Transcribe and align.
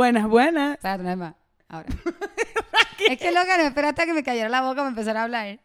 Buenas, 0.00 0.26
buenas. 0.28 0.76
Espérate, 0.76 1.02
no 1.02 1.10
hay 1.10 1.16
más. 1.16 1.34
Ahora. 1.68 1.88
es 3.10 3.18
que 3.18 3.30
loca, 3.32 3.58
no 3.58 3.64
esperaste 3.64 4.00
a 4.00 4.06
que 4.06 4.14
me 4.14 4.22
cayera 4.22 4.48
la 4.48 4.62
boca 4.62 4.76
para 4.76 4.88
empezar 4.88 5.14
a 5.14 5.24
hablar. 5.24 5.60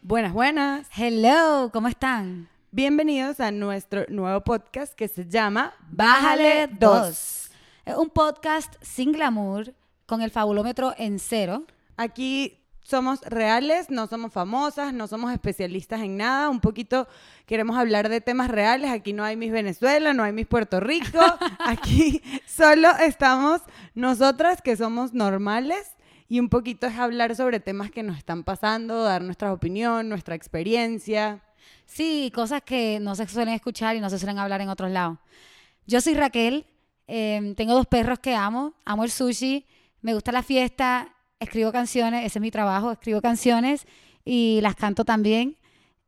Buenas, 0.00 0.32
buenas. 0.32 0.88
Hello, 0.96 1.68
¿cómo 1.70 1.88
están? 1.88 2.48
Bienvenidos 2.70 3.40
a 3.40 3.50
nuestro 3.50 4.06
nuevo 4.08 4.40
podcast 4.40 4.94
que 4.94 5.06
se 5.06 5.28
llama 5.28 5.74
Bájale 5.90 6.66
2. 6.68 7.50
Es 7.84 7.94
un 7.94 8.08
podcast 8.08 8.74
sin 8.80 9.12
glamour, 9.12 9.74
con 10.08 10.22
el 10.22 10.30
fabulómetro 10.30 10.94
en 10.96 11.18
cero. 11.18 11.64
Aquí 11.98 12.64
somos 12.82 13.20
reales, 13.20 13.90
no 13.90 14.06
somos 14.06 14.32
famosas, 14.32 14.94
no 14.94 15.06
somos 15.06 15.30
especialistas 15.34 16.00
en 16.00 16.16
nada. 16.16 16.48
Un 16.48 16.60
poquito 16.60 17.06
queremos 17.44 17.76
hablar 17.76 18.08
de 18.08 18.22
temas 18.22 18.50
reales. 18.50 18.90
Aquí 18.90 19.12
no 19.12 19.22
hay 19.22 19.36
Miss 19.36 19.52
Venezuela, 19.52 20.14
no 20.14 20.22
hay 20.22 20.32
Miss 20.32 20.46
Puerto 20.46 20.80
Rico. 20.80 21.18
Aquí 21.58 22.22
solo 22.46 22.88
estamos 23.00 23.60
nosotras 23.94 24.62
que 24.62 24.76
somos 24.76 25.12
normales. 25.12 25.92
Y 26.26 26.40
un 26.40 26.48
poquito 26.48 26.86
es 26.86 26.98
hablar 26.98 27.36
sobre 27.36 27.60
temas 27.60 27.90
que 27.90 28.02
nos 28.02 28.16
están 28.16 28.44
pasando, 28.44 29.02
dar 29.02 29.20
nuestra 29.20 29.52
opinión, 29.52 30.08
nuestra 30.08 30.34
experiencia. 30.34 31.42
Sí, 31.84 32.32
cosas 32.34 32.62
que 32.62 32.98
no 32.98 33.14
se 33.14 33.26
suelen 33.28 33.52
escuchar 33.52 33.94
y 33.94 34.00
no 34.00 34.08
se 34.08 34.18
suelen 34.18 34.38
hablar 34.38 34.62
en 34.62 34.70
otros 34.70 34.90
lados. 34.90 35.18
Yo 35.86 36.00
soy 36.00 36.14
Raquel, 36.14 36.64
eh, 37.06 37.52
tengo 37.58 37.74
dos 37.74 37.86
perros 37.86 38.18
que 38.18 38.34
amo, 38.34 38.72
amo 38.86 39.04
el 39.04 39.10
sushi, 39.10 39.66
me 40.00 40.14
gusta 40.14 40.32
la 40.32 40.42
fiesta, 40.42 41.14
escribo 41.40 41.72
canciones, 41.72 42.24
ese 42.24 42.38
es 42.38 42.42
mi 42.42 42.50
trabajo, 42.50 42.92
escribo 42.92 43.20
canciones 43.20 43.86
y 44.24 44.60
las 44.62 44.74
canto 44.74 45.04
también. 45.04 45.56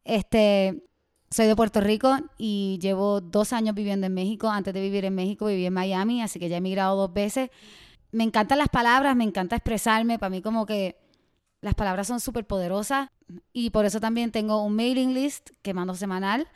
Este, 0.05 0.83
soy 1.31 1.47
de 1.47 1.57
Puerto 1.57 1.81
Rico 1.81 2.17
y 2.39 2.79
llevo 2.81 3.21
dos 3.21 3.53
años 3.53 3.75
viviendo 3.75 4.07
en 4.07 4.15
México. 4.15 4.49
Antes 4.49 4.75
de 4.75 4.81
vivir 4.81 5.05
en 5.05 5.15
México 5.15 5.47
viví 5.47 5.67
en 5.67 5.73
Miami, 5.73 6.23
así 6.23 6.39
que 6.39 6.49
ya 6.49 6.57
he 6.57 6.59
emigrado 6.59 6.97
dos 6.97 7.13
veces. 7.13 7.51
Me 8.13 8.25
encantan 8.25 8.59
las 8.59 8.69
palabras, 8.69 9.15
me 9.15 9.25
encanta 9.25 9.57
expresarme. 9.57 10.19
Para 10.19 10.31
mí 10.31 10.43
como 10.43 10.67
que 10.67 10.97
las 11.61 11.75
palabras 11.75 12.07
son 12.07 12.21
súper 12.21 12.47
poderosas 12.47 13.11
y 13.53 13.71
por 13.71 13.85
eso 13.85 14.01
también 14.01 14.33
tengo 14.33 14.63
un 14.65 14.75
mailing 14.75 15.15
list 15.15 15.51
que 15.63 15.75
mando 15.75 15.95
semanal, 15.95 16.49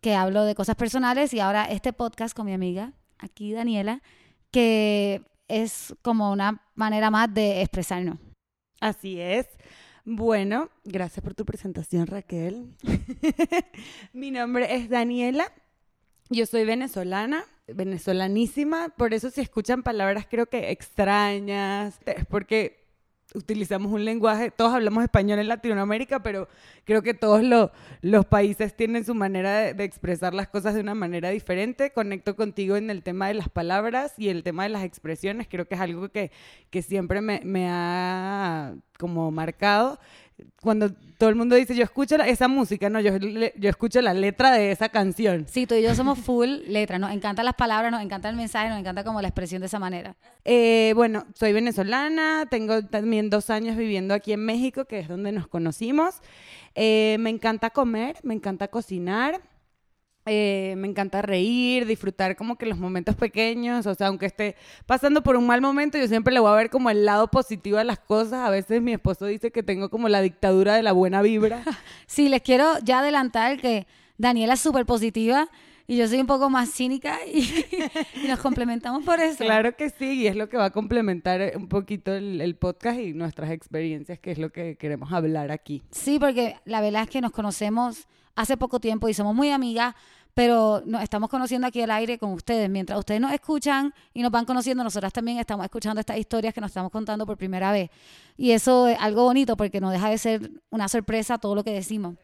que 0.00 0.14
hablo 0.14 0.44
de 0.44 0.54
cosas 0.54 0.76
personales 0.76 1.34
y 1.34 1.40
ahora 1.40 1.64
este 1.64 1.92
podcast 1.92 2.34
con 2.34 2.46
mi 2.46 2.54
amiga, 2.54 2.92
aquí 3.18 3.52
Daniela, 3.52 4.02
que 4.50 5.22
es 5.50 5.94
como 6.02 6.32
una 6.32 6.62
manera 6.74 7.10
más 7.10 7.32
de 7.32 7.60
expresarnos. 7.60 8.18
Así 8.80 9.20
es. 9.20 9.46
Bueno, 10.04 10.70
gracias 10.84 11.22
por 11.22 11.34
tu 11.34 11.44
presentación, 11.44 12.06
Raquel. 12.06 12.74
Mi 14.12 14.30
nombre 14.30 14.74
es 14.74 14.88
Daniela. 14.88 15.52
Yo 16.30 16.46
soy 16.46 16.64
venezolana, 16.64 17.44
venezolanísima. 17.66 18.88
Por 18.90 19.12
eso 19.12 19.30
si 19.30 19.40
escuchan 19.40 19.82
palabras 19.82 20.26
creo 20.30 20.46
que 20.46 20.70
extrañas, 20.70 21.98
es 22.06 22.24
porque 22.26 22.79
utilizamos 23.34 23.92
un 23.92 24.04
lenguaje, 24.04 24.50
todos 24.50 24.74
hablamos 24.74 25.02
español 25.04 25.38
en 25.38 25.48
Latinoamérica, 25.48 26.22
pero 26.22 26.48
creo 26.84 27.02
que 27.02 27.14
todos 27.14 27.42
lo- 27.42 27.70
los 28.02 28.26
países 28.26 28.76
tienen 28.76 29.04
su 29.04 29.14
manera 29.14 29.58
de, 29.60 29.74
de 29.74 29.84
expresar 29.84 30.34
las 30.34 30.48
cosas 30.48 30.74
de 30.74 30.80
una 30.80 30.94
manera 30.94 31.30
diferente. 31.30 31.92
Conecto 31.92 32.34
contigo 32.36 32.76
en 32.76 32.90
el 32.90 33.02
tema 33.02 33.28
de 33.28 33.34
las 33.34 33.48
palabras 33.48 34.14
y 34.16 34.28
el 34.28 34.42
tema 34.42 34.64
de 34.64 34.70
las 34.70 34.84
expresiones, 34.84 35.46
creo 35.48 35.66
que 35.68 35.74
es 35.76 35.80
algo 35.80 36.08
que, 36.08 36.30
que 36.70 36.82
siempre 36.82 37.20
me, 37.20 37.40
me 37.44 37.68
ha 37.70 38.74
como 38.98 39.30
marcado. 39.30 39.98
Cuando 40.60 40.90
todo 41.18 41.28
el 41.28 41.36
mundo 41.36 41.54
dice, 41.56 41.74
yo 41.74 41.84
escucho 41.84 42.16
la- 42.16 42.26
esa 42.28 42.48
música, 42.48 42.88
no, 42.88 43.00
yo, 43.00 43.18
le- 43.18 43.52
yo 43.56 43.68
escucho 43.68 44.00
la 44.00 44.14
letra 44.14 44.52
de 44.52 44.72
esa 44.72 44.88
canción. 44.88 45.46
Sí, 45.48 45.66
tú 45.66 45.74
y 45.74 45.82
yo 45.82 45.94
somos 45.94 46.18
full 46.18 46.48
letra, 46.66 46.98
nos 46.98 47.12
encantan 47.12 47.44
las 47.44 47.54
palabras, 47.54 47.92
nos 47.92 48.02
encanta 48.02 48.28
el 48.30 48.36
mensaje, 48.36 48.68
nos 48.70 48.78
encanta 48.78 49.04
como 49.04 49.20
la 49.20 49.28
expresión 49.28 49.60
de 49.60 49.66
esa 49.66 49.78
manera. 49.78 50.16
Eh, 50.44 50.92
bueno, 50.96 51.26
soy 51.34 51.52
venezolana, 51.52 52.46
tengo 52.50 52.82
también 52.86 53.28
dos 53.30 53.50
años 53.50 53.76
viviendo 53.76 54.14
aquí 54.14 54.32
en 54.32 54.44
México, 54.44 54.84
que 54.86 55.00
es 55.00 55.08
donde 55.08 55.32
nos 55.32 55.46
conocimos. 55.46 56.16
Eh, 56.74 57.16
me 57.20 57.30
encanta 57.30 57.70
comer, 57.70 58.16
me 58.22 58.34
encanta 58.34 58.68
cocinar, 58.68 59.40
eh, 60.26 60.74
me 60.76 60.86
encanta 60.86 61.22
reír, 61.22 61.86
disfrutar 61.86 62.36
como 62.36 62.56
que 62.56 62.66
los 62.66 62.78
momentos 62.78 63.16
pequeños, 63.16 63.86
o 63.86 63.94
sea, 63.94 64.08
aunque 64.08 64.26
esté 64.26 64.54
pasando 64.86 65.22
por 65.22 65.36
un 65.36 65.46
mal 65.46 65.60
momento, 65.62 65.96
yo 65.98 66.06
siempre 66.08 66.34
le 66.34 66.40
voy 66.40 66.50
a 66.50 66.56
ver 66.56 66.70
como 66.70 66.90
el 66.90 67.04
lado 67.06 67.28
positivo 67.28 67.78
a 67.78 67.84
las 67.84 67.98
cosas. 67.98 68.46
A 68.46 68.50
veces 68.50 68.82
mi 68.82 68.92
esposo 68.92 69.26
dice 69.26 69.50
que 69.50 69.62
tengo 69.62 69.88
como 69.88 70.08
la 70.08 70.20
dictadura 70.20 70.74
de 70.74 70.82
la 70.82 70.92
buena 70.92 71.22
vibra. 71.22 71.62
Sí, 72.06 72.28
les 72.28 72.42
quiero 72.42 72.66
ya 72.82 72.98
adelantar 72.98 73.58
que 73.58 73.86
Daniela 74.18 74.54
es 74.54 74.60
súper 74.60 74.84
positiva 74.84 75.48
y 75.86 75.96
yo 75.96 76.06
soy 76.08 76.18
un 76.20 76.26
poco 76.26 76.50
más 76.50 76.70
cínica 76.70 77.18
y, 77.26 77.40
y 78.24 78.28
nos 78.28 78.40
complementamos 78.40 79.04
por 79.04 79.20
eso. 79.20 79.44
Claro 79.44 79.76
que 79.76 79.90
sí, 79.90 80.22
y 80.22 80.26
es 80.26 80.36
lo 80.36 80.48
que 80.48 80.56
va 80.56 80.66
a 80.66 80.70
complementar 80.70 81.40
eh, 81.40 81.52
un 81.56 81.68
poquito 81.68 82.12
el, 82.12 82.40
el 82.40 82.56
podcast 82.56 82.98
y 82.98 83.12
nuestras 83.12 83.50
experiencias, 83.50 84.18
que 84.18 84.32
es 84.32 84.38
lo 84.38 84.50
que 84.50 84.76
queremos 84.76 85.12
hablar 85.12 85.50
aquí. 85.50 85.82
Sí, 85.90 86.18
porque 86.18 86.56
la 86.64 86.80
verdad 86.80 87.02
es 87.02 87.10
que 87.10 87.20
nos 87.20 87.32
conocemos 87.32 88.08
hace 88.34 88.56
poco 88.56 88.80
tiempo 88.80 89.08
y 89.08 89.14
somos 89.14 89.34
muy 89.34 89.50
amigas, 89.50 89.94
pero 90.34 90.82
nos 90.86 91.02
estamos 91.02 91.28
conociendo 91.28 91.66
aquí 91.66 91.82
al 91.82 91.90
aire 91.90 92.18
con 92.18 92.32
ustedes. 92.32 92.70
Mientras 92.70 92.98
ustedes 92.98 93.20
nos 93.20 93.32
escuchan 93.32 93.92
y 94.14 94.22
nos 94.22 94.30
van 94.30 94.44
conociendo, 94.44 94.84
nosotras 94.84 95.12
también 95.12 95.38
estamos 95.38 95.64
escuchando 95.64 96.00
estas 96.00 96.18
historias 96.18 96.54
que 96.54 96.60
nos 96.60 96.70
estamos 96.70 96.90
contando 96.90 97.26
por 97.26 97.36
primera 97.36 97.72
vez. 97.72 97.90
Y 98.36 98.52
eso 98.52 98.88
es 98.88 98.98
algo 99.00 99.24
bonito 99.24 99.56
porque 99.56 99.80
no 99.80 99.90
deja 99.90 100.08
de 100.10 100.18
ser 100.18 100.50
una 100.70 100.88
sorpresa 100.88 101.38
todo 101.38 101.54
lo 101.54 101.64
que 101.64 101.72
decimos. 101.72 102.14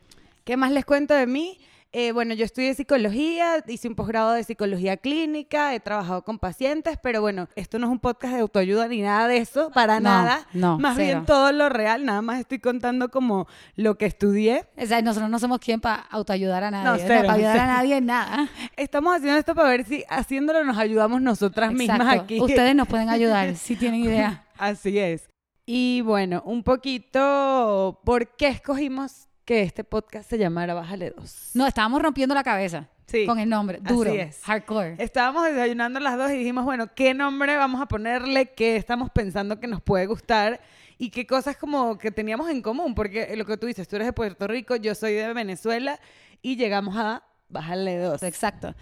¿Qué 0.45 0.56
más 0.56 0.71
les 0.71 0.84
cuento 0.84 1.15
de 1.15 1.27
mí? 1.27 1.59
Eh, 1.92 2.12
bueno, 2.12 2.34
yo 2.34 2.44
estudié 2.44 2.74
psicología, 2.74 3.64
hice 3.66 3.88
un 3.88 3.94
posgrado 3.94 4.32
de 4.32 4.44
psicología 4.44 4.98
clínica, 4.98 5.74
he 5.74 5.80
trabajado 5.80 6.22
con 6.24 6.38
pacientes, 6.38 6.98
pero 7.02 7.22
bueno, 7.22 7.48
esto 7.56 7.78
no 7.78 7.86
es 7.86 7.92
un 7.92 8.00
podcast 8.00 8.34
de 8.34 8.41
autoayuda 8.41 8.86
ni 8.88 9.00
nada 9.00 9.28
de 9.28 9.38
eso, 9.38 9.70
para 9.70 9.94
No, 9.98 10.10
nada. 10.10 10.47
no, 10.52 10.78
más 10.78 10.97
cero. 10.97 11.06
bien 11.06 11.26
todo 11.26 11.52
lo 11.52 11.70
real, 11.70 12.04
nada 12.04 12.20
más 12.20 12.41
estoy 12.41 12.58
contando 12.58 13.08
como 13.10 13.47
lo 13.76 13.97
que 13.97 14.04
estudié. 14.04 14.66
O 14.76 14.84
sea, 14.84 15.00
nosotros 15.00 15.30
no 15.30 15.38
somos 15.38 15.58
quien 15.58 15.80
para 15.80 15.97
autoayudar 16.10 16.64
a 16.64 16.70
nadie. 16.70 16.84
No, 17.02 17.08
cero, 17.08 17.22
para 17.22 17.32
ayudar 17.34 17.58
a 17.60 17.66
nadie 17.78 17.97
en 17.97 18.06
nada. 18.06 18.48
Estamos 18.76 19.16
haciendo 19.16 19.38
esto 19.38 19.54
para 19.54 19.70
ver 19.70 19.84
si 19.86 20.04
haciéndolo 20.10 20.64
nos 20.64 20.76
ayudamos 20.76 21.22
nosotras 21.22 21.72
mismas 21.72 22.00
Exacto. 22.00 22.22
aquí. 22.24 22.41
Ustedes 22.41 22.74
nos 22.74 22.88
pueden 22.88 23.08
ayudar 23.10 23.56
si 23.56 23.74
tienen 23.74 24.00
idea. 24.00 24.44
Así 24.58 24.98
es. 24.98 25.30
Y 25.64 26.03
bueno, 26.03 26.42
un 26.44 26.62
poquito, 26.62 28.00
¿por 28.04 28.28
qué 28.36 28.48
escogimos 28.48 29.25
que 29.47 29.62
este 29.62 29.83
podcast 29.84 30.29
se 30.29 30.37
llamara 30.37 30.75
Bájale 30.75 31.11
2? 31.17 31.51
No, 31.55 31.67
estábamos 31.67 32.03
rompiendo 32.03 32.34
la 32.34 32.43
cabeza 32.45 32.89
Sí, 33.07 33.25
con 33.25 33.39
el 33.39 33.49
nombre. 33.49 33.81
así 33.83 33.95
Duro. 33.95 34.11
es. 34.12 34.41
Hardcore. 34.43 34.97
Estábamos 34.99 35.45
desayunando 35.47 36.01
las 36.01 36.19
dos 36.19 36.31
y 36.33 36.37
dijimos, 36.37 36.65
bueno, 36.65 36.89
¿qué 36.95 37.15
nombre 37.15 37.57
vamos 37.57 37.81
a 37.81 37.87
ponerle? 37.87 38.47
¿Qué 38.53 38.75
estamos 38.77 39.11
pensando 39.11 39.61
que 39.61 39.69
nos 39.69 39.81
puede 39.81 40.07
gustar? 40.07 40.61
Y 40.99 41.11
qué 41.11 41.27
cosas 41.27 41.57
como 41.57 41.97
que 41.99 42.11
teníamos 42.11 42.51
en 42.51 42.61
común, 42.62 42.95
porque 42.97 43.34
lo 43.37 43.45
que 43.47 43.57
tú 43.57 43.67
dices, 43.67 43.87
tú 43.87 43.95
eres 43.97 44.07
de 44.09 44.12
Puerto 44.12 44.49
Rico, 44.49 44.75
yo 44.77 44.95
soy 44.97 45.12
de 45.12 45.33
Venezuela 45.33 46.01
y 46.43 46.57
llegamos 46.57 46.97
a 46.97 47.23
Bájale 47.49 47.99
dos. 47.99 48.25
Exacto. 48.25 48.75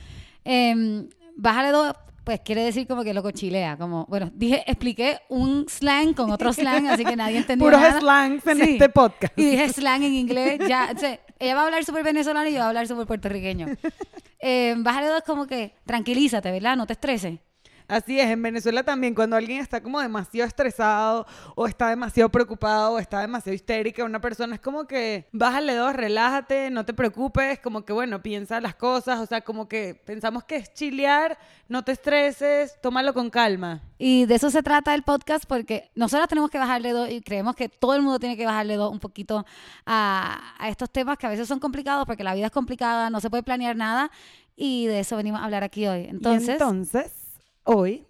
Em, 0.43 1.09
bájale 1.37 1.69
dos, 1.71 1.95
pues 2.25 2.41
quiere 2.41 2.62
decir 2.62 2.87
como 2.87 3.05
que 3.05 3.12
loco 3.15 3.31
chilea. 3.31 3.77
Como, 3.77 4.07
bueno, 4.09 4.31
dije, 4.35 4.65
expliqué 4.67 5.19
un 5.29 5.67
slang 5.69 6.15
con 6.15 6.31
otro 6.31 6.53
slang, 6.53 6.87
así 6.89 7.05
que 7.05 7.15
nadie 7.17 7.39
entendió 7.39 7.67
Puros 7.67 7.81
nada. 7.81 8.01
slangs 8.01 8.47
en 8.47 8.57
Sí. 8.59 8.73
este 8.73 8.89
podcast. 8.89 9.39
Y 9.39 9.45
dije 9.45 9.69
slang 9.73 10.03
en 10.03 10.15
inglés. 10.15 10.59
Ya, 10.67 10.91
o 10.95 10.99
sea, 10.99 11.21
ella 11.39 11.55
va 11.55 11.63
a 11.63 11.65
hablar 11.67 11.84
súper 11.84 12.03
venezolano 12.03 12.49
y 12.49 12.53
yo 12.53 12.57
voy 12.59 12.65
a 12.65 12.69
hablar 12.69 12.87
súper 12.89 13.07
puertorriqueño. 13.07 13.67
Em, 14.47 14.83
bájale 14.84 15.07
dos 15.09 15.23
como 15.25 15.47
que 15.47 15.75
tranquilízate, 15.87 16.51
¿verdad? 16.51 16.77
No 16.77 16.87
te 16.87 16.93
estreses. 16.93 17.39
Así 17.87 18.19
es, 18.19 18.31
en 18.31 18.43
Venezuela 18.43 18.83
también, 18.83 19.15
cuando 19.15 19.37
alguien 19.37 19.61
está 19.61 19.83
como 19.83 20.00
demasiado 20.00 20.49
estresado 20.49 21.27
o 21.54 21.66
está 21.66 21.91
demasiado 21.91 22.31
preocupado 22.31 22.95
o 22.95 22.98
está 22.98 23.21
demasiado 23.21 23.54
histérica, 23.54 24.04
una 24.04 24.21
persona 24.21 24.54
es 24.54 24.60
como 24.60 24.86
que 24.86 25.28
bájale 25.33 25.75
dos, 25.75 25.95
relájate, 25.95 26.71
no 26.71 26.86
te 26.86 26.95
preocupes, 26.95 27.60
como 27.60 27.84
que 27.84 27.92
bueno, 27.92 28.22
piensa 28.22 28.60
las 28.60 28.75
cosas, 28.75 29.21
o 29.21 29.27
sea, 29.27 29.42
como 29.42 29.69
que 29.69 29.95
pensamos 29.95 30.45
que 30.45 30.57
es 30.57 30.72
chilear, 30.72 31.39
no 31.69 31.84
te 31.84 31.92
estreses, 31.92 32.81
tómalo 32.81 33.13
con 33.13 33.28
calma. 33.28 33.83
Y 33.98 34.25
de 34.25 34.36
eso 34.36 34.51
se 34.51 34.63
trata 34.63 34.95
el 34.95 35.03
podcast 35.03 35.45
porque 35.47 35.91
nosotros 35.95 36.28
tenemos 36.28 36.51
que 36.51 36.59
bajarle 36.59 36.92
dos 36.92 37.10
y 37.10 37.21
creemos 37.21 37.54
que 37.54 37.69
todo 37.69 37.95
el 37.95 38.03
mundo 38.03 38.19
tiene 38.19 38.36
que 38.36 38.47
bajarle 38.47 38.77
dos 38.77 38.91
un 38.91 39.01
poquito 39.01 39.45
a, 39.84 40.54
a 40.59 40.69
estos 40.71 40.91
temas 40.91 41.19
que 41.19 41.27
a 41.27 41.31
veces 41.31 41.47
son 41.47 41.59
complicados 41.59 42.07
porque 42.07 42.25
la 42.25 42.34
vida 42.34 42.47
es 42.47 42.53
complicada, 42.53 43.10
no 43.10 43.21
se 43.21 43.28
puede 43.28 43.42
planear 43.42 43.77
nada 43.77 44.10
y 44.57 44.86
de 44.86 45.01
eso 45.01 45.16
venimos 45.16 45.41
a 45.41 45.45
hablar 45.45 45.65
aquí 45.65 45.86
hoy. 45.86 46.07
Entonces, 46.09 46.48
Entonces, 46.48 47.03
entonces 47.03 47.23
hoy 47.65 48.07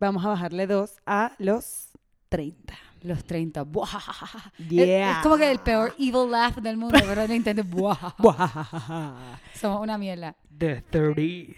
vamos 0.00 0.24
a 0.24 0.28
bajarle 0.28 0.66
dos 0.66 0.96
a 1.06 1.32
los 1.38 1.88
30. 2.28 2.74
los 3.02 3.24
30. 3.24 3.62
buah. 3.64 3.86
Es- 4.58 4.68
Yeah. 4.68 5.12
Es, 5.12 5.18
como 5.22 5.36
que 5.36 5.50
el 5.50 5.58
peor 5.60 5.94
evil 5.98 6.30
laugh 6.30 6.56
del 6.56 6.76
mundo, 6.76 6.98
pero 7.06 7.26
no 7.26 7.34
intentes. 7.34 7.68
buah. 7.68 7.96
Somos 9.54 9.80
una 9.80 9.98
mierda. 9.98 10.36
The 10.56 10.84
30s. 10.90 11.56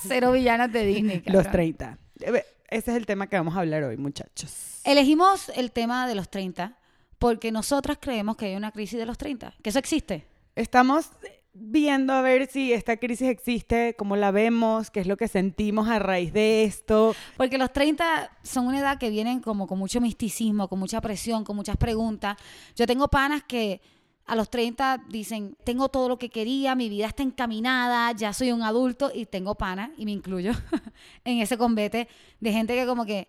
Cero 0.00 0.32
villanas 0.32 0.72
de 0.72 0.84
Disney. 0.86 1.22
Los 1.26 1.44
cabrón. 1.44 1.52
30. 1.52 1.98
Eh, 2.20 2.44
ese 2.70 2.90
es 2.90 2.96
el 2.96 3.06
tema 3.06 3.26
que 3.26 3.36
vamos 3.36 3.56
a 3.56 3.60
hablar 3.60 3.82
hoy, 3.84 3.96
muchachos. 3.96 4.80
Elegimos 4.84 5.48
el 5.50 5.72
tema 5.72 6.06
de 6.06 6.14
los 6.14 6.28
30 6.30 6.78
porque 7.18 7.50
nosotras 7.50 7.98
creemos 8.00 8.36
que 8.36 8.46
hay 8.46 8.56
una 8.56 8.70
crisis 8.70 8.98
de 8.98 9.06
los 9.06 9.18
30, 9.18 9.54
que 9.62 9.70
eso 9.70 9.78
existe. 9.78 10.26
Estamos 10.54 11.10
viendo 11.52 12.12
a 12.12 12.22
ver 12.22 12.46
si 12.46 12.72
esta 12.72 12.96
crisis 12.96 13.28
existe, 13.28 13.94
cómo 13.98 14.16
la 14.16 14.30
vemos, 14.30 14.90
qué 14.90 15.00
es 15.00 15.06
lo 15.06 15.16
que 15.16 15.28
sentimos 15.28 15.88
a 15.88 15.98
raíz 15.98 16.32
de 16.32 16.64
esto. 16.64 17.14
Porque 17.36 17.58
los 17.58 17.72
30 17.72 18.30
son 18.42 18.66
una 18.66 18.78
edad 18.80 18.98
que 18.98 19.10
vienen 19.10 19.40
como 19.40 19.66
con 19.66 19.78
mucho 19.78 20.00
misticismo, 20.00 20.68
con 20.68 20.78
mucha 20.78 21.00
presión, 21.00 21.44
con 21.44 21.56
muchas 21.56 21.76
preguntas. 21.76 22.36
Yo 22.76 22.86
tengo 22.86 23.08
panas 23.08 23.42
que 23.46 23.80
a 24.28 24.36
los 24.36 24.50
30 24.50 25.04
dicen, 25.08 25.56
tengo 25.64 25.88
todo 25.88 26.08
lo 26.08 26.18
que 26.18 26.28
quería, 26.28 26.74
mi 26.74 26.90
vida 26.90 27.06
está 27.06 27.22
encaminada, 27.22 28.12
ya 28.12 28.32
soy 28.34 28.52
un 28.52 28.62
adulto 28.62 29.10
y 29.12 29.24
tengo 29.24 29.54
panas, 29.54 29.90
y 29.96 30.04
me 30.04 30.12
incluyo 30.12 30.52
en 31.24 31.38
ese 31.40 31.56
combate 31.56 32.08
de 32.38 32.52
gente 32.52 32.74
que 32.74 32.86
como 32.86 33.06
que, 33.06 33.28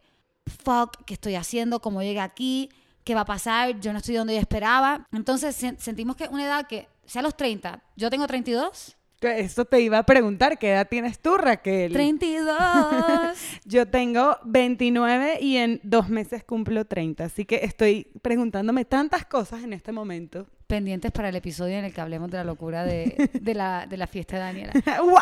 fuck, 0.63 1.04
¿qué 1.06 1.13
estoy 1.13 1.36
haciendo? 1.36 1.80
¿Cómo 1.81 2.01
llegué 2.01 2.19
aquí? 2.19 2.69
¿Qué 3.06 3.16
va 3.16 3.21
a 3.21 3.25
pasar? 3.25 3.80
Yo 3.80 3.94
no 3.94 4.00
estoy 4.00 4.16
donde 4.16 4.33
yo 4.33 4.42
esperaba. 4.42 5.07
Entonces 5.13 5.56
sentimos 5.77 6.18
que 6.18 6.27
una 6.27 6.44
edad 6.44 6.68
que 6.68 6.89
sea 7.10 7.22
los 7.22 7.36
30, 7.36 7.82
yo 7.96 8.10
tengo 8.10 8.28
32. 8.28 8.96
Eso 9.22 9.66
te 9.66 9.82
iba 9.82 9.98
a 9.98 10.04
preguntar, 10.04 10.58
¿qué 10.58 10.72
edad 10.72 10.88
tienes 10.88 11.20
tú, 11.20 11.36
Raquel? 11.36 11.92
32. 11.92 12.58
yo 13.66 13.86
tengo 13.88 14.38
29 14.46 15.40
y 15.42 15.58
en 15.58 15.82
dos 15.84 16.08
meses 16.08 16.46
cumplo 16.46 16.86
30, 16.86 17.26
así 17.26 17.44
que 17.44 17.58
estoy 17.64 18.08
preguntándome 18.22 18.86
tantas 18.86 19.26
cosas 19.26 19.64
en 19.64 19.74
este 19.74 19.92
momento. 19.92 20.48
Pendientes 20.68 21.12
para 21.12 21.30
el 21.30 21.36
episodio 21.36 21.78
en 21.78 21.86
el 21.86 21.94
que 21.94 22.00
hablemos 22.00 22.32
de 22.32 22.38
la 22.38 22.44
locura 22.46 22.86
de, 22.86 23.30
la, 23.54 23.86
de 23.88 23.98
la, 23.98 24.08
fiesta 24.08 24.38
de 24.38 24.42
Daniela. 24.42 24.74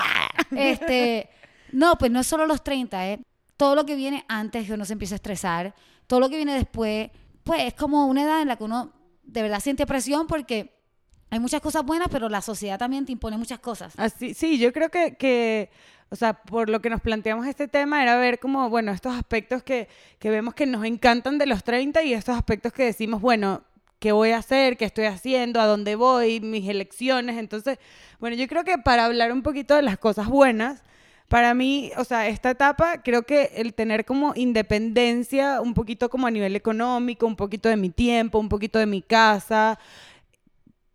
este, 0.55 1.29
no, 1.71 1.97
pues 1.97 2.11
no 2.11 2.19
es 2.19 2.27
solo 2.27 2.45
los 2.45 2.63
30, 2.63 3.09
¿eh? 3.09 3.19
Todo 3.55 3.73
lo 3.73 3.85
que 3.85 3.95
viene 3.95 4.25
antes 4.27 4.67
que 4.67 4.73
uno 4.73 4.85
se 4.85 4.93
empieza 4.93 5.15
a 5.15 5.17
estresar, 5.17 5.73
todo 6.05 6.19
lo 6.19 6.29
que 6.29 6.35
viene 6.35 6.53
después, 6.53 7.09
pues 7.43 7.63
es 7.63 7.73
como 7.73 8.05
una 8.05 8.23
edad 8.23 8.41
en 8.41 8.49
la 8.49 8.57
que 8.57 8.63
uno 8.65 8.93
de 9.23 9.41
verdad 9.41 9.59
siente 9.59 9.87
presión 9.87 10.27
porque 10.27 10.76
hay 11.29 11.39
muchas 11.39 11.61
cosas 11.61 11.83
buenas, 11.83 12.07
pero 12.09 12.29
la 12.29 12.41
sociedad 12.41 12.79
también 12.79 13.05
te 13.05 13.11
impone 13.11 13.37
muchas 13.37 13.59
cosas. 13.59 13.93
Así, 13.97 14.33
sí, 14.33 14.57
yo 14.57 14.71
creo 14.71 14.89
que, 14.89 15.15
que, 15.15 15.69
o 16.09 16.15
sea, 16.15 16.33
por 16.33 16.69
lo 16.69 16.81
que 16.81 16.89
nos 16.89 17.01
planteamos 17.01 17.45
este 17.47 17.67
tema 17.67 18.01
era 18.01 18.17
ver 18.17 18.39
como, 18.39 18.69
bueno, 18.69 18.91
estos 18.91 19.15
aspectos 19.15 19.63
que, 19.63 19.89
que 20.19 20.29
vemos 20.29 20.53
que 20.53 20.65
nos 20.65 20.85
encantan 20.85 21.37
de 21.37 21.45
los 21.45 21.63
30 21.63 22.03
y 22.03 22.13
estos 22.13 22.35
aspectos 22.35 22.71
que 22.71 22.83
decimos, 22.83 23.21
bueno, 23.21 23.63
¿qué 23.99 24.11
voy 24.11 24.31
a 24.31 24.37
hacer? 24.37 24.77
¿Qué 24.77 24.85
estoy 24.85 25.05
haciendo? 25.05 25.59
¿A 25.59 25.65
dónde 25.65 25.95
voy? 25.95 26.39
Mis 26.39 26.69
elecciones. 26.69 27.37
Entonces, 27.37 27.77
bueno, 28.19 28.35
yo 28.35 28.47
creo 28.47 28.63
que 28.63 28.77
para 28.77 29.05
hablar 29.05 29.31
un 29.31 29.41
poquito 29.41 29.75
de 29.75 29.81
las 29.81 29.97
cosas 29.97 30.27
buenas, 30.27 30.83
para 31.27 31.53
mí, 31.53 31.91
o 31.97 32.05
sea, 32.05 32.27
esta 32.29 32.51
etapa, 32.51 33.01
creo 33.01 33.23
que 33.23 33.51
el 33.55 33.73
tener 33.73 34.05
como 34.05 34.31
independencia, 34.35 35.59
un 35.59 35.73
poquito 35.73 36.09
como 36.09 36.25
a 36.25 36.31
nivel 36.31 36.55
económico, 36.55 37.27
un 37.27 37.35
poquito 37.35 37.67
de 37.67 37.75
mi 37.75 37.89
tiempo, 37.89 38.39
un 38.39 38.47
poquito 38.47 38.79
de 38.79 38.85
mi 38.85 39.01
casa, 39.01 39.77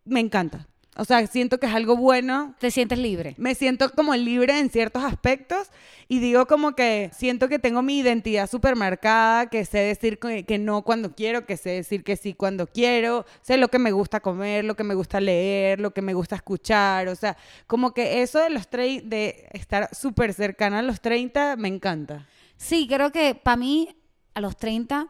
me 0.05 0.19
encanta. 0.19 0.67
O 0.95 1.05
sea, 1.05 1.25
siento 1.25 1.59
que 1.59 1.65
es 1.65 1.73
algo 1.73 1.97
bueno. 1.97 2.53
¿Te 2.59 2.69
sientes 2.69 2.99
libre? 2.99 3.33
Me 3.37 3.55
siento 3.55 3.91
como 3.91 4.15
libre 4.15 4.59
en 4.59 4.69
ciertos 4.69 5.03
aspectos 5.03 5.69
y 6.07 6.19
digo 6.19 6.45
como 6.45 6.75
que 6.75 7.09
siento 7.13 7.49
que 7.49 7.57
tengo 7.57 7.81
mi 7.81 7.97
identidad 7.99 8.47
súper 8.47 8.75
marcada, 8.75 9.47
que 9.47 9.65
sé 9.65 9.79
decir 9.79 10.19
que, 10.19 10.57
no 10.59 10.83
cuando 10.83 11.15
quiero, 11.15 11.47
que 11.47 11.57
sé 11.57 11.71
decir 11.71 12.03
que 12.03 12.15
sí 12.15 12.35
cuando 12.35 12.67
quiero, 12.67 13.25
sé 13.41 13.57
lo 13.57 13.69
que 13.69 13.79
me 13.79 13.91
gusta 13.91 14.19
comer, 14.19 14.65
lo 14.65 14.75
que 14.75 14.83
me 14.83 14.93
gusta 14.93 15.19
leer, 15.19 15.79
lo 15.79 15.93
que 15.95 16.03
me 16.03 16.13
gusta 16.13 16.35
escuchar, 16.35 17.07
o 17.07 17.15
sea, 17.15 17.37
como 17.65 17.93
que 17.93 18.21
eso 18.21 18.37
de 18.37 18.51
los 18.51 18.69
de 18.69 19.49
estar 19.53 19.89
súper 19.95 20.33
cercana 20.33 20.79
a 20.79 20.83
los 20.83 21.01
30 21.01 21.55
me 21.55 21.69
encanta. 21.69 22.27
Sí, 22.57 22.87
creo 22.87 23.11
que 23.11 23.33
para 23.33 23.57
mí 23.57 23.95
a 24.35 24.41
los 24.41 24.57
30, 24.57 25.07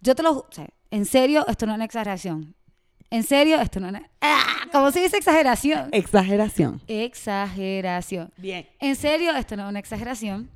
yo 0.00 0.14
te 0.14 0.22
lo... 0.22 0.30
O 0.32 0.48
sea, 0.50 0.66
en 0.90 1.04
serio, 1.04 1.44
esto 1.46 1.66
no 1.66 1.72
es 1.72 1.76
una 1.76 1.84
exageración. 1.84 2.55
En 3.10 3.22
serio, 3.22 3.60
esto 3.60 3.80
no 3.80 3.88
es... 3.88 4.02
¡Ah! 4.20 4.66
¿Cómo 4.72 4.90
se 4.90 5.00
dice 5.00 5.16
exageración? 5.16 5.88
Exageración. 5.92 6.80
Exageración. 6.86 8.32
Bien. 8.36 8.68
En 8.80 8.96
serio, 8.96 9.34
esto 9.34 9.56
no 9.56 9.64
es 9.64 9.68
una 9.70 9.78
exageración. 9.78 10.50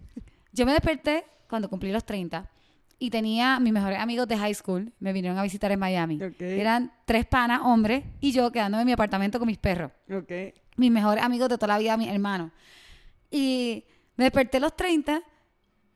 Yo 0.53 0.67
me 0.67 0.73
desperté 0.73 1.25
cuando 1.49 1.69
cumplí 1.69 1.93
los 1.93 2.05
30 2.05 2.51
y 2.99 3.11
tenía 3.11 3.59
mis 3.61 3.73
mejores 3.73 3.99
amigos 3.99 4.29
de 4.29 4.37
high 4.37 4.55
school, 4.55 4.93
me 5.01 5.13
vinieron 5.13 5.39
a 5.39 5.43
visitar 5.43 5.73
en 5.73 5.79
Miami. 5.79 6.21
Eran 6.39 6.93
tres 7.07 7.25
panas, 7.25 7.63
hombres, 7.65 8.05
y 8.21 8.31
yo 8.31 8.53
quedándome 8.53 8.83
en 8.83 8.87
mi 8.87 8.93
apartamento 8.93 9.39
con 9.39 9.49
mis 9.49 9.57
perros. 9.57 9.91
Okay. 10.07 10.53
Mis 10.77 10.91
mejores 10.91 11.25
amigos 11.25 11.49
de 11.49 11.57
toda 11.57 11.69
la 11.69 11.79
vida, 11.79 11.97
mis 11.97 12.09
hermanos. 12.09 12.53
Y 13.31 13.85
me 14.17 14.25
desperté 14.25 14.61
los 14.61 14.77
30 14.77 15.23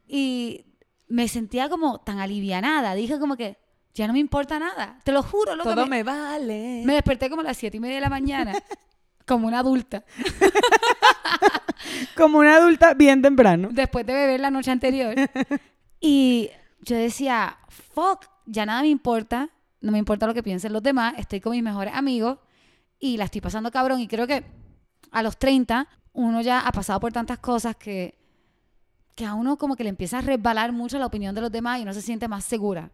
y 0.08 0.64
me 1.08 1.28
sentía 1.28 1.68
como 1.68 1.98
tan 2.00 2.20
alivianada. 2.20 2.94
Dije 2.94 3.18
como 3.18 3.36
que, 3.36 3.58
ya 3.94 4.08
no 4.08 4.12
me 4.12 4.18
importa 4.18 4.58
nada. 4.58 4.98
Te 5.04 5.12
lo 5.12 5.22
juro. 5.22 5.54
Lo 5.54 5.62
Todo 5.62 5.86
me, 5.86 6.02
vale. 6.02 6.82
Me 6.84 6.94
desperté 6.94 7.30
como 7.30 7.42
a 7.42 7.44
las 7.44 7.56
siete 7.56 7.76
y 7.76 7.80
media 7.80 7.96
de 7.96 8.00
la 8.00 8.10
mañana, 8.10 8.52
como 9.26 9.46
una 9.46 9.60
adulta. 9.60 10.04
como 12.16 12.38
una 12.38 12.56
adulta 12.56 12.94
bien 12.94 13.22
temprano. 13.22 13.68
Después 13.70 14.04
de 14.04 14.12
beber 14.12 14.40
la 14.40 14.50
noche 14.50 14.72
anterior. 14.72 15.14
y 16.00 16.50
yo 16.80 16.96
decía, 16.96 17.56
fuck, 17.68 18.26
ya 18.46 18.66
nada 18.66 18.82
me 18.82 18.88
importa. 18.88 19.50
No 19.80 19.92
me 19.92 19.98
importa 19.98 20.26
lo 20.26 20.34
que 20.34 20.42
piensen 20.42 20.72
los 20.72 20.82
demás. 20.82 21.14
Estoy 21.16 21.40
con 21.40 21.52
mis 21.52 21.62
mejores 21.62 21.94
amigos 21.94 22.38
y 22.98 23.16
la 23.16 23.26
estoy 23.26 23.40
pasando 23.40 23.70
cabrón. 23.70 24.00
Y 24.00 24.08
creo 24.08 24.26
que 24.26 24.44
a 25.12 25.22
los 25.22 25.38
30 25.38 25.86
uno 26.14 26.40
ya 26.40 26.60
ha 26.60 26.72
pasado 26.72 26.98
por 26.98 27.12
tantas 27.12 27.38
cosas 27.38 27.76
que, 27.76 28.18
que 29.14 29.24
a 29.24 29.34
uno 29.34 29.56
como 29.56 29.76
que 29.76 29.84
le 29.84 29.90
empieza 29.90 30.18
a 30.18 30.22
resbalar 30.22 30.72
mucho 30.72 30.98
la 30.98 31.06
opinión 31.06 31.34
de 31.34 31.42
los 31.42 31.52
demás 31.52 31.78
y 31.78 31.82
uno 31.82 31.92
se 31.92 32.02
siente 32.02 32.26
más 32.26 32.44
segura 32.44 32.90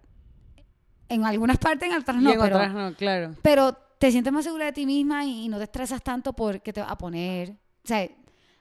en 1.11 1.27
algunas 1.27 1.59
partes, 1.59 1.91
en 1.91 1.97
otras 1.97 2.23
no. 2.23 2.33
en 2.33 2.41
pero, 2.41 2.57
otras 2.57 2.73
no, 2.73 2.95
claro. 2.95 3.35
Pero 3.43 3.77
te 3.99 4.11
sientes 4.11 4.33
más 4.33 4.45
segura 4.45 4.67
de 4.67 4.73
ti 4.73 4.87
misma 4.87 5.27
y, 5.27 5.49
no 5.49 5.59
te 5.59 5.65
estresas 5.65 6.03
tanto 6.03 6.33
por 6.33 6.63
qué 6.63 6.73
te 6.73 6.81
vas 6.81 6.91
a 6.91 6.97
poner. 6.97 7.51
O 7.51 7.89
sea, 7.89 8.09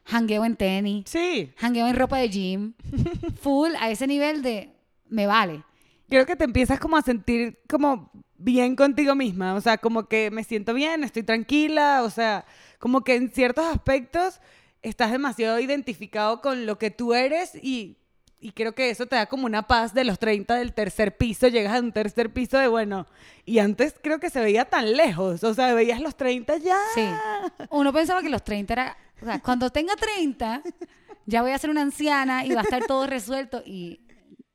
hangueo 0.06 0.44
en 0.44 0.56
tenis. 0.57 1.06
Sí. 1.07 1.54
Hangueo 1.57 1.88
en 1.88 1.96
ropa 1.96 2.18
de 2.18 2.30
gym. 2.30 2.74
full 3.42 3.72
a 3.80 3.90
ese 3.90 4.07
nivel 4.07 4.42
de 4.42 4.74
me 5.07 5.28
vale. 5.28 5.63
Creo 6.10 6.25
que 6.25 6.36
te 6.36 6.44
empiezas 6.44 6.80
como 6.80 6.98
a 6.98 7.04
sentir 7.04 7.60
como 7.69 8.12
bien 8.38 8.75
contigo 8.75 9.16
misma. 9.16 9.54
O 9.54 9.62
sea, 9.62 9.78
como 9.78 10.07
que 10.07 10.31
me 10.31 10.44
siento 10.44 10.74
bien, 10.74 11.04
estoy 11.04 11.24
tranquila. 11.24 12.01
O 12.04 12.10
sea, 12.10 12.46
como 12.80 13.01
que 13.01 13.16
en 13.16 13.30
ciertos 13.30 13.66
aspectos 13.66 14.42
estás 14.81 15.12
demasiado 15.12 15.60
identificado 15.60 16.42
con 16.42 16.66
lo 16.66 16.80
que 16.80 16.90
tú 16.90 17.13
eres 17.13 17.54
y 17.56 17.98
y 18.41 18.51
creo 18.51 18.74
que 18.74 18.89
eso 18.89 19.06
te 19.06 19.15
da 19.15 19.25
como 19.25 19.45
una 19.45 19.63
paz 19.63 19.94
de 19.94 20.03
los 20.03 20.18
30 20.18 20.56
del 20.56 20.74
tercer 20.74 21.18
piso, 21.18 21.47
llegas 21.47 21.74
a 21.74 21.80
un 21.80 21.91
tercer 21.91 22.31
piso 22.31 22.57
de 22.57 22.68
bueno, 22.68 23.06
y 23.45 23.60
antes 23.60 23.96
creo 24.01 24.19
que 24.19 24.29
se 24.29 24.39
veía 24.39 24.65
tan 24.65 24.93
lejos, 24.93 25.43
o 25.43 25.53
sea, 25.53 25.74
veías 25.74 26.00
los 26.00 26.15
30 26.15 26.58
ya. 26.58 26.77
Sí. 26.96 27.05
Uno 27.69 27.91
pensaba 27.91 28.22
que 28.22 28.29
los 28.29 28.43
30 28.43 28.74
era, 28.74 28.98
o 29.22 29.25
sea, 29.25 29.39
cuando 29.39 29.69
tenga 29.69 29.96
30 29.96 30.62
ya 31.25 31.41
voy 31.41 31.51
a 31.51 31.58
ser 31.58 31.69
una 31.69 31.81
anciana 31.81 32.46
y 32.46 32.51
va 32.51 32.62
a 32.62 32.63
estar 32.63 32.86
todo 32.86 33.05
resuelto 33.08 33.62
y 33.65 34.00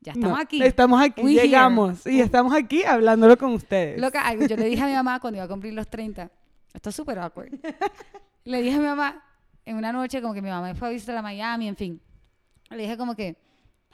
ya 0.01 0.13
estamos 0.13 0.41
aquí. 0.41 0.63
Estamos 0.63 1.03
aquí, 1.03 1.23
llegamos 1.23 2.07
y 2.07 2.21
estamos 2.21 2.55
aquí 2.55 2.85
hablándolo 2.85 3.37
con 3.37 3.53
ustedes. 3.53 4.01
Loca, 4.01 4.33
yo 4.35 4.57
le 4.57 4.67
dije 4.67 4.83
a 4.83 4.87
mi 4.87 4.95
mamá 4.95 5.21
cuando 5.21 5.39
iba 5.39 5.45
a 5.45 5.49
cumplir 5.49 5.75
los 5.75 5.89
30, 5.89 6.31
esto 6.73 6.91
es 6.91 6.97
súper 6.97 7.19
awkward. 7.19 7.53
le 8.45 8.63
dije 8.63 8.77
a 8.77 8.81
mi 8.81 8.87
mamá 8.87 9.23
en 9.65 9.77
una 9.77 9.93
noche 9.93 10.21
como 10.21 10.35
que 10.35 10.43
mi 10.43 10.51
mamá 10.51 10.75
fue 10.75 10.89
a 10.89 10.91
visitar 10.91 11.17
a 11.17 11.23
Miami, 11.23 11.69
en 11.69 11.77
fin. 11.77 12.01
Le 12.71 12.83
dije 12.83 12.97
como 12.97 13.15
que 13.15 13.44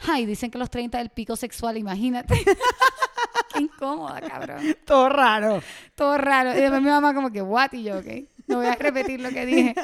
Ay, 0.08 0.26
dicen 0.26 0.50
que 0.50 0.58
los 0.58 0.70
30 0.70 0.98
es 0.98 1.04
el 1.04 1.10
pico 1.10 1.36
sexual, 1.36 1.76
imagínate. 1.76 2.34
Qué 3.54 3.60
incómoda, 3.60 4.20
cabrón. 4.20 4.76
Todo 4.84 5.08
raro. 5.08 5.62
Todo 5.94 6.16
raro. 6.16 6.52
Y 6.52 6.60
después 6.60 6.80
mi 6.80 6.88
mamá 6.88 7.14
como 7.14 7.30
que, 7.30 7.42
what? 7.42 7.72
Y 7.72 7.84
yo, 7.84 7.98
ok. 7.98 8.06
No 8.50 8.56
voy 8.56 8.66
a 8.66 8.74
repetir 8.74 9.20
lo 9.20 9.30
que 9.30 9.46
dije. 9.46 9.74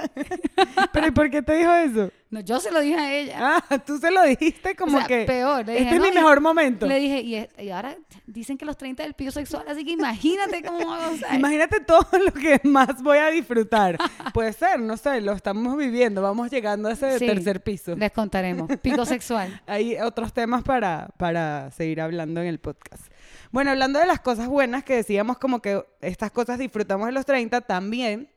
¿Pero 0.92 1.06
y 1.06 1.10
por 1.12 1.30
qué 1.30 1.40
te 1.40 1.54
dijo 1.54 1.72
eso? 1.72 2.10
No, 2.28 2.40
yo 2.40 2.58
se 2.58 2.72
lo 2.72 2.80
dije 2.80 2.98
a 2.98 3.14
ella. 3.14 3.36
Ah, 3.40 3.78
tú 3.78 3.98
se 3.98 4.10
lo 4.10 4.22
dijiste 4.24 4.74
como 4.74 5.06
que... 5.06 5.24
peor. 5.24 5.70
este 5.70 5.94
es 5.94 6.00
mi 6.00 6.10
mejor 6.10 6.40
momento. 6.40 6.86
Le 6.86 6.98
dije, 6.98 7.48
y, 7.58 7.70
ahora 7.70 7.96
dicen 8.26 8.58
que 8.58 8.64
los 8.64 8.76
30 8.76 9.04
es 9.04 9.06
el 9.06 9.14
pico 9.14 9.30
sexual, 9.30 9.64
así 9.68 9.84
que 9.84 9.92
imagínate 9.92 10.62
cómo 10.62 10.88
va 10.88 11.06
a 11.06 11.08
gozar. 11.10 11.34
Imagínate 11.34 11.80
todo 11.80 12.06
lo 12.18 12.32
que 12.32 12.60
más 12.64 13.00
voy 13.00 13.18
a 13.18 13.28
disfrutar. 13.28 13.96
Puede 14.34 14.52
ser, 14.52 14.80
no 14.80 14.96
sé, 14.96 15.20
lo 15.20 15.32
estamos 15.32 15.76
viviendo. 15.76 16.20
Vamos 16.20 16.50
llegando 16.50 16.88
a 16.88 16.92
ese 16.92 17.18
tercer 17.20 17.62
piso. 17.62 17.94
Les 17.94 18.10
contaremos. 18.10 18.68
Pico 18.82 19.04
sexual. 19.06 19.60
Hay 19.66 19.96
otros 19.98 20.32
temas 20.32 20.64
para, 20.64 21.10
para 21.16 21.70
seguir 21.70 22.00
hablando 22.00 22.40
en 22.40 22.48
el 22.48 22.58
podcast. 22.58 23.04
Bueno, 23.52 23.70
hablando 23.70 24.00
de 24.00 24.06
las 24.06 24.20
cosas 24.20 24.48
buenas 24.48 24.82
que 24.82 24.96
decíamos 24.96 25.38
como 25.38 25.62
que 25.62 25.84
estas 26.00 26.32
cosas 26.32 26.58
disfrutamos 26.58 27.06
de 27.06 27.12
los 27.12 27.24
30, 27.24 27.60
también 27.60 28.28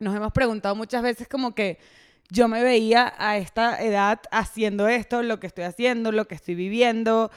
nos 0.00 0.14
hemos 0.16 0.32
preguntado 0.32 0.74
muchas 0.74 1.02
veces 1.02 1.28
como 1.28 1.54
que 1.54 1.78
yo 2.30 2.48
me 2.48 2.62
veía 2.62 3.12
a 3.18 3.36
esta 3.38 3.80
edad 3.82 4.20
haciendo 4.30 4.88
esto, 4.88 5.22
lo 5.22 5.38
que 5.40 5.46
estoy 5.46 5.64
haciendo, 5.64 6.10
lo 6.12 6.26
que 6.26 6.34
estoy 6.34 6.54
viviendo. 6.54 7.30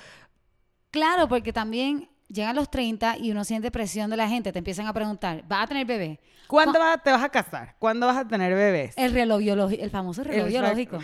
Claro, 0.91 1.27
porque 1.27 1.51
también 1.53 2.09
llegan 2.29 2.55
los 2.55 2.69
30 2.69 3.17
y 3.17 3.31
uno 3.31 3.43
siente 3.43 3.71
presión 3.71 4.09
de 4.09 4.17
la 4.17 4.27
gente, 4.27 4.51
te 4.51 4.59
empiezan 4.59 4.87
a 4.87 4.93
preguntar, 4.93 5.43
¿vas 5.47 5.63
a 5.63 5.67
tener 5.67 5.85
bebé? 5.85 6.19
¿Cuándo 6.47 6.79
te 7.03 7.11
vas 7.11 7.23
a 7.23 7.29
casar? 7.29 7.75
¿Cuándo 7.79 8.05
vas 8.07 8.17
a 8.17 8.27
tener 8.27 8.53
bebés? 8.53 8.93
El 8.97 9.11
reloj 9.13 9.39
biológico, 9.39 9.83
el 9.83 9.89
famoso 9.89 10.23
reloj 10.23 10.47
biológico. 10.47 10.99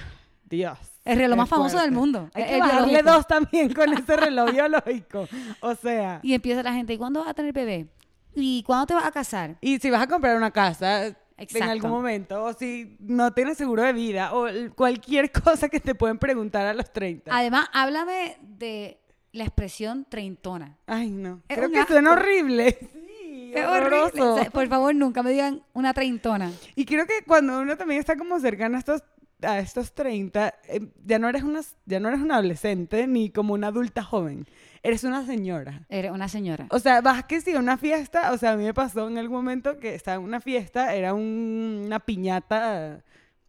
Dios. 0.45 0.77
El 1.05 1.17
reloj 1.17 1.37
más 1.37 1.49
famoso 1.49 1.79
del 1.79 1.91
mundo. 1.91 2.29
Hay 2.33 2.43
el- 2.43 2.47
que 2.49 2.55
el 2.55 2.59
bajarle 2.61 2.85
biológico. 2.87 3.11
dos 3.11 3.27
también 3.27 3.73
con 3.73 3.93
ese 3.93 4.15
reloj 4.17 4.51
biológico. 4.51 5.27
O 5.61 5.73
sea, 5.75 6.19
Y 6.23 6.33
empieza 6.33 6.61
la 6.61 6.73
gente, 6.73 6.93
¿y 6.93 6.97
cuándo 6.97 7.21
vas 7.21 7.29
a 7.29 7.33
tener 7.33 7.53
bebé? 7.53 7.87
¿Y 8.35 8.61
cuándo 8.63 8.85
te 8.85 8.93
vas 8.93 9.05
a 9.05 9.11
casar? 9.11 9.57
y 9.61 9.79
si 9.79 9.89
vas 9.89 10.01
a 10.03 10.07
comprar 10.07 10.35
una 10.37 10.51
casa 10.51 11.15
en 11.39 11.43
Exacto. 11.43 11.71
algún 11.71 11.91
momento, 11.91 12.43
o 12.43 12.53
si 12.53 12.97
no 12.99 13.31
tienes 13.33 13.57
seguro 13.57 13.83
de 13.83 13.93
vida, 13.93 14.33
o 14.33 14.47
cualquier 14.75 15.31
cosa 15.43 15.69
que 15.69 15.79
te 15.79 15.95
pueden 15.95 16.17
preguntar 16.17 16.65
a 16.67 16.73
los 16.73 16.91
30. 16.91 17.31
Además, 17.35 17.67
háblame 17.73 18.37
de 18.41 18.99
la 19.31 19.43
expresión 19.45 20.05
treintona. 20.09 20.77
Ay, 20.87 21.09
no. 21.09 21.41
Es 21.47 21.57
Creo 21.57 21.69
un 21.69 21.73
que 21.75 21.83
suena 21.85 22.11
asco. 22.13 22.21
horrible. 22.21 22.77
Sí, 23.19 23.53
Es 23.55 23.65
horrible. 23.65 24.21
O 24.21 24.37
sea, 24.37 24.49
por 24.51 24.67
favor, 24.67 24.93
nunca 24.93 25.23
me 25.23 25.31
digan 25.31 25.63
una 25.73 25.93
treintona. 25.93 26.51
Y 26.75 26.85
creo 26.85 27.05
que 27.07 27.23
cuando 27.25 27.59
uno 27.59 27.77
también 27.77 27.99
está 27.99 28.15
como 28.15 28.39
cercano 28.39 28.75
a 28.75 28.79
estos, 28.79 29.03
a 29.41 29.57
estos 29.59 29.93
30, 29.93 30.53
eh, 30.67 30.81
ya, 31.05 31.17
no 31.19 31.29
eres 31.29 31.41
una, 31.43 31.61
ya 31.85 31.99
no 31.99 32.09
eres 32.09 32.21
una 32.21 32.35
adolescente 32.35 33.07
ni 33.07 33.29
como 33.31 33.53
una 33.55 33.67
adulta 33.67 34.03
joven. 34.03 34.45
Eres 34.83 35.03
una 35.03 35.25
señora. 35.25 35.81
Eres 35.89 36.11
una 36.11 36.27
señora. 36.29 36.67
O 36.69 36.79
sea, 36.79 37.01
vas 37.01 37.23
que 37.25 37.41
si 37.41 37.53
a 37.53 37.59
una 37.59 37.77
fiesta, 37.77 38.31
o 38.31 38.37
sea, 38.37 38.51
a 38.53 38.55
mí 38.57 38.63
me 38.63 38.73
pasó 38.73 39.07
en 39.07 39.17
algún 39.17 39.37
momento 39.37 39.77
que 39.79 39.93
estaba 39.95 40.15
en 40.17 40.23
una 40.23 40.39
fiesta, 40.39 40.93
era 40.95 41.13
un- 41.13 41.83
una 41.85 41.99
piñata, 41.99 43.01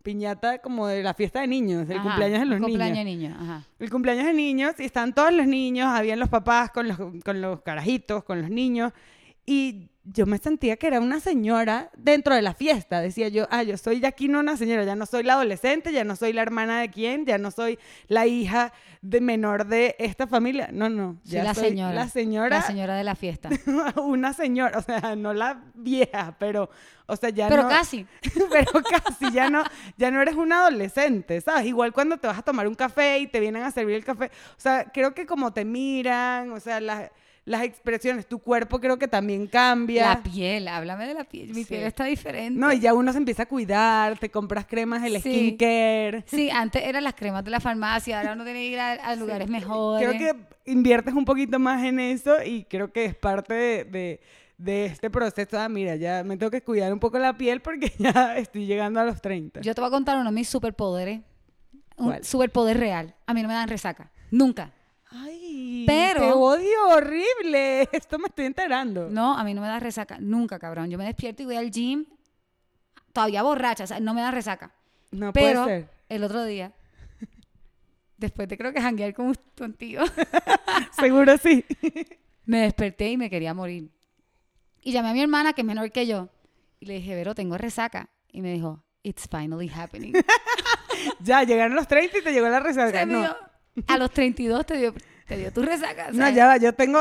piñata 0.02 0.58
como 0.58 0.87
de 0.87 1.02
la 1.02 1.14
fiesta 1.14 1.40
de 1.42 1.46
niños, 1.46 1.88
el 1.88 1.99
Ajá, 1.99 2.02
cumpleaños 2.02 2.40
de 2.40 2.46
los 2.46 2.56
un 2.56 2.64
cumpleaños 2.64 2.99
de 2.99 3.04
niños. 3.04 3.30
niños. 3.32 3.42
Ajá. 3.42 3.64
El 3.78 3.90
cumpleaños 3.90 4.25
de 4.26 4.32
niños, 4.32 4.75
y 4.80 4.84
están 4.84 5.14
todos 5.14 5.32
los 5.32 5.46
niños, 5.46 5.87
habían 5.88 6.18
los 6.18 6.28
papás 6.30 6.70
con 6.70 6.88
los, 6.88 6.96
con 7.25 7.40
los 7.40 7.60
carajitos, 7.60 8.25
con 8.25 8.40
los 8.40 8.50
niños, 8.50 8.92
y 9.46 9.89
yo 10.04 10.25
me 10.25 10.38
sentía 10.38 10.76
que 10.76 10.87
era 10.87 10.99
una 10.99 11.21
señora 11.21 11.90
dentro 11.97 12.35
de 12.35 12.42
la 12.42 12.54
fiesta. 12.54 13.00
Decía 13.00 13.28
yo, 13.28 13.47
ah, 13.50 13.62
yo 13.62 13.76
soy 13.76 14.00
ya 14.00 14.09
aquí 14.09 14.28
no 14.28 14.40
una 14.40 14.57
señora, 14.57 14.85
ya 14.85 14.97
no 14.97 15.04
soy 15.04 15.23
la 15.23 15.35
adolescente, 15.35 15.92
ya 15.92 16.04
no 16.04 16.16
soy 16.16 16.33
la 16.33 16.42
hermana 16.42 16.80
de 16.80 16.90
quién, 16.90 17.26
ya 17.26 17.37
no 17.37 17.50
soy 17.50 17.78
la 18.09 18.26
hija 18.26 18.73
de 19.02 19.21
menor 19.21 19.66
de 19.66 19.97
esta 19.99 20.26
familia. 20.26 20.71
No, 20.73 20.88
no, 20.88 21.19
Soy 21.25 21.33
ya 21.33 21.45
la 21.45 21.54
soy 21.54 21.69
señora. 21.71 21.95
la 21.95 22.09
señora 22.09 22.57
La 22.57 22.62
señora 22.62 22.97
de 22.97 23.04
la 23.04 23.14
fiesta. 23.14 23.50
una 23.97 24.33
señora, 24.33 24.78
o 24.78 24.83
sea, 24.83 25.16
no 25.16 25.35
la 25.35 25.62
vieja, 25.75 26.35
pero, 26.38 26.71
o 27.07 27.16
sea, 27.16 27.28
ya 27.28 27.49
Pero 27.49 27.64
no, 27.64 27.69
casi. 27.69 28.07
pero 28.50 28.83
casi, 28.83 29.30
ya 29.33 29.50
no, 29.50 29.62
ya 29.99 30.11
no 30.11 30.23
eres 30.23 30.35
una 30.35 30.61
adolescente, 30.61 31.40
¿sabes? 31.42 31.66
Igual 31.66 31.92
cuando 31.92 32.16
te 32.16 32.26
vas 32.26 32.38
a 32.38 32.42
tomar 32.42 32.66
un 32.66 32.75
café 32.75 33.19
y 33.19 33.26
te 33.26 33.38
vienen 33.38 33.62
a 33.62 33.71
servir 33.71 33.97
el 33.97 34.04
café, 34.04 34.26
o 34.57 34.61
sea, 34.61 34.85
creo 34.92 35.14
que 35.14 35.26
como 35.26 35.52
te 35.52 35.64
miran, 35.64 36.52
o 36.52 36.61
sea, 36.61 36.80
las, 36.80 37.11
las 37.47 37.62
expresiones, 37.62 38.26
tu 38.26 38.38
cuerpo 38.38 38.80
creo 38.80 38.99
que 38.99 39.09
también 39.09 39.47
cambia. 39.47 40.09
La 40.11 40.23
piel, 40.23 40.68
háblame 40.68 41.06
de 41.06 41.14
la 41.14 41.25
piel. 41.25 41.49
Mi 41.54 41.64
Sí. 41.64 41.70
piel 41.70 41.82
está 41.85 42.04
diferente. 42.04 42.59
No, 42.59 42.73
y 42.73 42.80
ya 42.80 42.94
uno 42.94 43.11
se 43.12 43.18
empieza 43.18 43.44
a 43.44 43.47
cuidar, 43.47 44.18
te 44.18 44.30
compras 44.30 44.66
cremas, 44.66 45.02
el 45.04 45.20
Sí. 45.20 45.30
skincare. 45.56 46.25
Sí, 46.26 46.50
antes 46.50 46.82
eran 46.85 47.02
las 47.04 47.14
cremas 47.14 47.42
de 47.44 47.50
la 47.50 47.61
farmacia, 47.61 48.18
ahora 48.20 48.35
uno 48.35 48.44
tiene 48.44 48.61
que 48.61 48.66
ir 48.66 48.78
a, 48.78 48.92
a 48.92 49.16
lugares 49.16 49.49
mejores. 49.49 50.06
Creo 50.09 50.18
que 50.18 50.70
inviertes 50.70 51.14
un 51.14 51.25
poquito 51.25 51.59
más 51.59 51.82
en 51.85 51.99
eso 51.99 52.37
y 52.44 52.64
creo 52.64 52.92
que 52.92 53.04
es 53.06 53.14
parte 53.16 53.54
de, 53.54 53.85
de- 53.85 54.20
de 54.59 54.85
este 54.85 55.09
proceso. 55.09 55.59
Ah, 55.59 55.70
mira, 55.70 55.97
ya 55.97 56.23
me 56.23 56.37
tengo 56.37 56.50
que 56.50 56.61
cuidar 56.62 56.92
un 56.92 57.00
poco 57.00 57.18
la 57.18 57.32
piel 57.37 57.62
porque 57.62 57.90
ya 57.99 58.37
estoy 58.37 58.66
llegando 58.66 59.00
a 59.00 59.04
los 59.04 59.20
30. 59.23 59.62
Yo 59.62 59.75
te 59.75 59.80
voy 59.80 59.88
a 59.88 59.90
contar 59.90 60.16
uno 60.18 60.26
de 60.30 60.35
mis 60.35 60.49
superpoderes. 60.50 61.20
Un 61.97 62.06
¿Cuál? 62.09 62.25
superpoder 62.25 62.78
real. 62.78 63.14
A 63.26 63.32
mí 63.32 63.40
no 63.42 63.49
me 63.49 63.54
dan 63.54 63.68
resaca. 63.68 64.11
Nunca. 64.30 64.70
Pero- 65.86 66.20
te 66.20 66.32
odio 66.32 66.88
horrible. 66.88 67.82
Esto 67.92 68.18
me 68.18 68.26
estoy 68.28 68.46
enterando. 68.46 69.08
No, 69.10 69.36
a 69.36 69.44
mí 69.44 69.54
no 69.54 69.60
me 69.60 69.68
da 69.68 69.80
resaca. 69.80 70.18
Nunca, 70.20 70.58
cabrón. 70.58 70.90
Yo 70.90 70.98
me 70.98 71.04
despierto 71.04 71.42
y 71.42 71.46
voy 71.46 71.56
al 71.56 71.70
gym 71.70 72.04
todavía 73.12 73.42
borracha. 73.42 73.84
O 73.84 73.86
sea, 73.86 74.00
no 74.00 74.14
me 74.14 74.20
da 74.22 74.30
resaca. 74.30 74.72
No 75.10 75.32
Pero 75.32 75.64
puede 75.64 75.80
ser. 75.82 75.90
el 76.08 76.24
otro 76.24 76.44
día, 76.44 76.72
después 78.16 78.48
de 78.48 78.56
creo 78.58 78.72
que 78.72 78.80
janguear 78.80 79.12
con 79.14 79.34
contigo, 79.56 80.04
Seguro 81.00 81.36
sí. 81.38 81.64
me 82.44 82.62
desperté 82.62 83.10
y 83.10 83.16
me 83.16 83.28
quería 83.30 83.54
morir. 83.54 83.90
Y 84.82 84.92
llamé 84.92 85.10
a 85.10 85.12
mi 85.12 85.20
hermana, 85.22 85.52
que 85.52 85.60
es 85.62 85.66
menor 85.66 85.90
que 85.90 86.06
yo, 86.06 86.28
y 86.78 86.86
le 86.86 86.94
dije, 86.94 87.14
Vero, 87.14 87.34
tengo 87.34 87.58
resaca. 87.58 88.08
Y 88.32 88.40
me 88.40 88.52
dijo, 88.52 88.82
it's 89.02 89.28
finally 89.28 89.68
happening. 89.68 90.12
ya, 91.20 91.42
llegaron 91.42 91.74
los 91.74 91.88
30 91.88 92.18
y 92.18 92.22
te 92.22 92.32
llegó 92.32 92.48
la 92.48 92.58
O 92.58 92.60
resaca. 92.60 92.90
sea, 92.92 93.04
no. 93.06 93.36
a 93.88 93.98
los 93.98 94.10
32 94.12 94.64
te 94.64 94.76
dio, 94.78 94.94
te 95.30 95.37
dio 95.37 95.52
tu 95.52 95.62
resaca. 95.62 96.08
no, 96.10 96.16
sea, 96.16 96.30
ya 96.30 96.46
va. 96.46 96.56
Yo 96.56 96.72
tengo 96.75 97.00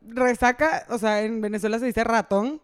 resaca, 0.00 0.86
o 0.88 0.98
sea, 0.98 1.22
en 1.22 1.42
Venezuela 1.42 1.78
se 1.78 1.84
dice 1.84 2.04
ratón. 2.04 2.60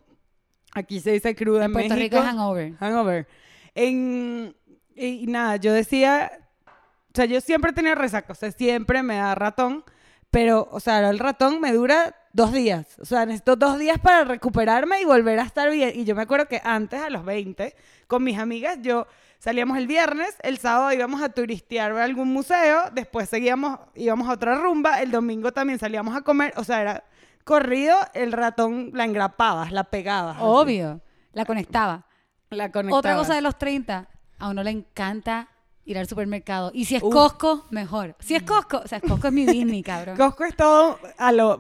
Aquí 0.75 1.01
se 1.01 1.13
dice 1.13 1.35
cruda 1.37 1.67
en, 1.67 1.73
Puerto 1.73 1.95
México. 1.95 2.17
Rico 2.17 2.27
hangover. 2.27 2.75
Hangover. 2.79 3.29
En, 3.75 4.57
y, 4.97 5.07
y 5.07 5.27
nada, 5.27 5.57
yo 5.57 5.75
decía, 5.75 6.33
o 6.67 7.13
sea, 7.15 7.27
yo 7.27 7.43
siempre 7.43 7.75
tenía 7.75 7.95
resaca, 7.95 8.33
o 8.33 8.35
sea, 8.35 8.51
siempre 8.53 9.03
me 9.03 9.17
da 9.17 9.35
ratón, 9.35 9.85
pero, 10.31 10.67
o 10.73 10.81
sea, 10.81 11.11
el 11.11 11.19
ratón 11.19 11.61
me 11.61 11.75
dura 11.75 12.17
dos 12.33 12.55
días, 12.55 12.99
o 12.99 13.05
sea, 13.05 13.27
necesito 13.27 13.57
dos 13.57 13.79
días 13.79 13.99
para 13.99 14.25
recuperarme 14.25 15.03
y 15.03 15.05
volver 15.05 15.39
a 15.41 15.43
estar 15.43 15.71
bien. 15.71 15.93
Y 15.95 16.05
yo 16.05 16.15
me 16.15 16.23
acuerdo 16.23 16.49
que 16.49 16.63
antes, 16.65 17.03
a 17.03 17.11
los 17.11 17.27
20, 17.27 17.75
con 18.07 18.25
mis 18.25 18.39
amigas, 18.39 18.79
yo 18.81 19.07
salíamos 19.43 19.77
el 19.77 19.89
viernes, 19.89 20.37
el 20.45 20.59
sábado 20.59 20.93
íbamos 20.93 21.21
a 21.21 21.29
turistear 21.29 21.91
a 21.91 22.05
algún 22.05 22.33
museo, 22.33 22.83
después 22.93 23.29
seguíamos, 23.29 23.81
íbamos 23.97 24.29
a 24.29 24.35
otra 24.35 24.55
rumba, 24.55 25.03
el 25.03 25.11
domingo 25.11 25.51
también 25.51 25.81
salíamos 25.81 26.17
a 26.17 26.21
comer, 26.21 26.55
o 26.57 26.63
sea, 26.63 26.81
era 26.81 27.05
corrido, 27.43 27.97
el 28.15 28.31
ratón 28.31 28.91
la 28.95 29.05
engrapabas, 29.05 29.73
la 29.73 29.83
pegabas. 29.83 30.37
así. 30.37 30.45
Obvio. 30.47 31.01
La 31.33 31.45
conectaba. 31.45 32.07
La 32.51 32.71
conectabas. 32.71 32.99
Otra 33.01 33.17
cosa 33.17 33.35
de 33.35 33.41
los 33.41 33.59
30, 33.59 34.09
a 34.39 34.49
uno 34.49 34.63
le 34.63 34.71
encanta 34.71 35.49
ir 35.85 35.99
al 35.99 36.07
supermercado. 36.07 36.71
Y 36.73 36.85
si 36.85 36.95
es. 36.95 37.03
Costco, 37.03 37.67
mejor. 37.71 38.15
Si 38.21 38.37
es 38.37 38.45
Costco, 38.45 38.79
o 38.85 38.87
sea, 38.87 39.01
Costco 39.01 39.27
es 39.27 39.33
mi 39.33 39.45
Disney, 39.45 39.83
cabrón. 39.83 40.17
Costco 40.17 40.45
es 40.45 40.55
todo 40.55 41.01
a 41.19 41.33
lo 41.33 41.59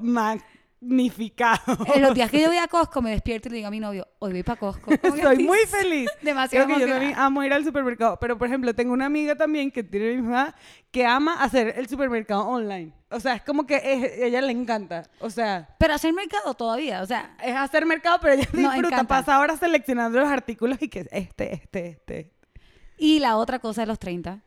En 0.82 2.02
los 2.02 2.14
días 2.14 2.30
que 2.30 2.40
yo 2.40 2.48
voy 2.48 2.56
a 2.56 2.66
Costco, 2.68 3.00
me 3.00 3.10
despierto 3.10 3.48
y 3.48 3.52
le 3.52 3.56
digo 3.58 3.68
a 3.68 3.70
mi 3.70 3.78
novio, 3.80 4.08
hoy 4.18 4.32
voy 4.32 4.42
para 4.42 4.60
Soy 4.60 4.98
estoy 5.02 5.44
muy 5.44 5.58
feliz. 5.68 6.10
Demasiado 6.22 6.66
Creo 6.66 6.78
que 6.78 6.84
yo 6.84 6.88
también 6.92 7.14
amo 7.16 7.42
ir 7.44 7.52
al 7.52 7.64
supermercado. 7.64 8.18
Pero, 8.18 8.36
por 8.36 8.48
ejemplo, 8.48 8.74
tengo 8.74 8.92
una 8.92 9.06
amiga 9.06 9.36
también 9.36 9.70
que 9.70 9.84
tiene 9.84 10.16
mi 10.20 10.28
edad 10.28 10.54
que 10.90 11.06
ama 11.06 11.42
hacer 11.42 11.74
el 11.76 11.88
supermercado 11.88 12.46
online. 12.48 12.92
O 13.10 13.20
sea, 13.20 13.34
es 13.34 13.42
como 13.42 13.66
que 13.66 13.76
es- 13.76 14.18
ella 14.22 14.40
le 14.42 14.52
encanta. 14.52 15.04
O 15.20 15.30
sea, 15.30 15.68
Pero 15.78 15.94
hacer 15.94 16.12
mercado 16.12 16.54
todavía, 16.54 17.02
o 17.02 17.06
sea, 17.06 17.36
es 17.42 17.54
hacer 17.54 17.86
mercado, 17.86 18.18
pero 18.20 18.34
ella 18.34 18.48
No, 18.52 18.58
disfruta. 18.60 18.88
encanta. 18.88 19.06
Pasa 19.06 19.36
ahora 19.36 19.56
seleccionando 19.56 20.18
los 20.18 20.28
artículos 20.28 20.78
y 20.82 20.88
que 20.88 21.06
este, 21.12 21.54
este, 21.54 21.86
este. 21.88 22.32
y 22.98 23.20
la 23.20 23.36
otra 23.36 23.58
cosa 23.60 23.82
de 23.82 23.86
los 23.86 23.98
30, 23.98 24.40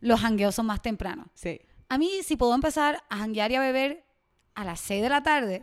los 0.00 0.20
jangueos 0.20 0.54
son 0.54 0.66
más 0.66 0.82
tempranos. 0.82 1.26
Sí. 1.34 1.60
A 1.88 1.96
mí, 1.98 2.10
si 2.22 2.36
puedo 2.36 2.54
empezar 2.54 3.02
a 3.08 3.16
janguear 3.16 3.50
y 3.50 3.54
a 3.56 3.60
beber 3.60 4.04
a 4.58 4.64
las 4.64 4.80
6 4.80 5.02
de 5.02 5.08
la 5.08 5.22
tarde, 5.22 5.62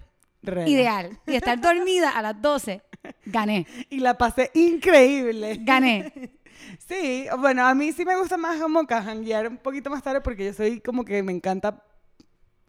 ideal. 0.66 1.20
Y 1.28 1.36
estar 1.36 1.60
dormida 1.60 2.12
a 2.12 2.22
las 2.22 2.42
12, 2.42 2.82
gané. 3.26 3.68
Y 3.90 4.00
la 4.00 4.18
pasé 4.18 4.52
increíble. 4.54 5.60
Gané. 5.62 6.12
Sí, 6.88 7.28
bueno, 7.38 7.68
a 7.68 7.76
mí 7.76 7.92
sí 7.92 8.06
me 8.06 8.18
gusta 8.18 8.38
más 8.38 8.60
como 8.60 8.88
que 8.88 8.96
janguear 8.96 9.48
un 9.48 9.58
poquito 9.58 9.90
más 9.90 10.02
tarde 10.02 10.22
porque 10.22 10.46
yo 10.46 10.54
soy 10.54 10.80
como 10.80 11.06
que 11.06 11.22
me 11.22 11.32
encanta 11.32 11.84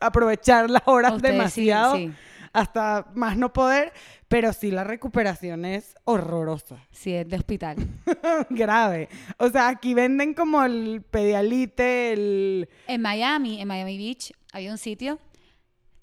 aprovechar 0.00 0.68
las 0.68 0.82
horas 0.86 1.14
sí, 1.14 1.20
demasiado 1.22 1.96
sí. 1.96 2.12
hasta 2.52 3.06
más 3.14 3.38
no 3.38 3.52
poder, 3.52 3.92
pero 4.28 4.52
sí 4.52 4.70
la 4.70 4.84
recuperación 4.84 5.64
es 5.64 5.94
horrorosa, 6.04 6.76
Sí, 6.90 7.14
es 7.14 7.28
de 7.28 7.36
hospital. 7.36 7.76
grave. 8.50 9.08
O 9.38 9.48
sea, 9.48 9.68
aquí 9.68 9.94
venden 9.94 10.34
como 10.34 10.62
el 10.62 11.02
pedialite, 11.08 12.12
el... 12.12 12.68
En 12.88 13.00
Miami, 13.00 13.62
en 13.62 13.68
Miami 13.68 13.96
Beach, 13.96 14.32
había 14.52 14.72
un 14.72 14.78
sitio 14.78 15.20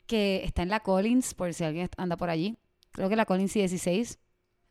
que 0.05 0.43
está 0.43 0.62
en 0.63 0.69
la 0.69 0.79
Collins, 0.81 1.33
por 1.33 1.53
si 1.53 1.63
alguien 1.63 1.89
anda 1.98 2.17
por 2.17 2.29
allí. 2.29 2.57
Creo 2.91 3.10
que 3.10 3.15
la 3.15 3.25
Collins 3.25 3.53
16, 3.53 4.19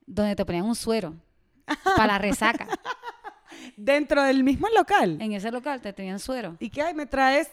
donde 0.07 0.37
te 0.37 0.45
ponían 0.45 0.65
un 0.65 0.75
suero 0.75 1.15
para 1.97 2.07
la 2.15 2.19
resaca. 2.19 2.67
dentro 3.77 4.23
del 4.23 4.45
mismo 4.45 4.69
local. 4.77 5.19
En 5.21 5.33
ese 5.33 5.51
local 5.51 5.81
te 5.81 5.93
tenían 5.93 6.19
suero. 6.19 6.57
¿Y 6.61 6.71
qué 6.71 6.83
hay? 6.83 6.95
Me 6.95 7.07
traes 7.07 7.51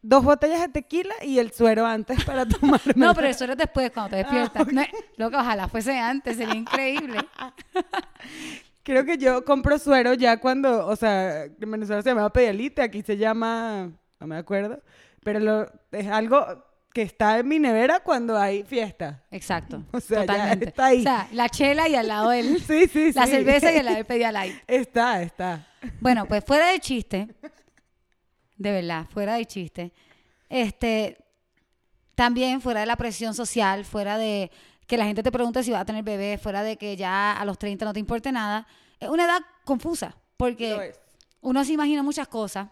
dos 0.00 0.24
botellas 0.24 0.60
de 0.60 0.68
tequila 0.68 1.14
y 1.22 1.38
el 1.38 1.52
suero 1.52 1.86
antes 1.86 2.24
para 2.24 2.46
tomarme. 2.48 2.92
No, 2.96 3.14
pero 3.14 3.28
el 3.28 3.34
suero 3.34 3.52
es 3.52 3.58
después, 3.58 3.90
cuando 3.92 4.10
te 4.10 4.16
despiertas. 4.16 4.62
Ah, 4.62 4.62
ok. 4.62 4.72
No, 4.72 4.82
loca, 5.16 5.40
ojalá 5.40 5.68
fuese 5.68 5.96
antes, 5.98 6.36
sería 6.36 6.54
increíble. 6.54 7.18
Creo 8.84 9.04
que 9.04 9.16
yo 9.16 9.44
compro 9.44 9.78
suero 9.78 10.14
ya 10.14 10.38
cuando, 10.38 10.86
o 10.88 10.96
sea, 10.96 11.44
en 11.44 11.70
Venezuela 11.70 12.02
se 12.02 12.08
llamaba 12.08 12.32
pedialite, 12.32 12.82
aquí 12.82 13.02
se 13.02 13.16
llama, 13.16 13.92
no 14.18 14.26
me 14.26 14.36
acuerdo, 14.36 14.82
pero 15.22 15.38
lo- 15.38 15.70
es 15.92 16.08
algo 16.08 16.44
que 16.92 17.02
está 17.02 17.38
en 17.38 17.48
mi 17.48 17.58
nevera 17.58 18.00
cuando 18.00 18.38
hay 18.38 18.62
fiesta. 18.64 19.22
Exacto. 19.30 19.84
O 19.92 20.00
sea, 20.00 20.24
ya 20.24 20.52
está 20.52 20.86
ahí. 20.86 21.00
O 21.00 21.02
sea, 21.02 21.28
la 21.32 21.48
chela 21.48 21.88
y 21.88 21.94
al 21.94 22.08
lado 22.08 22.32
el, 22.32 22.60
Sí, 22.60 22.86
sí, 22.92 23.12
sí. 23.12 23.12
la 23.12 23.26
cerveza 23.26 23.72
y 23.72 23.78
al 23.78 23.84
lado 23.86 23.98
el 23.98 24.04
Pedialyte. 24.06 24.62
Está, 24.66 25.22
está. 25.22 25.66
Bueno, 26.00 26.26
pues 26.26 26.44
fuera 26.44 26.68
de 26.68 26.78
chiste, 26.78 27.28
de 28.56 28.72
verdad, 28.72 29.06
fuera 29.10 29.34
de 29.34 29.46
chiste, 29.46 29.92
este, 30.48 31.18
también 32.14 32.60
fuera 32.60 32.80
de 32.80 32.86
la 32.86 32.96
presión 32.96 33.34
social, 33.34 33.84
fuera 33.84 34.16
de 34.18 34.50
que 34.86 34.96
la 34.96 35.06
gente 35.06 35.22
te 35.22 35.32
pregunte 35.32 35.62
si 35.62 35.70
vas 35.72 35.80
a 35.80 35.84
tener 35.84 36.04
bebé, 36.04 36.38
fuera 36.38 36.62
de 36.62 36.76
que 36.76 36.96
ya 36.96 37.32
a 37.32 37.44
los 37.44 37.58
30 37.58 37.84
no 37.84 37.92
te 37.92 38.00
importe 38.00 38.30
nada, 38.30 38.66
es 39.00 39.08
una 39.08 39.24
edad 39.24 39.40
confusa, 39.64 40.16
porque 40.36 40.92
uno 41.40 41.64
se 41.64 41.72
imagina 41.72 42.02
muchas 42.02 42.28
cosas 42.28 42.68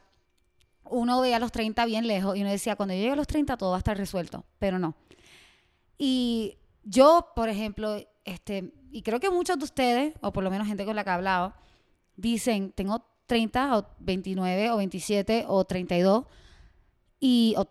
uno 0.90 1.20
veía 1.20 1.38
los 1.38 1.52
30 1.52 1.84
bien 1.86 2.06
lejos 2.06 2.36
y 2.36 2.42
uno 2.42 2.50
decía, 2.50 2.76
cuando 2.76 2.94
yo 2.94 3.00
llegue 3.00 3.12
a 3.12 3.16
los 3.16 3.26
30 3.26 3.56
todo 3.56 3.70
va 3.70 3.76
a 3.76 3.78
estar 3.78 3.96
resuelto, 3.96 4.44
pero 4.58 4.78
no. 4.78 4.94
Y 5.98 6.58
yo, 6.84 7.32
por 7.34 7.48
ejemplo, 7.48 7.96
este, 8.24 8.72
y 8.90 9.02
creo 9.02 9.20
que 9.20 9.30
muchos 9.30 9.58
de 9.58 9.64
ustedes, 9.64 10.14
o 10.20 10.32
por 10.32 10.44
lo 10.44 10.50
menos 10.50 10.66
gente 10.66 10.84
con 10.84 10.96
la 10.96 11.04
que 11.04 11.10
he 11.10 11.12
hablado, 11.12 11.54
dicen, 12.16 12.72
tengo 12.72 13.04
30 13.26 13.78
o 13.78 13.86
29 14.00 14.70
o 14.70 14.76
27 14.76 15.44
o 15.46 15.64
32 15.64 16.24
y 17.20 17.54
o 17.56 17.68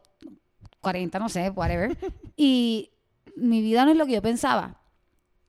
40, 0.82 1.20
no 1.20 1.30
sé, 1.30 1.50
whatever. 1.50 1.98
y 2.38 2.92
mi 3.36 3.62
vida 3.62 3.86
no 3.86 3.92
es 3.92 3.98
lo 3.98 4.06
que 4.06 4.14
yo 4.14 4.22
pensaba. 4.22 4.80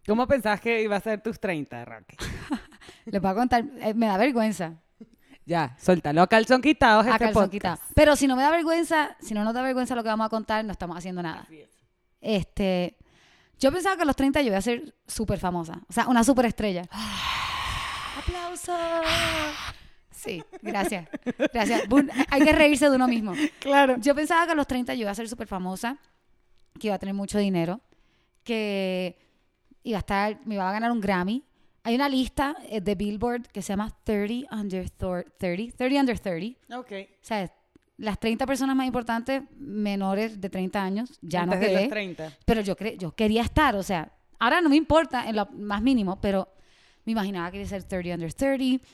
¿Cómo 0.06 0.26
pensabas 0.26 0.60
que 0.60 0.82
iba 0.82 0.96
a 0.96 1.00
ser 1.00 1.22
tus 1.22 1.38
30, 1.38 1.84
Raquel? 1.84 2.18
Les 3.06 3.20
voy 3.20 3.30
a 3.30 3.34
contar, 3.34 3.64
eh, 3.80 3.94
me 3.94 4.06
da 4.06 4.16
vergüenza. 4.16 4.80
Ya, 5.50 5.74
suéltalo 5.80 6.22
a 6.22 6.28
calzón 6.28 6.62
quitados 6.62 7.04
A 7.06 7.08
este 7.10 7.24
calzón 7.24 7.50
podcast. 7.50 7.52
quitado. 7.52 7.78
Pero 7.96 8.14
si 8.14 8.28
no 8.28 8.36
me 8.36 8.42
da 8.44 8.52
vergüenza, 8.52 9.16
si 9.18 9.34
no 9.34 9.42
nos 9.42 9.52
da 9.52 9.62
vergüenza 9.62 9.96
lo 9.96 10.04
que 10.04 10.08
vamos 10.08 10.26
a 10.26 10.28
contar, 10.28 10.64
no 10.64 10.70
estamos 10.70 10.96
haciendo 10.96 11.24
nada. 11.24 11.44
Es. 11.50 11.68
Este, 12.20 12.96
yo 13.58 13.72
pensaba 13.72 13.96
que 13.96 14.02
a 14.02 14.04
los 14.04 14.14
30 14.14 14.42
yo 14.42 14.46
iba 14.46 14.58
a 14.58 14.62
ser 14.62 14.94
súper 15.08 15.40
famosa, 15.40 15.80
o 15.88 15.92
sea, 15.92 16.06
una 16.06 16.22
súper 16.22 16.46
estrella. 16.46 16.84
¡Aplausos! 18.18 18.78
Sí, 20.12 20.40
gracias. 20.62 21.08
Gracias. 21.52 21.82
Hay 22.30 22.44
que 22.44 22.52
reírse 22.52 22.88
de 22.88 22.94
uno 22.94 23.08
mismo. 23.08 23.32
Claro. 23.58 23.96
Yo 23.98 24.14
pensaba 24.14 24.46
que 24.46 24.52
a 24.52 24.54
los 24.54 24.68
30 24.68 24.94
yo 24.94 25.00
iba 25.00 25.10
a 25.10 25.14
ser 25.16 25.28
súper 25.28 25.48
famosa, 25.48 25.96
que 26.78 26.86
iba 26.86 26.94
a 26.94 26.98
tener 27.00 27.14
mucho 27.16 27.38
dinero, 27.38 27.80
que 28.44 29.18
iba 29.82 29.98
a 29.98 30.00
estar, 30.00 30.38
me 30.44 30.54
iba 30.54 30.68
a 30.68 30.72
ganar 30.72 30.92
un 30.92 31.00
Grammy. 31.00 31.44
Hay 31.82 31.94
una 31.94 32.08
lista 32.08 32.56
eh, 32.68 32.80
de 32.80 32.94
Billboard 32.94 33.46
que 33.48 33.62
se 33.62 33.72
llama 33.72 33.90
30 34.04 34.54
Under 34.54 34.90
Thor- 34.90 35.32
30, 35.38 35.76
30 35.76 36.00
Under 36.00 36.18
30. 36.18 36.78
Ok. 36.78 36.92
O 36.92 37.06
sea, 37.24 37.50
las 37.96 38.18
30 38.20 38.46
personas 38.46 38.76
más 38.76 38.86
importantes 38.86 39.42
menores 39.58 40.40
de 40.40 40.48
30 40.50 40.82
años, 40.82 41.18
ya 41.22 41.44
no 41.46 41.52
Antes 41.52 41.68
de 41.68 41.72
los 41.74 41.80
quedé. 41.82 41.90
30. 41.90 42.32
Pero 42.44 42.60
yo, 42.62 42.76
cre 42.76 42.96
yo 42.98 43.12
quería 43.12 43.42
estar, 43.42 43.76
o 43.76 43.82
sea, 43.82 44.12
ahora 44.38 44.60
no 44.60 44.68
me 44.68 44.76
importa 44.76 45.28
en 45.28 45.36
lo 45.36 45.46
más 45.52 45.82
mínimo, 45.82 46.20
pero 46.20 46.48
me 47.04 47.12
imaginaba 47.12 47.50
que 47.50 47.58
iba 47.58 47.66
a 47.66 47.68
ser 47.68 47.84
30 47.84 48.14
under 48.14 48.32
30, 48.32 48.84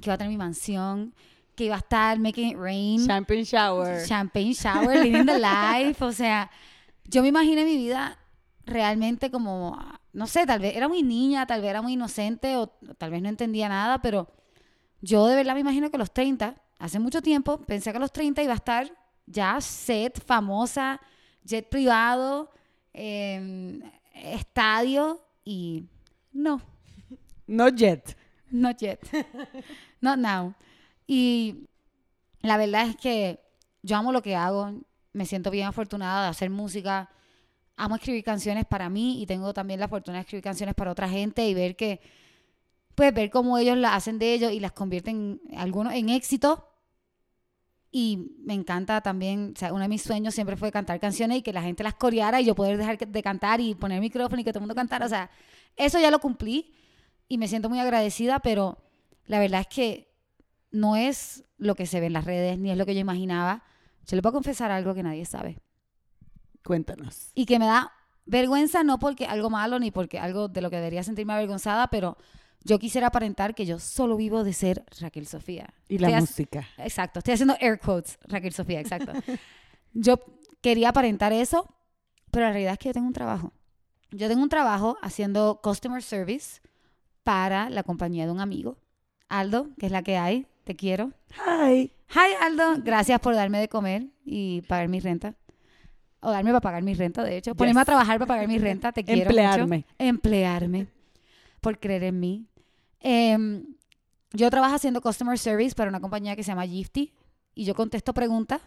que 0.00 0.04
iba 0.04 0.14
a 0.14 0.18
tener 0.18 0.30
mi 0.30 0.36
mansión, 0.38 1.14
que 1.54 1.64
iba 1.64 1.74
a 1.76 1.78
estar 1.78 2.18
making 2.18 2.48
it 2.52 2.56
rain, 2.58 3.06
Champagne 3.06 3.44
shower. 3.44 4.06
champagne 4.06 4.54
shower, 4.54 5.02
living 5.04 5.26
the 5.26 5.38
life, 5.38 6.02
o 6.04 6.12
sea, 6.12 6.50
yo 7.04 7.20
me 7.22 7.28
imaginé 7.28 7.64
mi 7.64 7.76
vida 7.76 8.18
realmente 8.64 9.30
como, 9.30 9.78
no 10.12 10.26
sé, 10.26 10.46
tal 10.46 10.60
vez 10.60 10.76
era 10.76 10.88
muy 10.88 11.02
niña, 11.02 11.46
tal 11.46 11.60
vez 11.60 11.70
era 11.70 11.82
muy 11.82 11.94
inocente 11.94 12.56
o 12.56 12.68
tal 12.68 13.10
vez 13.10 13.22
no 13.22 13.28
entendía 13.28 13.68
nada, 13.68 14.00
pero 14.00 14.28
yo 15.00 15.26
de 15.26 15.36
verdad 15.36 15.54
me 15.54 15.60
imagino 15.60 15.90
que 15.90 15.96
a 15.96 15.98
los 15.98 16.12
30, 16.12 16.54
hace 16.78 16.98
mucho 16.98 17.22
tiempo, 17.22 17.58
pensé 17.58 17.90
que 17.90 17.96
a 17.96 18.00
los 18.00 18.12
30 18.12 18.42
iba 18.42 18.52
a 18.52 18.56
estar 18.56 18.92
ya 19.26 19.60
set, 19.60 20.22
famosa, 20.24 21.00
jet 21.44 21.68
privado, 21.68 22.50
eh, 22.92 23.80
estadio 24.14 25.24
y 25.44 25.84
no, 26.32 26.60
No 27.46 27.68
yet. 27.68 28.16
Not 28.50 28.78
yet. 28.80 29.00
Not 30.00 30.18
now. 30.18 30.54
Y 31.06 31.68
la 32.40 32.56
verdad 32.56 32.88
es 32.88 32.96
que 32.96 33.40
yo 33.82 33.96
amo 33.96 34.12
lo 34.12 34.22
que 34.22 34.36
hago. 34.36 34.72
Me 35.12 35.26
siento 35.26 35.50
bien 35.50 35.66
afortunada 35.66 36.22
de 36.22 36.28
hacer 36.28 36.50
música. 36.50 37.10
Amo 37.82 37.96
escribir 37.96 38.22
canciones 38.22 38.64
para 38.64 38.88
mí 38.88 39.20
y 39.20 39.26
tengo 39.26 39.52
también 39.52 39.80
la 39.80 39.88
fortuna 39.88 40.18
de 40.18 40.20
escribir 40.20 40.44
canciones 40.44 40.76
para 40.76 40.92
otra 40.92 41.08
gente 41.08 41.48
y 41.48 41.52
ver 41.52 41.74
que, 41.74 42.00
pues, 42.94 43.12
ver 43.12 43.28
cómo 43.28 43.58
ellos 43.58 43.76
las 43.76 43.94
hacen 43.94 44.20
de 44.20 44.34
ellos 44.34 44.52
y 44.52 44.60
las 44.60 44.70
convierten 44.70 45.40
algunos 45.56 45.92
en 45.92 46.08
éxito. 46.08 46.68
Y 47.90 48.36
me 48.46 48.54
encanta 48.54 49.00
también, 49.00 49.54
o 49.56 49.58
sea, 49.58 49.72
uno 49.72 49.82
de 49.82 49.88
mis 49.88 50.00
sueños 50.00 50.32
siempre 50.32 50.56
fue 50.56 50.70
cantar 50.70 51.00
canciones 51.00 51.38
y 51.38 51.42
que 51.42 51.52
la 51.52 51.60
gente 51.60 51.82
las 51.82 51.94
coreara 51.94 52.40
y 52.40 52.44
yo 52.44 52.54
poder 52.54 52.78
dejar 52.78 52.98
de 52.98 53.22
cantar 53.24 53.60
y 53.60 53.74
poner 53.74 53.96
el 53.96 54.02
micrófono 54.02 54.40
y 54.40 54.44
que 54.44 54.52
todo 54.52 54.60
el 54.60 54.68
mundo 54.68 54.76
cantara. 54.76 55.04
O 55.04 55.08
sea, 55.08 55.28
eso 55.74 55.98
ya 55.98 56.12
lo 56.12 56.20
cumplí 56.20 56.72
y 57.26 57.36
me 57.36 57.48
siento 57.48 57.68
muy 57.68 57.80
agradecida, 57.80 58.38
pero 58.38 58.78
la 59.26 59.40
verdad 59.40 59.62
es 59.62 59.66
que 59.66 60.14
no 60.70 60.94
es 60.94 61.42
lo 61.58 61.74
que 61.74 61.86
se 61.86 61.98
ve 61.98 62.06
en 62.06 62.12
las 62.12 62.26
redes 62.26 62.60
ni 62.60 62.70
es 62.70 62.78
lo 62.78 62.86
que 62.86 62.94
yo 62.94 63.00
imaginaba. 63.00 63.64
Yo 64.06 64.14
les 64.14 64.22
voy 64.22 64.30
a 64.30 64.34
confesar 64.34 64.70
algo 64.70 64.94
que 64.94 65.02
nadie 65.02 65.24
sabe 65.24 65.58
Cuéntanos. 66.64 67.30
y 67.34 67.46
que 67.46 67.58
me 67.58 67.66
da 67.66 67.92
vergüenza 68.24 68.84
no 68.84 68.98
porque 68.98 69.26
algo 69.26 69.50
malo 69.50 69.78
ni 69.78 69.90
porque 69.90 70.18
algo 70.18 70.48
de 70.48 70.60
lo 70.60 70.70
que 70.70 70.76
debería 70.76 71.02
sentirme 71.02 71.32
avergonzada, 71.32 71.88
pero 71.88 72.16
yo 72.64 72.78
quisiera 72.78 73.08
aparentar 73.08 73.54
que 73.54 73.66
yo 73.66 73.78
solo 73.78 74.16
vivo 74.16 74.44
de 74.44 74.52
ser 74.52 74.84
Raquel 75.00 75.26
Sofía. 75.26 75.74
Y 75.88 75.98
la 75.98 76.08
Estoy 76.08 76.20
música. 76.20 76.68
Exacto, 76.78 77.18
estoy 77.18 77.34
haciendo 77.34 77.56
air 77.60 77.78
quotes, 77.78 78.18
Raquel 78.24 78.52
Sofía, 78.52 78.80
exacto. 78.80 79.12
yo 79.92 80.20
quería 80.60 80.90
aparentar 80.90 81.32
eso, 81.32 81.66
pero 82.30 82.46
la 82.46 82.52
realidad 82.52 82.74
es 82.74 82.78
que 82.78 82.88
yo 82.90 82.92
tengo 82.94 83.08
un 83.08 83.12
trabajo. 83.12 83.52
Yo 84.10 84.28
tengo 84.28 84.42
un 84.42 84.48
trabajo 84.48 84.98
haciendo 85.02 85.60
customer 85.62 86.02
service 86.02 86.60
para 87.24 87.70
la 87.70 87.82
compañía 87.82 88.26
de 88.26 88.32
un 88.32 88.40
amigo, 88.40 88.76
Aldo, 89.28 89.68
que 89.78 89.86
es 89.86 89.92
la 89.92 90.02
que 90.02 90.18
hay, 90.18 90.46
te 90.64 90.76
quiero. 90.76 91.12
Hi. 91.46 91.92
Hi 92.14 92.34
Aldo, 92.40 92.74
gracias 92.84 93.18
por 93.20 93.34
darme 93.34 93.58
de 93.58 93.68
comer 93.68 94.06
y 94.24 94.60
pagar 94.62 94.88
mi 94.88 95.00
renta. 95.00 95.34
O 96.24 96.30
darme 96.30 96.50
para 96.50 96.60
pagar 96.60 96.82
mi 96.82 96.94
renta, 96.94 97.24
de 97.24 97.36
hecho. 97.36 97.54
Ponerme 97.54 97.80
Yes. 97.80 97.82
a 97.82 97.84
trabajar 97.84 98.18
para 98.18 98.26
pagar 98.28 98.48
mi 98.48 98.58
renta, 98.58 98.92
te 98.92 99.02
quiero 99.04 99.22
Emplearme. 99.22 99.76
mucho. 99.78 99.88
Emplearme. 99.98 100.86
Por 101.60 101.78
creer 101.78 102.04
en 102.04 102.20
mí. 102.20 102.46
Em, 103.00 103.64
yo 104.32 104.48
trabajo 104.50 104.74
haciendo 104.76 105.00
customer 105.00 105.36
service 105.38 105.74
para 105.74 105.90
una 105.90 106.00
compañía 106.00 106.36
que 106.36 106.42
se 106.44 106.48
llama 106.52 106.66
Gifty 106.66 107.12
y 107.54 107.64
yo 107.64 107.74
contesto 107.74 108.14
preguntas 108.14 108.60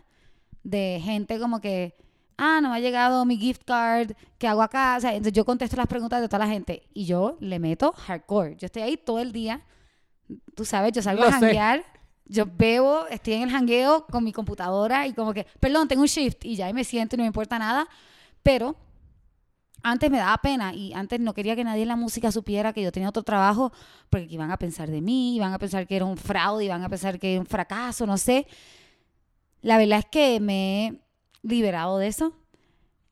de 0.63 0.99
gente 1.03 1.39
como 1.39 1.61
que, 1.61 1.95
ah, 2.37 2.59
no 2.61 2.69
me 2.69 2.75
ha 2.75 2.79
llegado 2.79 3.23
mi 3.25 3.37
gift 3.37 3.63
card, 3.65 4.11
¿qué 4.37 4.47
hago 4.47 4.61
acá? 4.61 4.95
O 4.97 5.01
sea, 5.01 5.11
entonces 5.11 5.33
yo 5.33 5.45
contesto 5.45 5.77
las 5.77 5.87
preguntas 5.87 6.19
de 6.21 6.27
toda 6.27 6.39
la 6.45 6.51
gente 6.51 6.83
y 6.93 7.05
yo 7.05 7.37
le 7.39 7.59
meto 7.59 7.93
hardcore. 7.93 8.57
Yo 8.57 8.65
estoy 8.65 8.81
ahí 8.81 8.97
todo 8.97 9.19
el 9.19 9.31
día. 9.31 9.61
Tú 10.55 10.65
sabes, 10.65 10.91
yo 10.91 11.01
salgo 11.01 11.21
Lo 11.23 11.29
a 11.29 11.31
janguear, 11.33 11.83
yo 12.25 12.45
bebo, 12.45 13.07
estoy 13.07 13.33
en 13.33 13.43
el 13.43 13.51
jangueo 13.51 14.05
con 14.07 14.23
mi 14.23 14.31
computadora 14.31 15.07
y 15.07 15.13
como 15.13 15.33
que, 15.33 15.45
perdón, 15.59 15.87
tengo 15.87 16.01
un 16.01 16.07
shift 16.07 16.43
y 16.45 16.55
ya 16.55 16.65
ahí 16.65 16.73
me 16.73 16.83
siento 16.83 17.15
y 17.15 17.17
no 17.17 17.23
me 17.23 17.27
importa 17.27 17.59
nada, 17.59 17.87
pero 18.41 18.75
antes 19.83 20.09
me 20.09 20.17
daba 20.17 20.37
pena 20.39 20.73
y 20.73 20.93
antes 20.93 21.19
no 21.19 21.35
quería 21.35 21.55
que 21.55 21.63
nadie 21.63 21.83
en 21.83 21.89
la 21.89 21.95
música 21.95 22.31
supiera 22.31 22.73
que 22.73 22.81
yo 22.81 22.91
tenía 22.91 23.09
otro 23.09 23.21
trabajo 23.21 23.71
porque 24.09 24.27
iban 24.31 24.49
a 24.49 24.57
pensar 24.57 24.89
de 24.89 25.01
mí, 25.01 25.35
iban 25.35 25.53
a 25.53 25.59
pensar 25.59 25.85
que 25.85 25.95
era 25.95 26.05
un 26.05 26.17
fraude, 26.17 26.65
iban 26.65 26.83
a 26.83 26.89
pensar 26.89 27.19
que 27.19 27.33
era 27.33 27.41
un 27.41 27.45
fracaso, 27.45 28.07
no 28.07 28.17
sé. 28.17 28.47
La 29.61 29.77
verdad 29.77 29.99
es 29.99 30.05
que 30.05 30.39
me 30.39 30.87
he 30.87 31.01
liberado 31.43 31.99
de 31.99 32.07
eso 32.07 32.33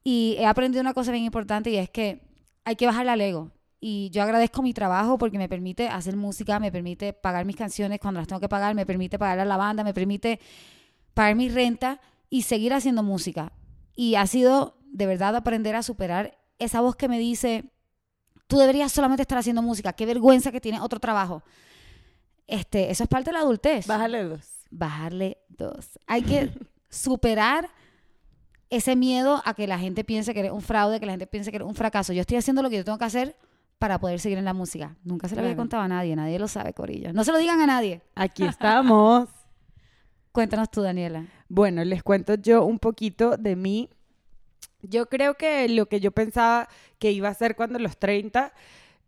y 0.03 0.35
he 0.39 0.47
aprendido 0.47 0.81
una 0.81 0.95
cosa 0.95 1.11
bien 1.11 1.23
importante 1.23 1.69
y 1.69 1.77
es 1.77 1.89
que 1.91 2.21
hay 2.65 2.75
que 2.75 2.87
bajarle 2.87 3.11
al 3.11 3.21
ego. 3.21 3.51
Y 3.85 4.11
yo 4.11 4.23
agradezco 4.23 4.61
mi 4.61 4.73
trabajo 4.73 5.17
porque 5.17 5.37
me 5.37 5.49
permite 5.49 5.89
hacer 5.89 6.15
música, 6.15 6.57
me 6.57 6.71
permite 6.71 7.11
pagar 7.11 7.43
mis 7.43 7.57
canciones 7.57 7.99
cuando 7.99 8.21
las 8.21 8.29
tengo 8.29 8.39
que 8.39 8.47
pagar, 8.47 8.73
me 8.75 8.85
permite 8.85 9.19
pagar 9.19 9.39
a 9.39 9.43
la 9.43 9.57
banda, 9.57 9.83
me 9.83 9.93
permite 9.93 10.39
pagar 11.13 11.35
mi 11.35 11.49
renta 11.49 11.99
y 12.29 12.43
seguir 12.43 12.73
haciendo 12.73 13.03
música. 13.03 13.51
Y 13.93 14.15
ha 14.15 14.25
sido 14.25 14.77
de 14.85 15.05
verdad 15.05 15.35
aprender 15.35 15.75
a 15.75 15.83
superar 15.83 16.39
esa 16.59 16.79
voz 16.79 16.95
que 16.95 17.09
me 17.09 17.19
dice, 17.19 17.73
tú 18.47 18.57
deberías 18.57 18.89
solamente 18.89 19.23
estar 19.23 19.37
haciendo 19.37 19.61
música, 19.61 19.91
qué 19.91 20.05
vergüenza 20.05 20.53
que 20.53 20.61
tienes 20.61 20.79
otro 20.79 21.01
trabajo. 21.01 21.43
Este, 22.47 22.89
eso 22.89 23.03
es 23.03 23.09
parte 23.09 23.31
de 23.31 23.33
la 23.33 23.39
adultez. 23.41 23.85
Bájale 23.85 24.23
dos. 24.23 24.47
Bajarle 24.71 25.39
dos. 25.49 25.99
Hay 26.07 26.21
que 26.21 26.51
superar 26.89 27.69
ese 28.69 28.95
miedo 28.95 29.41
a 29.43 29.53
que 29.53 29.67
la 29.67 29.77
gente 29.77 30.05
piense 30.05 30.33
que 30.33 30.39
eres 30.39 30.53
un 30.53 30.61
fraude, 30.61 31.01
que 31.01 31.05
la 31.05 31.11
gente 31.11 31.27
piense 31.27 31.51
que 31.51 31.57
eres 31.57 31.67
un 31.67 31.75
fracaso. 31.75 32.13
Yo 32.13 32.21
estoy 32.21 32.37
haciendo 32.37 32.61
lo 32.61 32.69
que 32.69 32.77
yo 32.77 32.85
tengo 32.85 32.97
que 32.97 33.03
hacer 33.03 33.35
para 33.79 33.99
poder 33.99 34.19
seguir 34.19 34.37
en 34.37 34.45
la 34.45 34.53
música. 34.53 34.95
Nunca 35.03 35.27
se 35.27 35.35
lo 35.35 35.41
había 35.41 35.55
contado 35.55 35.83
a 35.83 35.87
nadie, 35.87 36.15
nadie 36.15 36.39
lo 36.39 36.47
sabe, 36.47 36.73
Corillo. 36.73 37.13
No 37.13 37.23
se 37.23 37.31
lo 37.31 37.37
digan 37.37 37.61
a 37.61 37.67
nadie. 37.67 38.01
Aquí 38.15 38.43
estamos. 38.43 39.29
Cuéntanos 40.31 40.71
tú, 40.71 40.81
Daniela. 40.81 41.27
Bueno, 41.47 41.83
les 41.83 42.01
cuento 42.01 42.35
yo 42.35 42.65
un 42.65 42.79
poquito 42.79 43.37
de 43.37 43.55
mí. 43.55 43.89
Yo 44.81 45.05
creo 45.07 45.35
que 45.35 45.69
lo 45.69 45.85
que 45.87 45.99
yo 45.99 46.11
pensaba 46.11 46.67
que 46.97 47.11
iba 47.11 47.29
a 47.29 47.33
ser 47.33 47.55
cuando 47.55 47.77
los 47.77 47.97
30, 47.97 48.51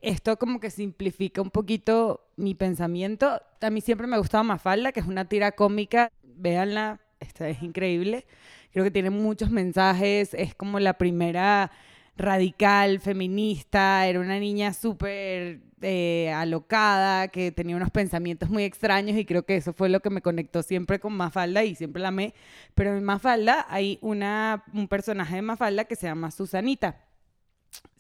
esto 0.01 0.38
como 0.38 0.60
que 0.60 0.69
simplifica 0.69 1.41
un 1.41 1.49
poquito 1.49 2.28
mi 2.36 2.54
pensamiento. 2.54 3.41
A 3.62 3.69
mí 3.71 3.82
siempre 3.82 4.08
me 4.08 4.15
ha 4.15 4.19
gustado 4.19 4.43
Mafalda, 4.43 4.91
que 4.91 4.99
es 4.99 5.08
una 5.08 5.25
tira 5.25 5.54
cómica. 5.54 6.12
Véanla, 6.21 7.01
esta 7.19 7.49
es 7.49 7.63
increíble. 7.63 8.25
Creo 8.71 8.84
que 8.84 8.91
tiene 8.91 9.10
muchos 9.10 9.49
mensajes. 9.49 10.34
Es 10.34 10.54
como 10.54 10.80
la 10.80 10.93
primera 10.97 11.71
radical, 12.17 12.99
feminista. 12.99 14.08
Era 14.08 14.19
una 14.19 14.39
niña 14.39 14.73
súper 14.73 15.62
eh, 15.82 16.32
alocada, 16.32 17.28
que 17.28 17.51
tenía 17.51 17.75
unos 17.75 17.91
pensamientos 17.91 18.49
muy 18.49 18.63
extraños 18.63 19.17
y 19.17 19.25
creo 19.25 19.45
que 19.45 19.58
eso 19.58 19.73
fue 19.73 19.89
lo 19.89 19.99
que 19.99 20.10
me 20.10 20.21
conectó 20.21 20.63
siempre 20.63 20.99
con 20.99 21.13
Mafalda 21.15 21.63
y 21.63 21.75
siempre 21.75 22.01
la 22.01 22.10
amé. 22.10 22.34
Pero 22.73 22.95
en 22.95 23.04
Mafalda 23.04 23.65
hay 23.69 23.99
una, 24.01 24.63
un 24.73 24.88
personaje 24.88 25.36
de 25.36 25.41
Mafalda 25.41 25.86
que 25.86 25.95
se 25.95 26.08
llama 26.08 26.32
Susanita. 26.32 27.01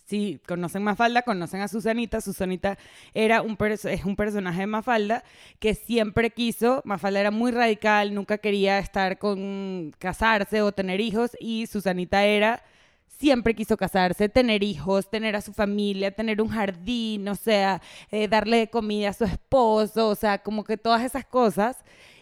si 0.05 0.39
conocen 0.47 0.83
Mafalda, 0.83 1.23
conocen 1.23 1.61
a 1.61 1.67
Susanita. 1.67 2.21
Susanita 2.21 2.77
era 3.13 3.41
un 3.41 3.57
es 3.61 4.05
un 4.05 4.15
personaje 4.15 4.61
de 4.61 4.67
Mafalda 4.67 5.23
que 5.59 5.75
siempre 5.75 6.29
quiso, 6.31 6.81
Mafalda 6.85 7.19
era 7.19 7.31
muy 7.31 7.51
radical, 7.51 8.13
nunca 8.13 8.37
quería 8.37 8.79
estar 8.79 9.17
con 9.17 9.93
casarse 9.99 10.61
o 10.61 10.71
tener 10.71 11.01
hijos 11.01 11.31
y 11.39 11.67
Susanita 11.67 12.23
era 12.25 12.63
siempre 13.17 13.55
quiso 13.55 13.77
casarse, 13.77 14.29
tener 14.29 14.63
hijos, 14.63 15.09
tener 15.09 15.35
a 15.35 15.41
su 15.41 15.53
familia, 15.53 16.11
tener 16.11 16.41
un 16.41 16.49
jardín, 16.49 17.27
o 17.27 17.35
sea, 17.35 17.81
eh, 18.11 18.27
darle 18.27 18.69
comida 18.69 19.09
a 19.09 19.13
su 19.13 19.25
esposo, 19.25 20.09
o 20.09 20.15
sea, 20.15 20.39
como 20.39 20.63
que 20.63 20.77
todas 20.77 21.03
esas 21.03 21.25
cosas. 21.25 21.77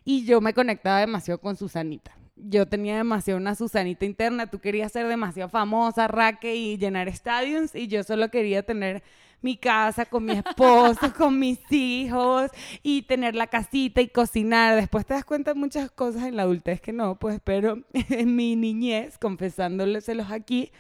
Y 0.06 0.26
yo 0.26 0.42
me 0.42 0.54
conectaba 0.54 1.00
demasiado 1.00 1.40
con 1.40 1.56
Susanita 1.56 2.12
yo 2.36 2.66
tenía 2.66 2.98
demasiado 2.98 3.40
una 3.40 3.56
Susanita 3.56 4.06
interna, 4.06 4.48
tú 4.48 4.60
querías 4.60 4.92
ser 4.92 5.08
demasiado 5.08 5.50
famosa, 5.50 6.08
raque 6.08 6.56
y 6.56 6.78
llenar 6.78 7.08
estadios 7.08 7.76
y 7.76 7.88
yo 7.88 8.04
solo 8.04 8.30
quería 8.30 8.64
tener 8.64 9.04
mi 9.44 9.58
casa 9.58 10.06
con 10.06 10.26
mi 10.26 10.34
esposo, 10.34 11.14
con 11.18 11.38
mis 11.38 11.60
hijos 11.72 12.50
y 12.82 13.04
tener 13.04 13.36
la 13.36 13.48
casita 13.48 14.02
y 14.02 14.08
cocinar. 14.08 14.76
Después 14.76 15.06
te 15.06 15.14
das 15.14 15.26
cuenta 15.26 15.54
de 15.54 15.60
muchas 15.60 15.92
cosas 15.92 16.24
en 16.24 16.36
la 16.36 16.44
adultez 16.44 16.82
que 16.82 16.94
no, 16.94 17.16
pues 17.20 17.40
pero 17.44 17.84
en 17.94 18.36
mi 18.36 18.56
niñez, 18.56 19.18
confesándoleselos 19.18 20.32
aquí, 20.32 20.72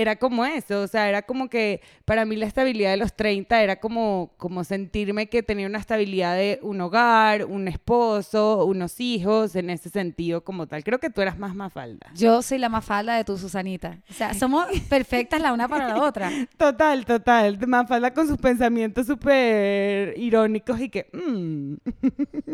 era 0.00 0.14
como 0.14 0.46
eso, 0.46 0.82
o 0.82 0.86
sea, 0.86 1.08
era 1.08 1.22
como 1.22 1.50
que 1.50 1.80
para 2.04 2.24
mí 2.24 2.36
la 2.36 2.46
estabilidad 2.46 2.92
de 2.92 2.98
los 2.98 3.14
30 3.14 3.60
era 3.60 3.80
como, 3.80 4.30
como 4.36 4.62
sentirme 4.62 5.28
que 5.28 5.42
tenía 5.42 5.66
una 5.66 5.80
estabilidad 5.80 6.36
de 6.36 6.60
un 6.62 6.80
hogar, 6.80 7.44
un 7.44 7.66
esposo, 7.66 8.64
unos 8.64 9.00
hijos, 9.00 9.56
en 9.56 9.70
ese 9.70 9.90
sentido 9.90 10.44
como 10.44 10.68
tal. 10.68 10.84
Creo 10.84 11.00
que 11.00 11.10
tú 11.10 11.20
eras 11.20 11.36
más 11.36 11.52
mafalda. 11.56 12.12
Yo 12.14 12.42
soy 12.42 12.58
la 12.58 12.68
mafalda 12.68 13.16
de 13.16 13.24
tu 13.24 13.36
Susanita. 13.36 13.98
O 14.08 14.12
sea, 14.12 14.34
somos 14.38 14.66
perfectas 14.88 15.40
la 15.40 15.52
una 15.52 15.66
para 15.66 15.88
la 15.88 16.02
otra. 16.04 16.30
Total, 16.56 17.04
total. 17.04 17.58
Mafalda 17.66 18.14
con 18.14 18.28
sus 18.28 18.38
pensamientos 18.38 19.04
súper 19.04 20.16
irónicos 20.16 20.80
y 20.80 20.90
que... 20.90 21.10
Mm. 21.12 21.74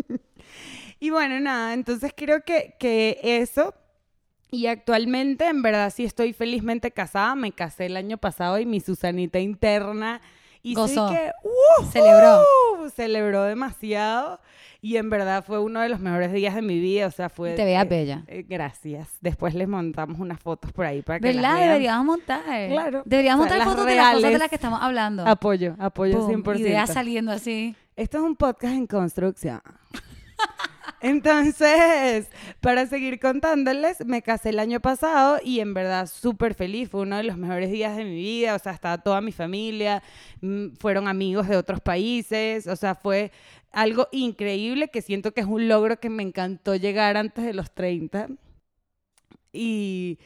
y 1.01 1.11
bueno, 1.11 1.39
nada, 1.41 1.75
entonces 1.75 2.11
creo 2.17 2.43
que, 2.43 2.75
que 2.79 3.19
eso 3.23 3.75
y 4.55 4.67
actualmente, 4.67 5.47
en 5.49 5.63
verdad, 5.63 5.93
sí 5.95 6.05
estoy 6.05 6.33
felizmente 6.33 6.91
casada. 6.91 7.35
Me 7.35 7.53
casé 7.53 7.87
el 7.87 7.97
año 7.97 8.19
pasado 8.19 8.59
y 8.59 8.67
mi 8.67 8.81
Susanita 8.81 9.39
interna 9.41 10.21
y 10.65 10.75
sí 10.77 10.95
que 11.11 11.31
celebró. 11.93 12.43
Celebró 12.95 13.45
demasiado. 13.45 14.41
Y 14.81 14.97
en 14.97 15.11
verdad 15.11 15.45
fue 15.45 15.59
uno 15.61 15.81
de 15.81 15.91
los 15.91 16.01
mejores 16.01 16.33
días 16.33 16.55
de 16.55 16.63
mi 16.63 16.81
vida. 16.81 17.07
O 17.07 17.11
sea, 17.11 17.29
fue. 17.29 17.53
Te 17.53 17.65
veas 17.65 17.87
bella. 17.87 18.23
Eh, 18.27 18.45
gracias. 18.49 19.09
Después 19.21 19.55
les 19.55 19.69
montamos 19.69 20.19
unas 20.19 20.41
fotos 20.41 20.73
por 20.73 20.87
ahí 20.87 21.03
para 21.03 21.21
que. 21.21 21.27
¿Verdad? 21.29 21.43
Las 21.43 21.61
Deberíamos 21.61 22.07
montar. 22.07 22.43
Claro. 22.45 23.03
Deberíamos 23.05 23.47
montar 23.47 23.65
fotos 23.67 23.85
de 23.87 23.95
las 23.95 24.15
cosas 24.15 24.33
de 24.33 24.39
las 24.39 24.49
que 24.49 24.55
estamos 24.55 24.81
hablando. 24.83 25.27
Apoyo, 25.27 25.75
apoyo 25.79 26.27
100%. 26.29 26.61
Ideas 26.61 26.93
saliendo 26.93 27.31
así. 27.33 27.77
Esto 27.95 28.19
es 28.19 28.25
un 28.25 28.35
podcast 28.35 28.75
en 28.75 28.87
construcción. 28.87 29.61
Entonces, 31.05 32.31
para 32.63 32.87
seguir 32.87 33.21
contándoles, 33.21 34.07
me 34.07 34.23
casé 34.23 34.49
el 34.49 34.59
año 34.59 34.81
pasado 34.81 35.39
y 35.45 35.61
en 35.61 35.75
verdad 35.75 36.07
súper 36.07 36.55
feliz. 36.55 36.89
Fue 36.89 37.03
uno 37.03 37.19
de 37.19 37.25
los 37.25 37.37
mejores 37.37 37.71
días 37.71 37.95
de 37.95 38.05
mi 38.05 38.15
vida. 38.15 38.55
O 38.55 38.59
sea, 38.59 38.73
estaba 38.73 38.97
toda 38.97 39.21
mi 39.21 39.31
familia, 39.31 40.03
mm, 40.41 40.77
fueron 40.81 41.07
amigos 41.07 41.47
de 41.47 41.59
otros 41.59 41.83
países. 41.83 42.67
O 42.67 42.75
sea, 42.75 42.95
fue 42.95 43.33
algo 43.71 44.09
increíble 44.13 44.89
que 44.89 45.03
siento 45.03 45.33
que 45.35 45.43
es 45.43 45.47
un 45.47 45.69
logro 45.69 46.01
que 46.01 46.09
me 46.09 46.23
encantó 46.23 46.75
llegar 46.75 47.19
antes 47.19 47.45
de 47.45 47.53
los 47.53 47.71
30. 47.75 48.29
Y, 49.53 50.19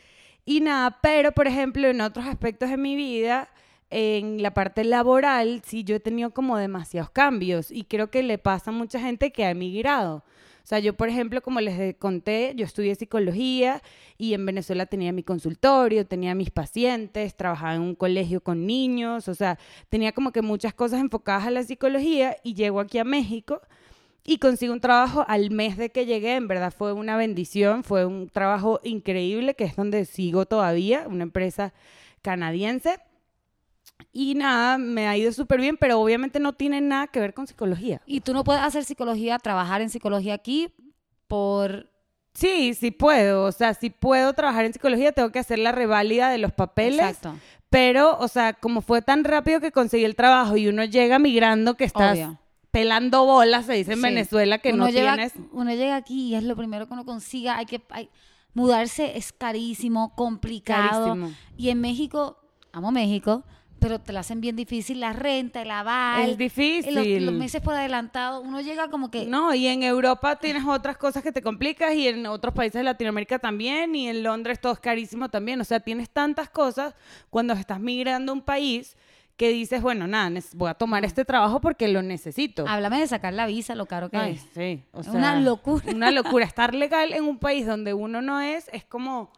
y 0.45 0.61
nada, 0.61 0.99
pero 1.03 1.33
por 1.33 1.49
ejemplo, 1.49 1.89
en 1.89 2.01
otros 2.01 2.27
aspectos 2.27 2.71
de 2.71 2.77
mi 2.77 2.95
vida 2.97 3.49
en 3.91 4.43
la 4.43 4.55
parte 4.55 4.85
laboral, 4.85 5.63
sí, 5.67 5.83
yo 5.85 5.97
he 5.97 6.01
tenido 6.01 6.31
como 6.33 6.57
demasiados 6.59 7.11
cambios 7.11 7.71
y 7.71 7.85
creo 7.85 8.11
que 8.11 8.23
le 8.23 8.39
pasa 8.39 8.71
a 8.71 8.75
mucha 8.75 9.01
gente 9.01 9.33
que 9.33 9.45
ha 9.45 9.51
emigrado. 9.51 10.25
Sea, 10.69 10.81
yo, 10.81 10.93
por 10.93 11.09
ejemplo, 11.09 11.41
como 11.41 11.63
les 11.63 11.97
conté, 11.97 12.53
yo 12.55 12.67
estudié 12.67 12.95
psicología 12.95 13.81
y 14.19 14.35
en 14.35 14.45
Venezuela 14.45 14.85
tenía 14.85 15.13
mi 15.13 15.23
consultorio, 15.23 16.07
tenía 16.07 16.35
mis 16.35 16.51
pacientes, 16.51 17.35
trabajaba 17.35 17.75
en 17.75 17.81
un 17.81 17.95
colegio 17.95 18.43
con 18.43 18.67
niños, 18.67 19.29
o 19.29 19.35
sea, 19.35 19.59
tenía 19.89 20.13
como 20.13 20.31
que 20.31 20.43
muchas 20.43 20.75
cosas 20.75 21.01
enfocadas 21.01 21.47
a 21.47 21.51
la 21.51 21.63
psicología 21.63 22.37
y 22.45 22.53
llego 22.53 22.81
aquí 22.81 22.99
a 22.99 23.05
México 23.05 23.63
y 24.25 24.37
consigo 24.37 24.75
un 24.75 24.81
trabajo 24.81 25.25
al 25.27 25.51
mes 25.51 25.79
de 25.79 25.89
que 25.89 26.05
llegué, 26.05 26.35
en 26.35 26.49
verdad 26.49 26.71
fue 26.77 26.93
una 26.93 27.17
bendición, 27.17 27.83
fue 27.83 28.05
un 28.05 28.29
trabajo 28.29 28.79
increíble, 28.85 29.55
que 29.55 29.65
es 29.65 29.75
donde 29.75 30.05
sigo 30.05 30.45
todavía, 30.45 31.07
una 31.09 31.23
empresa 31.23 31.73
canadiense. 32.21 32.99
Y 34.13 34.35
nada, 34.35 34.79
me 34.79 35.07
ha 35.07 35.17
ido 35.17 35.33
súper 35.33 35.61
bien, 35.61 35.77
pero 35.77 36.01
obviamente 36.01 36.41
no 36.41 36.53
tiene 36.53 36.81
nada 36.81 37.07
que 37.09 37.21
ver 37.21 37.35
con 37.35 37.47
psicología. 37.47 38.01
Y 38.07 38.21
tú 38.21 38.33
no 38.33 38.45
puedes 38.45 38.63
hacer 38.63 38.85
psicología, 38.85 39.39
trabajar 39.39 39.81
en 39.81 39.91
psicología 39.91 40.35
aquí 40.35 40.73
por... 41.27 41.91
Sí, 42.35 42.75
sí 42.75 42.91
puedo. 42.91 43.45
O 43.45 43.53
sea, 43.53 43.75
si 43.75 43.91
puedo 43.91 44.33
trabajar 44.33 44.65
en 44.65 44.73
psicología, 44.73 45.13
tengo 45.13 45.31
que 45.31 45.41
hacer 45.41 45.59
la 45.59 45.73
reválida 45.73 46.31
de 46.31 46.39
los 46.39 46.53
papeles. 46.53 47.01
Exacto. 47.01 47.35
Pero, 47.71 48.17
o 48.19 48.29
sea, 48.29 48.55
como 48.55 48.81
fue 48.81 49.03
tan 49.03 49.25
rápido 49.25 49.61
que 49.61 49.73
conseguí 49.73 50.05
el 50.05 50.15
trabajo 50.15 50.57
y 50.57 50.69
uno 50.69 50.85
llega 50.85 51.19
migrando 51.19 51.75
que 51.75 51.85
estás 51.85 52.19
pelando 52.71 53.25
bolas, 53.25 53.67
se 53.67 53.75
dice 53.75 53.95
en 53.95 54.03
Venezuela, 54.03 54.59
que 54.59 54.73
no 54.73 54.89
tienes... 54.89 55.33
Uno 55.53 55.73
llega 55.73 55.97
aquí 55.97 56.29
y 56.29 56.35
es 56.35 56.45
lo 56.45 56.57
primero 56.57 56.87
que 56.87 56.95
uno 56.95 57.05
consiga. 57.05 57.59
Hay 57.59 57.67
que... 57.67 57.83
mudarse 58.55 59.17
es 59.17 59.33
carísimo, 59.33 60.15
complicado. 60.17 61.17
Y 61.57 61.71
en 61.71 61.81
México, 61.81 62.39
amo 62.73 62.91
México, 62.91 63.45
pero 63.79 63.99
te 63.99 64.13
lo 64.13 64.19
hacen 64.19 64.41
bien 64.41 64.57
difícil 64.57 65.01
la 65.01 65.13
renta, 65.13 65.63
el 65.63 65.71
aval. 65.71 66.31
Es 66.31 66.39
difícil. 66.39 67.25
Los, 67.25 67.35
meses 67.35 67.61
por 67.61 67.75
adelantado, 67.75 68.41
uno 68.41 68.61
llega 68.61 68.89
como 68.89 69.11
que... 69.11 69.27
No, 69.27 69.55
y 69.55 69.67
en 69.67 69.83
Europa 69.83 70.37
tienes 70.37 70.65
otras 70.67 70.97
cosas 70.99 71.23
que 71.23 71.33
te 71.33 71.43
complicas 71.43 71.95
y 71.95 72.09
en 72.09 72.27
otros 72.27 72.55
países 72.55 72.75
de 72.75 72.83
Latinoamérica 72.83 73.39
también 73.39 73.95
y 73.95 74.09
en 74.09 74.23
Londres 74.23 74.61
todo 74.61 74.73
es 74.73 74.81
carísimo 74.81 75.29
también. 75.29 75.61
O 75.61 75.65
sea, 75.65 75.81
tienes 75.81 76.11
tantas 76.11 76.51
cosas 76.51 76.95
cuando 77.31 77.55
estás 77.55 77.81
migrando 77.81 78.33
a 78.33 78.35
un 78.35 78.43
país 78.43 78.97
que 79.39 79.51
dices, 79.51 79.81
bueno, 79.81 80.09
nada, 80.09 80.41
voy 80.55 80.69
a 80.69 80.75
tomar 80.75 81.05
este 81.05 81.25
trabajo 81.25 81.61
porque 81.61 81.87
lo 81.87 82.03
necesito. 82.03 82.67
Háblame 82.67 82.99
de 82.99 83.07
sacar 83.07 83.33
la 83.33 83.47
visa, 83.47 83.77
lo 83.77 83.87
caro 83.87 84.11
que 84.11 84.17
Ay, 84.17 84.33
es. 84.33 84.47
Sí, 84.53 84.83
o 84.93 85.05
sea, 85.05 85.13
una 85.13 85.41
locura. 85.41 85.85
Una 85.95 86.11
locura. 86.11 86.45
Estar 86.49 86.75
legal 86.75 87.13
en 87.13 87.23
un 87.23 87.39
país 87.39 87.65
donde 87.65 87.95
uno 87.95 88.21
no 88.21 88.41
es, 88.41 88.69
es 88.73 88.85
como 88.85 89.31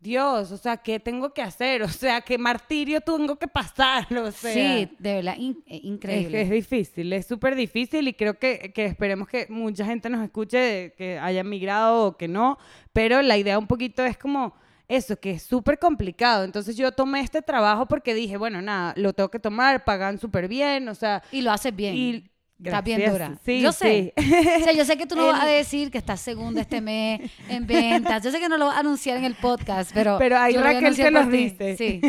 Dios, 0.00 0.52
o 0.52 0.56
sea, 0.56 0.76
¿qué 0.76 1.00
tengo 1.00 1.32
que 1.32 1.42
hacer? 1.42 1.82
O 1.88 1.88
sea, 1.88 2.20
¿qué 2.20 2.38
martirio 2.38 3.00
tengo 3.00 3.36
que 3.36 3.48
pasar? 3.48 4.06
O 4.18 4.30
sea, 4.30 4.52
sí, 4.52 4.90
de 4.98 5.14
verdad, 5.14 5.36
eh, 5.38 5.80
increíble. 5.82 6.40
Es, 6.40 6.44
es 6.44 6.50
difícil, 6.50 7.12
es 7.12 7.26
súper 7.26 7.54
difícil 7.54 8.06
y 8.08 8.14
creo 8.14 8.38
que, 8.38 8.72
que, 8.74 8.84
esperemos 8.84 9.28
que 9.28 9.46
mucha 9.48 9.84
gente 9.84 10.08
nos 10.10 10.22
escuche, 10.22 10.94
que 10.96 11.18
haya 11.18 11.42
migrado 11.44 12.06
o 12.06 12.16
que 12.16 12.28
no, 12.28 12.58
pero 12.92 13.22
la 13.22 13.36
idea 13.36 13.58
un 13.58 13.66
poquito 13.66 14.04
es 14.04 14.16
como 14.16 14.54
eso, 14.88 15.18
que 15.20 15.32
es 15.32 15.42
súper 15.42 15.78
complicado. 15.78 16.44
Entonces 16.44 16.76
yo 16.76 16.92
tomé 16.92 17.20
este 17.20 17.42
trabajo 17.42 17.86
porque 17.86 18.14
dije, 18.14 18.36
bueno, 18.36 18.62
nada, 18.62 18.94
lo 18.96 19.12
tengo 19.12 19.30
que 19.30 19.38
tomar, 19.38 19.84
pagan 19.84 20.18
súper 20.18 20.48
bien, 20.48 20.88
o 20.88 20.94
sea... 20.94 21.22
Y 21.30 21.42
lo 21.42 21.52
haces 21.52 21.76
bien. 21.76 21.94
Y 21.94 22.30
Bien 22.58 23.10
dura. 23.10 23.38
Sí, 23.44 23.60
yo 23.60 23.70
sé. 23.70 24.12
o 24.16 24.64
sea, 24.64 24.72
yo 24.72 24.84
sé 24.84 24.96
que 24.96 25.06
tú 25.06 25.14
no 25.14 25.26
vas 25.26 25.42
a 25.42 25.46
decir 25.46 25.92
que 25.92 25.98
estás 25.98 26.20
segunda 26.20 26.60
este 26.60 26.80
mes 26.80 27.30
en 27.48 27.66
ventas. 27.66 28.22
Yo 28.22 28.32
sé 28.32 28.40
que 28.40 28.48
no 28.48 28.58
lo 28.58 28.66
vas 28.66 28.76
a 28.76 28.80
anunciar 28.80 29.16
en 29.16 29.24
el 29.24 29.36
podcast, 29.36 29.92
pero. 29.94 30.18
Pero 30.18 30.36
ahí 30.38 30.56
Raquel 30.56 30.94
se 30.96 31.10
nos 31.10 31.30
dice. 31.30 31.76
Sí. 31.76 32.00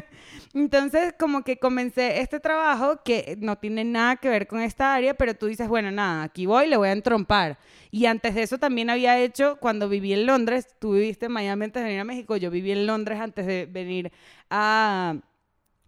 Entonces, 0.54 1.12
como 1.18 1.42
que 1.42 1.58
comencé 1.58 2.20
este 2.20 2.40
trabajo 2.40 3.02
que 3.04 3.36
no 3.40 3.56
tiene 3.56 3.84
nada 3.84 4.16
que 4.16 4.28
ver 4.28 4.46
con 4.46 4.60
esta 4.60 4.94
área, 4.94 5.12
pero 5.12 5.34
tú 5.34 5.46
dices, 5.46 5.68
bueno, 5.68 5.90
nada, 5.90 6.22
aquí 6.22 6.46
voy, 6.46 6.68
le 6.68 6.76
voy 6.76 6.88
a 6.88 6.92
entrompar. 6.92 7.58
Y 7.90 8.06
antes 8.06 8.34
de 8.34 8.42
eso 8.42 8.58
también 8.58 8.88
había 8.88 9.18
hecho, 9.18 9.58
cuando 9.60 9.88
viví 9.88 10.12
en 10.12 10.24
Londres, 10.24 10.68
tú 10.78 10.92
viviste 10.92 11.26
en 11.26 11.32
Miami 11.32 11.64
antes 11.64 11.82
de 11.82 11.88
venir 11.88 12.00
a 12.00 12.04
México, 12.04 12.36
yo 12.36 12.50
viví 12.50 12.72
en 12.72 12.86
Londres 12.86 13.20
antes 13.20 13.44
de 13.44 13.66
venir 13.66 14.12
a 14.48 15.16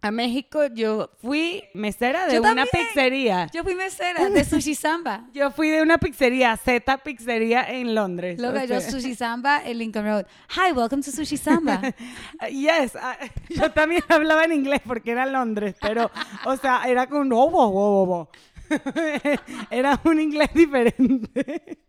a 0.01 0.11
México, 0.11 0.65
yo 0.67 1.09
fui 1.21 1.63
mesera 1.73 2.25
de 2.27 2.39
una 2.39 2.65
pizzería. 2.65 3.47
Yo 3.53 3.63
fui 3.63 3.75
mesera 3.75 4.29
de 4.29 4.45
Sushi 4.45 4.73
Samba. 4.73 5.27
yo 5.33 5.51
fui 5.51 5.69
de 5.69 5.81
una 5.81 5.97
pizzería, 5.97 6.55
Z 6.55 6.97
Pizzería 6.99 7.69
en 7.69 7.93
Londres. 7.93 8.39
Luego 8.39 8.63
yo 8.63 8.79
Sushi 8.79 9.13
Samba 9.13 9.61
en 9.65 9.77
Lincoln 9.77 10.05
Road. 10.05 10.25
Hi, 10.55 10.71
welcome 10.71 11.03
to 11.03 11.11
Sushi 11.11 11.37
Samba. 11.37 11.81
yes, 12.49 12.95
ah, 12.95 13.17
yo 13.49 13.71
también 13.71 14.01
hablaba 14.09 14.45
en 14.45 14.53
inglés 14.53 14.81
porque 14.85 15.11
era 15.11 15.25
Londres, 15.25 15.75
pero, 15.81 16.09
o 16.45 16.55
sea, 16.55 16.83
era 16.87 17.07
con 17.07 17.29
oh, 17.33 18.29
era 19.69 19.99
un 20.05 20.21
inglés 20.21 20.49
diferente. 20.53 21.79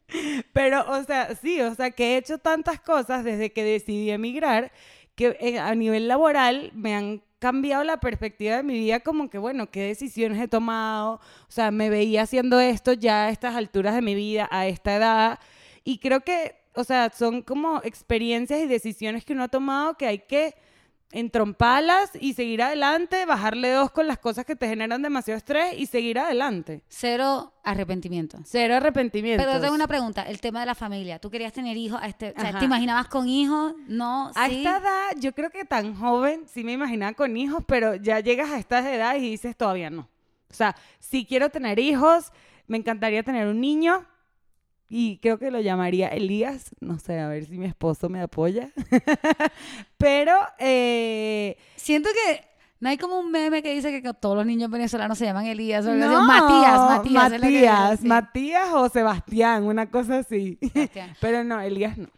Pero, 0.53 0.85
o 0.91 1.05
sea, 1.05 1.37
sí, 1.37 1.61
o 1.61 1.75
sea, 1.77 1.93
que 1.93 2.15
he 2.15 2.17
hecho 2.17 2.39
tantas 2.39 2.81
cosas 2.81 3.23
desde 3.23 3.53
que 3.53 3.63
decidí 3.63 4.11
emigrar 4.11 4.73
que 5.15 5.37
eh, 5.41 5.59
a 5.59 5.75
nivel 5.75 6.09
laboral 6.09 6.73
me 6.75 6.95
han 6.95 7.23
cambiado 7.41 7.83
la 7.83 7.99
perspectiva 7.99 8.59
de 8.59 8.63
mi 8.63 8.75
vida, 8.79 9.01
como 9.01 9.29
que, 9.29 9.39
bueno, 9.39 9.71
qué 9.71 9.83
decisiones 9.83 10.41
he 10.41 10.47
tomado, 10.47 11.15
o 11.15 11.51
sea, 11.51 11.73
me 11.73 11.91
veía 11.91 12.23
haciendo 12.23 12.61
esto 12.61 12.93
ya 12.93 13.25
a 13.25 13.31
estas 13.31 13.57
alturas 13.57 13.95
de 13.95 14.03
mi 14.03 14.15
vida, 14.15 14.49
a 14.53 14.69
esta 14.69 14.95
edad, 14.95 15.41
y 15.83 15.99
creo 15.99 16.21
que, 16.21 16.55
o 16.75 16.85
sea, 16.85 17.11
son 17.11 17.43
como 17.43 17.81
experiencias 17.83 18.61
y 18.61 18.67
decisiones 18.67 19.25
que 19.25 19.33
uno 19.33 19.45
ha 19.45 19.49
tomado 19.49 19.95
que 19.95 20.07
hay 20.07 20.19
que 20.21 20.55
entrompalas 21.13 22.11
y 22.21 22.35
seguir 22.35 22.63
adelante, 22.63 23.25
bajarle 23.27 23.71
dos 23.73 23.91
con 23.91 24.07
las 24.07 24.19
cosas 24.19 24.45
que 24.45 24.57
te 24.57 24.69
generan 24.69 25.03
demasiado 25.03 25.39
estrés 25.39 25.75
y 25.79 25.87
seguir 25.87 26.19
adelante. 26.19 26.83
Cero 26.89 27.53
arrepentimiento. 27.65 28.39
Cero 28.45 28.77
arrepentimiento. 28.77 29.45
Pero 29.45 29.61
tengo 29.61 29.75
una 29.75 29.89
pregunta, 29.89 30.23
el 30.23 30.41
tema 30.41 30.61
de 30.61 30.67
la 30.67 30.75
familia. 30.75 31.19
¿Tú 31.19 31.31
querías 31.31 31.53
tener 31.53 31.77
hijos? 31.77 32.01
Este, 32.05 32.35
o 32.37 32.41
sea, 32.41 32.51
Ajá. 32.51 32.59
¿Te 32.59 32.65
imaginabas 32.65 33.09
con 33.09 33.29
hijos? 33.29 33.75
No, 33.87 34.31
A 34.35 34.49
sí. 34.49 34.59
esta 34.59 34.79
edad, 34.79 35.21
yo 35.21 35.33
creo 35.35 35.51
que 35.51 35.65
tan 35.65 35.95
joven, 35.95 36.45
sí 36.47 36.65
me 36.65 36.73
imaginaba 36.73 37.13
con 37.15 37.37
hijos, 37.37 37.65
pero 37.67 37.97
ya 37.97 38.21
llegas 38.21 38.51
a 38.51 38.59
estas 38.59 38.87
edades 38.87 39.23
y 39.23 39.31
dices 39.31 39.57
todavía 39.57 39.91
no. 39.91 40.09
O 40.51 40.55
sea, 40.55 40.75
si 40.99 41.25
quiero 41.27 41.51
tener 41.51 41.79
hijos, 41.79 42.33
me 42.67 42.77
encantaría 42.77 43.23
tener 43.23 43.47
un 43.47 43.61
niño 43.61 44.07
y 44.93 45.19
creo 45.19 45.39
que 45.39 45.53
lo 45.53 45.61
llamaría 45.61 46.09
Elías. 46.09 46.75
No 46.81 46.99
sé, 46.99 47.21
a 47.21 47.29
ver 47.29 47.47
si 47.47 47.57
mi 47.57 47.67
esposo 47.67 48.09
me 48.09 48.21
apoya. 48.21 48.71
pero, 49.97 50.37
eh, 50.59 51.57
Siento 51.77 52.11
que 52.13 52.45
no 52.81 52.89
hay 52.89 52.99
como 52.99 53.21
un 53.21 53.31
meme 53.31 53.63
que 53.63 53.73
dice 53.73 54.03
que 54.03 54.13
todos 54.15 54.37
los 54.37 54.45
niños 54.45 54.69
venezolanos 54.69 55.17
se 55.17 55.27
llaman 55.27 55.47
Elías 55.47 55.87
o 55.87 55.95
no, 55.95 56.27
Matías, 56.27 56.81
Matías. 56.81 57.33
es 57.33 57.41
que 57.41 57.47
Matías. 57.47 58.03
Matías 58.03 58.69
o 58.73 58.89
Sebastián, 58.89 59.63
una 59.63 59.89
cosa 59.89 60.19
así. 60.19 60.59
Sebastián. 60.61 61.15
pero 61.21 61.45
no, 61.45 61.61
Elías 61.61 61.97
no. 61.97 62.09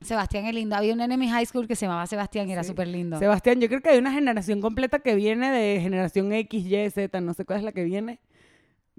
Sebastián 0.00 0.46
es 0.46 0.54
lindo. 0.54 0.74
Había 0.74 0.94
un 0.94 0.98
nene 0.98 1.14
en 1.14 1.20
mi 1.20 1.28
high 1.28 1.46
school 1.46 1.68
que 1.68 1.76
se 1.76 1.86
llamaba 1.86 2.08
Sebastián 2.08 2.48
y 2.48 2.52
era 2.52 2.64
súper 2.64 2.88
lindo. 2.88 3.16
Sebastián, 3.20 3.60
yo 3.60 3.68
creo 3.68 3.80
que 3.80 3.90
hay 3.90 3.98
una 3.98 4.12
generación 4.12 4.60
completa 4.60 4.98
que 4.98 5.14
viene 5.14 5.52
de 5.52 5.80
generación 5.80 6.32
X, 6.32 6.66
Y, 6.66 6.90
Z, 6.90 7.20
no 7.20 7.32
sé 7.32 7.44
cuál 7.44 7.60
es 7.60 7.64
la 7.64 7.70
que 7.70 7.84
viene. 7.84 8.18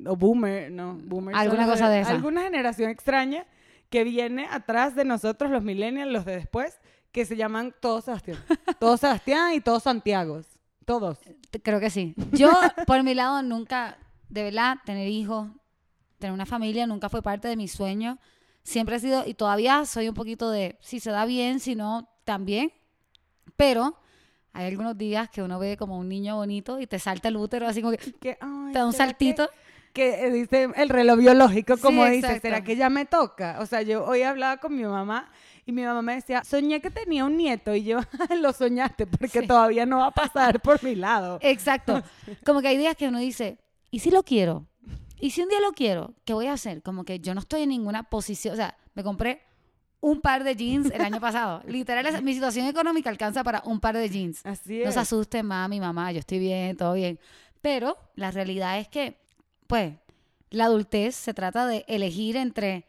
O 0.05 0.15
Boomer, 0.15 0.71
no, 0.71 0.95
Boomer. 0.95 1.35
Alguna 1.35 1.65
cosa 1.67 1.89
de 1.89 2.01
esa. 2.01 2.11
Alguna 2.11 2.41
generación 2.43 2.89
extraña 2.89 3.45
que 3.89 4.03
viene 4.03 4.47
atrás 4.49 4.95
de 4.95 5.05
nosotros, 5.05 5.51
los 5.51 5.63
millennials, 5.63 6.11
los 6.11 6.25
de 6.25 6.35
después, 6.37 6.79
que 7.11 7.25
se 7.25 7.35
llaman 7.35 7.73
todos 7.79 8.05
Sebastián. 8.05 8.37
todos 8.79 8.99
Sebastián 8.99 9.53
y 9.53 9.61
todos 9.61 9.83
Santiagos. 9.83 10.47
Todos. 10.85 11.19
Creo 11.61 11.79
que 11.79 11.89
sí. 11.89 12.15
Yo, 12.31 12.51
por 12.87 13.03
mi 13.03 13.13
lado, 13.13 13.41
nunca, 13.43 13.97
de 14.29 14.43
verdad, 14.43 14.77
tener 14.85 15.07
hijos, 15.07 15.47
tener 16.17 16.33
una 16.33 16.45
familia, 16.47 16.87
nunca 16.87 17.07
fue 17.09 17.21
parte 17.21 17.47
de 17.47 17.55
mi 17.55 17.67
sueño. 17.67 18.17
Siempre 18.63 18.95
he 18.95 18.99
sido, 18.99 19.23
y 19.27 19.33
todavía 19.35 19.85
soy 19.85 20.09
un 20.09 20.15
poquito 20.15 20.49
de, 20.49 20.77
si 20.81 20.99
se 20.99 21.11
da 21.11 21.25
bien, 21.25 21.59
si 21.59 21.75
no, 21.75 22.09
también. 22.25 22.73
Pero 23.55 23.97
hay 24.53 24.67
algunos 24.67 24.97
días 24.97 25.29
que 25.29 25.41
uno 25.41 25.59
ve 25.59 25.77
como 25.77 25.97
un 25.97 26.09
niño 26.09 26.35
bonito 26.35 26.79
y 26.79 26.87
te 26.87 26.97
salta 26.99 27.27
el 27.27 27.37
útero, 27.37 27.67
así 27.67 27.81
como 27.81 27.91
que 27.91 27.97
te 27.97 28.13
Que, 28.13 28.37
ay, 28.41 28.73
da 28.73 28.85
un 28.85 28.91
¿será 28.93 29.05
que- 29.05 29.11
saltito. 29.11 29.49
Que 29.93 30.25
eh, 30.25 30.31
dice 30.31 30.69
el 30.75 30.89
reloj 30.89 31.19
biológico, 31.19 31.75
Sí, 31.77 31.81
como 31.81 32.05
dice. 32.05 32.39
¿será 32.39 32.63
que 32.63 32.75
ya 32.75 32.89
me 32.89 33.05
toca? 33.05 33.57
O 33.59 33.65
sea, 33.65 33.81
yo 33.83 34.03
hoy 34.05 34.23
hablaba 34.23 34.57
con 34.57 34.75
mi 34.75 34.83
mamá 34.83 35.29
y 35.65 35.71
mi 35.71 35.83
mamá 35.83 36.01
me 36.01 36.15
decía, 36.15 36.43
soñé 36.43 36.81
que 36.81 36.89
tenía 36.89 37.23
un 37.25 37.37
nieto 37.37 37.73
y 37.75 37.83
yo, 37.83 37.99
lo 38.41 38.51
soñaste 38.53 39.07
porque 39.07 39.41
Sí. 39.41 39.47
todavía 39.47 39.85
no 39.85 39.99
va 39.99 40.07
a 40.07 40.11
pasar 40.11 40.61
por 40.61 40.83
mi 40.83 40.95
lado. 40.95 41.37
Exacto. 41.41 42.01
Como 42.45 42.61
que 42.61 42.67
hay 42.69 42.77
días 42.77 42.95
que 42.97 43.07
uno 43.07 43.19
dice, 43.19 43.59
¿y 43.91 43.99
si 43.99 44.09
lo 44.11 44.23
quiero? 44.23 44.67
¿Y 45.19 45.29
si 45.29 45.41
un 45.41 45.47
día 45.47 45.61
lo 45.61 45.71
quiero? 45.71 46.13
¿Qué 46.25 46.33
voy 46.33 46.47
a 46.47 46.53
hacer? 46.53 46.81
Como 46.81 47.05
que 47.05 47.19
yo 47.19 47.33
no 47.33 47.39
estoy 47.39 47.61
en 47.61 47.69
ninguna 47.69 48.03
posición. 48.09 48.53
O 48.53 48.57
sea, 48.57 48.75
me 48.93 49.03
compré 49.03 49.41
un 50.01 50.19
par 50.19 50.43
de 50.43 50.53
jeans 50.57 50.91
el 50.91 50.99
año 50.99 51.21
pasado. 51.21 51.61
Literal, 51.67 52.21
mi 52.23 52.33
situación 52.33 52.65
económica 52.67 53.09
alcanza 53.09 53.41
para 53.41 53.61
un 53.65 53.79
par 53.79 53.95
de 53.95 54.09
jeans. 54.09 54.45
Así 54.45 54.79
No 54.79 54.89
es. 54.89 54.95
se 54.95 54.99
asusten, 54.99 55.45
mami, 55.45 55.79
mamá, 55.79 56.11
yo 56.11 56.19
estoy 56.19 56.39
bien, 56.39 56.75
todo 56.75 56.93
bien. 56.95 57.19
Pero 57.61 57.95
la 58.15 58.31
realidad 58.31 58.79
es 58.79 58.89
que, 58.89 59.22
pues, 59.73 59.93
la 60.51 60.65
adultez 60.65 61.15
se 61.15 61.33
trata 61.33 61.65
de 61.65 61.83
elegir 61.87 62.37
entre 62.37 62.85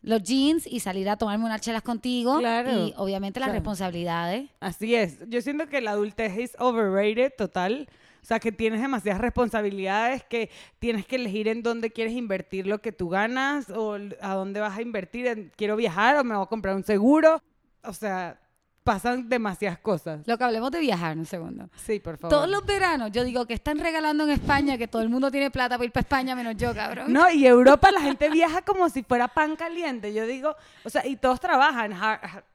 los 0.00 0.22
jeans 0.22 0.64
y 0.64 0.78
salir 0.78 1.08
a 1.08 1.16
tomarme 1.16 1.44
unas 1.44 1.60
chelas 1.60 1.82
contigo. 1.82 2.38
Claro, 2.38 2.70
Y 2.70 2.94
obviamente 2.96 3.40
las 3.40 3.48
claro. 3.48 3.58
responsabilidades. 3.58 4.48
Así 4.60 4.94
es. 4.94 5.18
Yo 5.28 5.42
siento 5.42 5.66
que 5.66 5.80
la 5.80 5.90
adultez 5.90 6.38
es 6.38 6.56
overrated 6.60 7.32
total. 7.36 7.88
O 8.22 8.24
sea, 8.24 8.38
que 8.38 8.52
tienes 8.52 8.80
demasiadas 8.80 9.20
responsabilidades, 9.20 10.22
que 10.22 10.50
tienes 10.78 11.04
que 11.04 11.16
elegir 11.16 11.48
en 11.48 11.64
dónde 11.64 11.90
quieres 11.90 12.12
invertir 12.14 12.68
lo 12.68 12.80
que 12.80 12.92
tú 12.92 13.08
ganas 13.08 13.68
o 13.68 13.98
a 14.20 14.34
dónde 14.34 14.60
vas 14.60 14.78
a 14.78 14.82
invertir. 14.82 15.26
en, 15.26 15.50
quiero 15.56 15.74
viajar 15.74 16.16
o 16.16 16.22
me 16.22 16.36
voy 16.36 16.44
a 16.44 16.46
comprar 16.46 16.76
un 16.76 16.84
seguro. 16.84 17.42
O 17.82 17.92
sea, 17.92 18.38
pasan 18.84 19.28
demasiadas 19.28 19.78
cosas. 19.78 20.26
Lo 20.26 20.38
que 20.38 20.44
hablemos 20.44 20.70
de 20.70 20.80
viajar, 20.80 21.16
un 21.16 21.26
segundo. 21.26 21.68
Sí, 21.76 22.00
por 22.00 22.16
favor. 22.18 22.36
Todos 22.36 22.48
los 22.50 22.64
veranos, 22.64 23.10
yo 23.12 23.24
digo 23.24 23.46
que 23.46 23.54
están 23.54 23.78
regalando 23.78 24.24
en 24.24 24.30
España, 24.30 24.78
que 24.78 24.88
todo 24.88 25.02
el 25.02 25.08
mundo 25.10 25.30
tiene 25.30 25.50
plata 25.50 25.76
para 25.76 25.84
ir 25.84 25.92
para 25.92 26.02
España, 26.02 26.34
menos 26.34 26.56
yo, 26.56 26.74
cabrón. 26.74 27.12
No, 27.12 27.30
y 27.30 27.46
Europa 27.46 27.90
la 27.90 28.00
gente 28.00 28.30
viaja 28.30 28.62
como 28.62 28.88
si 28.88 29.02
fuera 29.02 29.28
pan 29.28 29.54
caliente. 29.56 30.12
Yo 30.14 30.26
digo, 30.26 30.56
o 30.84 30.90
sea, 30.90 31.06
y 31.06 31.16
todos 31.16 31.38
trabajan, 31.40 31.92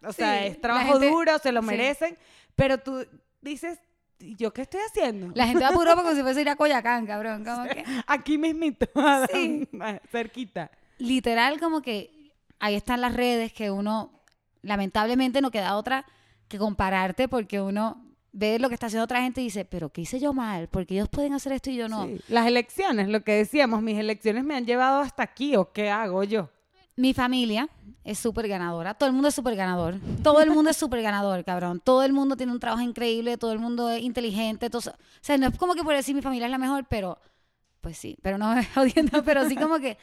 o 0.03 0.11
sea, 0.13 0.39
Sí, 0.41 0.47
es 0.47 0.61
trabajo 0.61 0.93
gente- 0.93 1.09
duro, 1.09 1.37
se 1.39 1.51
lo 1.51 1.61
sí. 1.61 1.67
merecen, 1.67 2.17
pero 2.55 2.79
tú 2.79 3.05
dices, 3.41 3.79
¿y 4.19 4.35
yo 4.35 4.51
qué 4.51 4.63
estoy 4.63 4.81
haciendo? 4.81 5.31
La 5.35 5.45
gente 5.45 5.63
va 5.63 5.69
por 5.71 5.85
Europa 5.87 6.01
como 6.03 6.15
si 6.15 6.21
fuese 6.23 6.39
a 6.39 6.41
ir 6.41 6.49
a 6.49 6.55
Coyacán, 6.55 7.05
cabrón. 7.05 7.45
Como 7.45 7.63
que, 7.65 7.83
Aquí 8.07 8.37
mismito, 8.37 8.87
Sí. 9.31 9.67
cerquita. 10.11 10.71
literal, 10.97 11.59
como 11.59 11.81
que 11.81 12.33
ahí 12.59 12.73
están 12.75 13.01
las 13.01 13.13
redes 13.13 13.53
que 13.53 13.69
uno, 13.69 14.11
lamentablemente, 14.65 15.41
no 15.41 15.51
queda 15.51 15.75
otra 15.77 16.05
que 16.47 16.57
compararte 16.57 17.27
porque 17.27 17.61
uno 17.61 18.01
ve 18.31 18.59
lo 18.59 18.67
que 18.67 18.73
está 18.73 18.87
haciendo 18.87 19.05
otra 19.05 19.21
gente 19.21 19.39
y 19.41 19.45
dice, 19.45 19.63
pero 19.65 19.89
¿qué 19.89 20.01
hice 20.01 20.19
yo 20.19 20.33
mal? 20.33 20.67
Porque 20.67 20.93
ellos 20.95 21.07
pueden 21.09 21.33
hacer 21.33 21.53
esto 21.53 21.69
y 21.69 21.77
yo 21.77 21.87
no. 21.87 22.05
Sí. 22.05 22.19
Las 22.27 22.45
elecciones, 22.47 23.07
lo 23.07 23.23
que 23.23 23.31
decíamos, 23.33 23.81
mis 23.81 23.97
elecciones 23.97 24.43
me 24.43 24.55
han 24.55 24.65
llevado 24.65 24.99
hasta 24.99 25.23
aquí, 25.23 25.55
¿o 25.55 25.71
qué 25.71 25.89
hago 25.89 26.23
yo? 26.25 26.49
Mi 26.97 27.13
familia 27.13 27.67
es 28.03 28.19
súper 28.19 28.47
ganadora. 28.47 28.93
Todo 28.93 29.07
el 29.07 29.13
mundo 29.13 29.27
es 29.29 29.35
súper 29.35 29.55
ganador. 29.55 29.95
Todo 30.23 30.41
el 30.41 30.49
mundo 30.51 30.69
es 30.69 30.77
súper 30.77 31.01
ganador, 31.01 31.43
cabrón. 31.43 31.81
Todo 31.83 32.03
el 32.03 32.13
mundo 32.13 32.37
tiene 32.37 32.51
un 32.53 32.59
trabajo 32.59 32.81
increíble. 32.81 33.37
Todo 33.37 33.51
el 33.51 33.59
mundo 33.59 33.89
es 33.89 34.01
inteligente. 34.01 34.69
todo- 34.69 34.91
o 34.91 34.95
sea, 35.21 35.37
no 35.37 35.47
es 35.47 35.57
como 35.57 35.73
que 35.75 35.83
por 35.83 35.93
decir 35.93 36.15
mi 36.15 36.21
familia 36.21 36.45
es 36.45 36.51
la 36.51 36.57
mejor, 36.57 36.85
pero 36.89 37.19
pues 37.81 37.97
sí. 37.97 38.17
Pero 38.21 38.37
no 38.37 38.53
me 38.55 39.21
pero 39.25 39.47
sí 39.47 39.55
como 39.55 39.79
que 39.79 39.97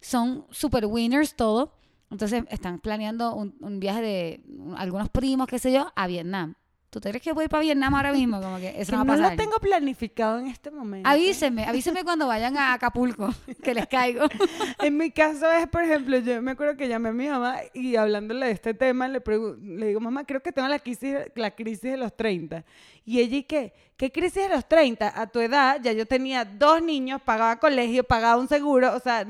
son 0.00 0.44
súper 0.50 0.86
winners 0.86 1.36
todo. 1.36 1.74
Entonces 2.12 2.44
están 2.50 2.78
planeando 2.78 3.34
un, 3.34 3.56
un 3.60 3.80
viaje 3.80 4.02
de 4.02 4.40
un- 4.46 4.76
algunos 4.76 5.08
primos, 5.08 5.46
qué 5.48 5.58
sé 5.58 5.72
yo, 5.72 5.90
a 5.96 6.06
Vietnam. 6.06 6.54
¿Tú 6.90 7.00
te 7.00 7.08
crees 7.08 7.22
que 7.22 7.32
voy 7.32 7.48
para 7.48 7.62
Vietnam 7.62 7.94
ahora 7.94 8.12
mismo? 8.12 8.38
Como 8.38 8.58
que 8.58 8.68
eso 8.78 8.90
Que 8.90 8.98
no 8.98 9.04
no 9.04 9.16
va 9.18 9.28
a 9.28 9.30
lo 9.30 9.36
tengo 9.36 9.56
planificado 9.60 10.38
en 10.38 10.48
este 10.48 10.70
momento. 10.70 11.08
Avísenme, 11.08 11.64
avísenme 11.64 12.04
cuando 12.04 12.26
vayan 12.26 12.54
a 12.58 12.74
Acapulco, 12.74 13.30
que 13.62 13.72
les 13.72 13.86
caigo. 13.86 14.26
En 14.78 14.98
mi 14.98 15.10
caso 15.10 15.50
es, 15.50 15.66
por 15.68 15.84
ejemplo, 15.84 16.18
yo 16.18 16.42
me 16.42 16.50
acuerdo 16.50 16.76
que 16.76 16.88
llamé 16.88 17.08
a 17.08 17.12
mi 17.12 17.28
mamá 17.28 17.56
y 17.72 17.96
hablándole 17.96 18.44
de 18.44 18.52
este 18.52 18.74
tema, 18.74 19.08
le, 19.08 19.22
le 19.62 19.86
digo, 19.86 20.00
mamá, 20.00 20.24
creo 20.24 20.42
que 20.42 20.52
tengo 20.52 20.68
la 20.68 20.78
crisis, 20.80 21.14
la 21.34 21.52
crisis 21.52 21.80
de 21.92 21.96
los 21.96 22.14
30. 22.14 22.62
Y 23.06 23.20
ella, 23.20 23.38
¿y 23.38 23.44
qué? 23.44 23.72
¿Qué 23.96 24.12
crisis 24.12 24.42
de 24.42 24.48
los 24.50 24.68
30? 24.68 25.18
A 25.18 25.26
tu 25.28 25.40
edad 25.40 25.80
ya 25.82 25.92
yo 25.92 26.04
tenía 26.04 26.44
dos 26.44 26.82
niños, 26.82 27.22
pagaba 27.22 27.58
colegio, 27.58 28.04
pagaba 28.04 28.38
un 28.38 28.48
seguro, 28.48 28.94
o 28.94 29.00
sea, 29.00 29.26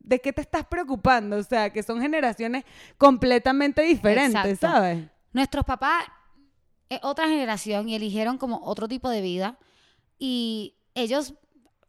¿de 0.00 0.20
qué 0.20 0.32
te 0.32 0.40
estás 0.40 0.66
preocupando? 0.66 1.36
O 1.36 1.42
sea, 1.42 1.70
que 1.70 1.82
son 1.82 2.00
generaciones 2.00 2.64
completamente 2.98 3.82
diferentes, 3.82 4.44
Exacto. 4.44 4.76
¿sabes? 4.76 5.08
Nuestros 5.32 5.64
papás 5.64 6.04
es 6.88 6.98
otra 7.02 7.28
generación 7.28 7.88
y 7.88 7.94
eligieron 7.94 8.36
como 8.36 8.60
otro 8.64 8.88
tipo 8.88 9.08
de 9.08 9.20
vida. 9.20 9.58
Y 10.18 10.74
ellos, 10.94 11.34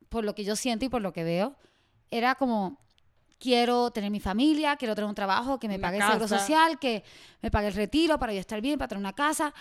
por 0.09 0.23
lo 0.23 0.35
que 0.35 0.43
yo 0.43 0.55
siento 0.55 0.85
y 0.85 0.89
por 0.89 1.01
lo 1.01 1.11
que 1.11 1.23
veo, 1.23 1.55
era 2.11 2.35
como, 2.35 2.77
quiero 3.39 3.91
tener 3.91 4.11
mi 4.11 4.19
familia, 4.19 4.75
quiero 4.75 4.93
tener 4.93 5.09
un 5.09 5.15
trabajo 5.15 5.59
que 5.59 5.67
me 5.67 5.75
Una 5.75 5.87
pague 5.87 5.97
el 5.97 6.03
seguro 6.03 6.27
social, 6.27 6.79
que 6.79 7.03
me 7.41 7.49
pague 7.49 7.67
el 7.67 7.73
retiro 7.73 8.19
para 8.19 8.33
yo 8.33 8.39
estar 8.39 8.61
bien, 8.61 8.77
para 8.77 8.89
tener 8.89 8.99
una 8.99 9.13
casa. 9.13 9.53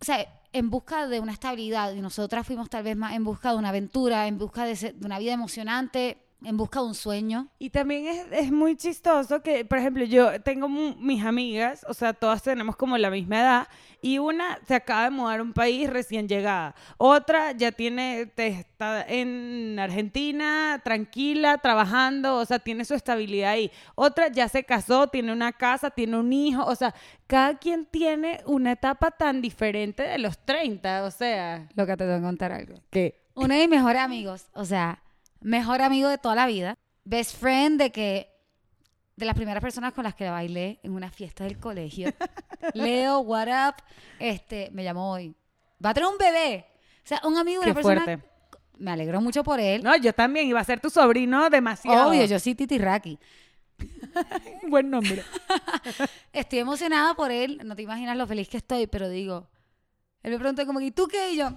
O 0.00 0.04
sea, 0.04 0.26
en 0.52 0.70
busca 0.70 1.08
de 1.08 1.20
una 1.20 1.32
estabilidad. 1.32 1.92
Y 1.92 2.00
nosotras 2.00 2.46
fuimos 2.46 2.70
tal 2.70 2.84
vez 2.84 2.96
más 2.96 3.14
en 3.14 3.24
busca 3.24 3.50
de 3.50 3.58
una 3.58 3.70
aventura, 3.70 4.26
en 4.28 4.38
busca 4.38 4.64
de 4.64 4.94
una 5.04 5.18
vida 5.18 5.32
emocionante, 5.32 6.22
en 6.44 6.56
busca 6.56 6.80
de 6.80 6.86
un 6.86 6.94
sueño. 6.94 7.48
Y 7.58 7.70
también 7.70 8.06
es, 8.06 8.26
es 8.32 8.52
muy 8.52 8.76
chistoso 8.76 9.42
que, 9.42 9.64
por 9.64 9.78
ejemplo, 9.78 10.04
yo 10.04 10.40
tengo 10.42 10.68
mis 10.68 11.24
amigas, 11.24 11.84
o 11.88 11.94
sea, 11.94 12.12
todas 12.12 12.42
tenemos 12.42 12.76
como 12.76 12.96
la 12.98 13.10
misma 13.10 13.40
edad, 13.40 13.68
y 14.02 14.18
una 14.18 14.58
se 14.66 14.74
acaba 14.74 15.04
de 15.04 15.10
mudar 15.10 15.40
a 15.40 15.42
un 15.42 15.52
país 15.52 15.90
recién 15.90 16.28
llegada, 16.28 16.74
otra 16.96 17.52
ya 17.52 17.72
tiene, 17.72 18.30
está 18.36 19.04
en 19.06 19.78
Argentina, 19.78 20.80
tranquila, 20.82 21.58
trabajando, 21.58 22.36
o 22.36 22.44
sea, 22.44 22.58
tiene 22.58 22.84
su 22.84 22.94
estabilidad 22.94 23.52
ahí, 23.52 23.70
otra 23.94 24.28
ya 24.28 24.48
se 24.48 24.64
casó, 24.64 25.08
tiene 25.08 25.32
una 25.32 25.52
casa, 25.52 25.90
tiene 25.90 26.18
un 26.18 26.32
hijo, 26.32 26.64
o 26.64 26.74
sea, 26.74 26.94
cada 27.26 27.58
quien 27.58 27.86
tiene 27.86 28.40
una 28.46 28.72
etapa 28.72 29.10
tan 29.10 29.42
diferente 29.42 30.02
de 30.02 30.18
los 30.18 30.38
30, 30.38 31.04
o 31.04 31.10
sea, 31.10 31.68
Lo 31.74 31.86
que 31.86 31.92
te 31.96 32.04
tengo 32.04 32.16
que 32.16 32.22
contar 32.22 32.52
algo. 32.52 32.74
que... 32.90 33.20
Uno 33.34 33.54
de 33.54 33.60
mis 33.60 33.70
mejores 33.70 34.02
amigos, 34.02 34.46
o 34.52 34.64
sea, 34.64 35.00
mejor 35.40 35.82
amigo 35.82 36.08
de 36.08 36.18
toda 36.18 36.34
la 36.34 36.46
vida, 36.46 36.76
best 37.04 37.36
friend 37.36 37.80
de 37.80 37.90
que 37.92 38.30
de 39.16 39.26
las 39.26 39.34
primeras 39.34 39.60
personas 39.62 39.92
con 39.92 40.04
las 40.04 40.14
que 40.14 40.28
bailé 40.28 40.80
en 40.82 40.92
una 40.92 41.10
fiesta 41.10 41.44
del 41.44 41.58
colegio. 41.58 42.10
Leo, 42.74 43.20
what 43.20 43.48
up? 43.48 43.74
Este, 44.18 44.70
me 44.72 44.82
llamó 44.82 45.12
hoy. 45.12 45.34
Va 45.84 45.90
a 45.90 45.94
tener 45.94 46.08
un 46.08 46.18
bebé. 46.18 46.66
O 47.04 47.06
sea, 47.06 47.20
un 47.24 47.36
amigo, 47.36 47.60
Qué 47.62 47.68
una 47.68 47.74
persona. 47.74 48.04
fuerte. 48.04 48.24
Me 48.78 48.90
alegro 48.90 49.20
mucho 49.20 49.44
por 49.44 49.60
él. 49.60 49.82
No, 49.82 49.94
yo 49.96 50.14
también, 50.14 50.46
iba 50.46 50.58
a 50.58 50.64
ser 50.64 50.80
tu 50.80 50.88
sobrino 50.88 51.50
demasiado. 51.50 52.08
Obvio, 52.08 52.24
yo 52.24 52.38
sí 52.38 52.54
Titi 52.54 52.78
Raki. 52.78 53.18
Buen 54.68 54.88
nombre. 54.90 55.22
Estoy 56.32 56.60
emocionada 56.60 57.14
por 57.14 57.30
él. 57.30 57.60
No 57.64 57.76
te 57.76 57.82
imaginas 57.82 58.16
lo 58.16 58.26
feliz 58.26 58.48
que 58.48 58.56
estoy, 58.56 58.86
pero 58.86 59.08
digo, 59.08 59.48
Él 60.22 60.32
me 60.32 60.38
preguntó 60.38 60.64
como, 60.66 60.80
¿y 60.80 60.90
tú 60.90 61.08
qué? 61.08 61.32
Y 61.32 61.36
yo, 61.36 61.52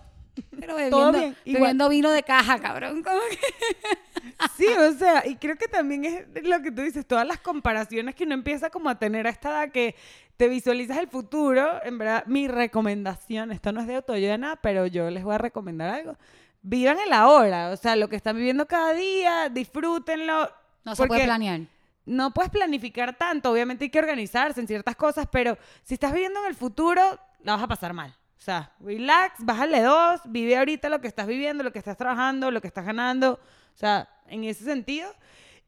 pero 0.60 0.68
Todo 0.90 1.12
bebiendo, 1.12 1.12
bien, 1.12 1.36
igual. 1.46 1.62
bebiendo 1.62 1.90
vino 1.90 2.12
de 2.12 2.24
caja, 2.24 2.60
cabrón. 2.60 3.04
Que- 3.04 3.10
Sí, 4.58 4.68
o 4.68 4.94
sea, 4.94 5.24
y 5.28 5.36
creo 5.36 5.58
que 5.58 5.68
también 5.68 6.06
es 6.06 6.26
lo 6.48 6.62
que 6.62 6.72
tú 6.72 6.82
dices, 6.82 7.06
todas 7.06 7.28
las 7.28 7.40
comparaciones 7.40 8.16
que 8.16 8.24
uno 8.24 8.34
empieza 8.34 8.70
como 8.70 8.90
a 8.90 8.98
tener 8.98 9.28
a 9.28 9.30
esta 9.30 9.50
edad 9.50 9.72
que 9.72 9.96
te 10.38 10.48
visualizas 10.48 10.98
el 10.98 11.08
futuro, 11.08 11.84
en 11.84 11.98
verdad, 11.98 12.24
mi 12.26 12.48
recomendación, 12.48 13.52
esto 13.52 13.72
no 13.72 13.82
es 13.82 13.88
de 13.88 13.96
autoayuda, 13.96 14.56
pero 14.62 14.88
yo 14.88 15.10
les 15.10 15.24
voy 15.24 15.36
a 15.36 15.38
recomendar 15.38 15.90
algo. 15.94 16.18
Vivan 16.62 16.98
el 17.06 17.12
ahora, 17.14 17.70
o 17.72 17.78
sea, 17.78 17.96
lo 17.96 18.08
que 18.08 18.16
están 18.16 18.38
viviendo 18.38 18.66
cada 18.66 18.94
día, 18.94 19.50
disfrútenlo. 19.50 20.50
No 20.86 20.96
se 20.96 21.06
puede 21.06 21.26
planear. 21.26 21.62
No 22.06 22.32
puedes 22.34 22.52
planificar 22.52 23.18
tanto, 23.18 23.52
obviamente 23.52 23.86
hay 23.86 23.90
que 23.90 24.00
organizarse 24.00 24.60
en 24.62 24.68
ciertas 24.68 24.96
cosas, 24.96 25.28
pero 25.32 25.58
si 25.84 25.94
estás 25.94 26.14
viviendo 26.14 26.40
en 26.42 26.48
el 26.48 26.56
futuro, 26.56 27.02
la 27.44 27.54
vas 27.54 27.64
a 27.64 27.68
pasar 27.68 27.94
mal. 27.94 28.16
O 28.44 28.46
sea, 28.46 28.74
relax, 28.82 29.36
bájale 29.40 29.82
dos, 29.82 30.20
vive 30.26 30.58
ahorita 30.58 30.90
lo 30.90 31.00
que 31.00 31.08
estás 31.08 31.28
viviendo, 31.28 31.64
lo 31.64 31.72
que 31.72 31.80
estás 31.80 31.96
trabajando, 31.96 32.52
lo 32.52 32.60
que 32.60 32.68
estás 32.68 32.86
ganando. 32.86 33.40
O 33.74 33.78
sea, 33.78 34.10
en 34.28 34.44
ese 34.44 34.66
sentido. 34.66 35.10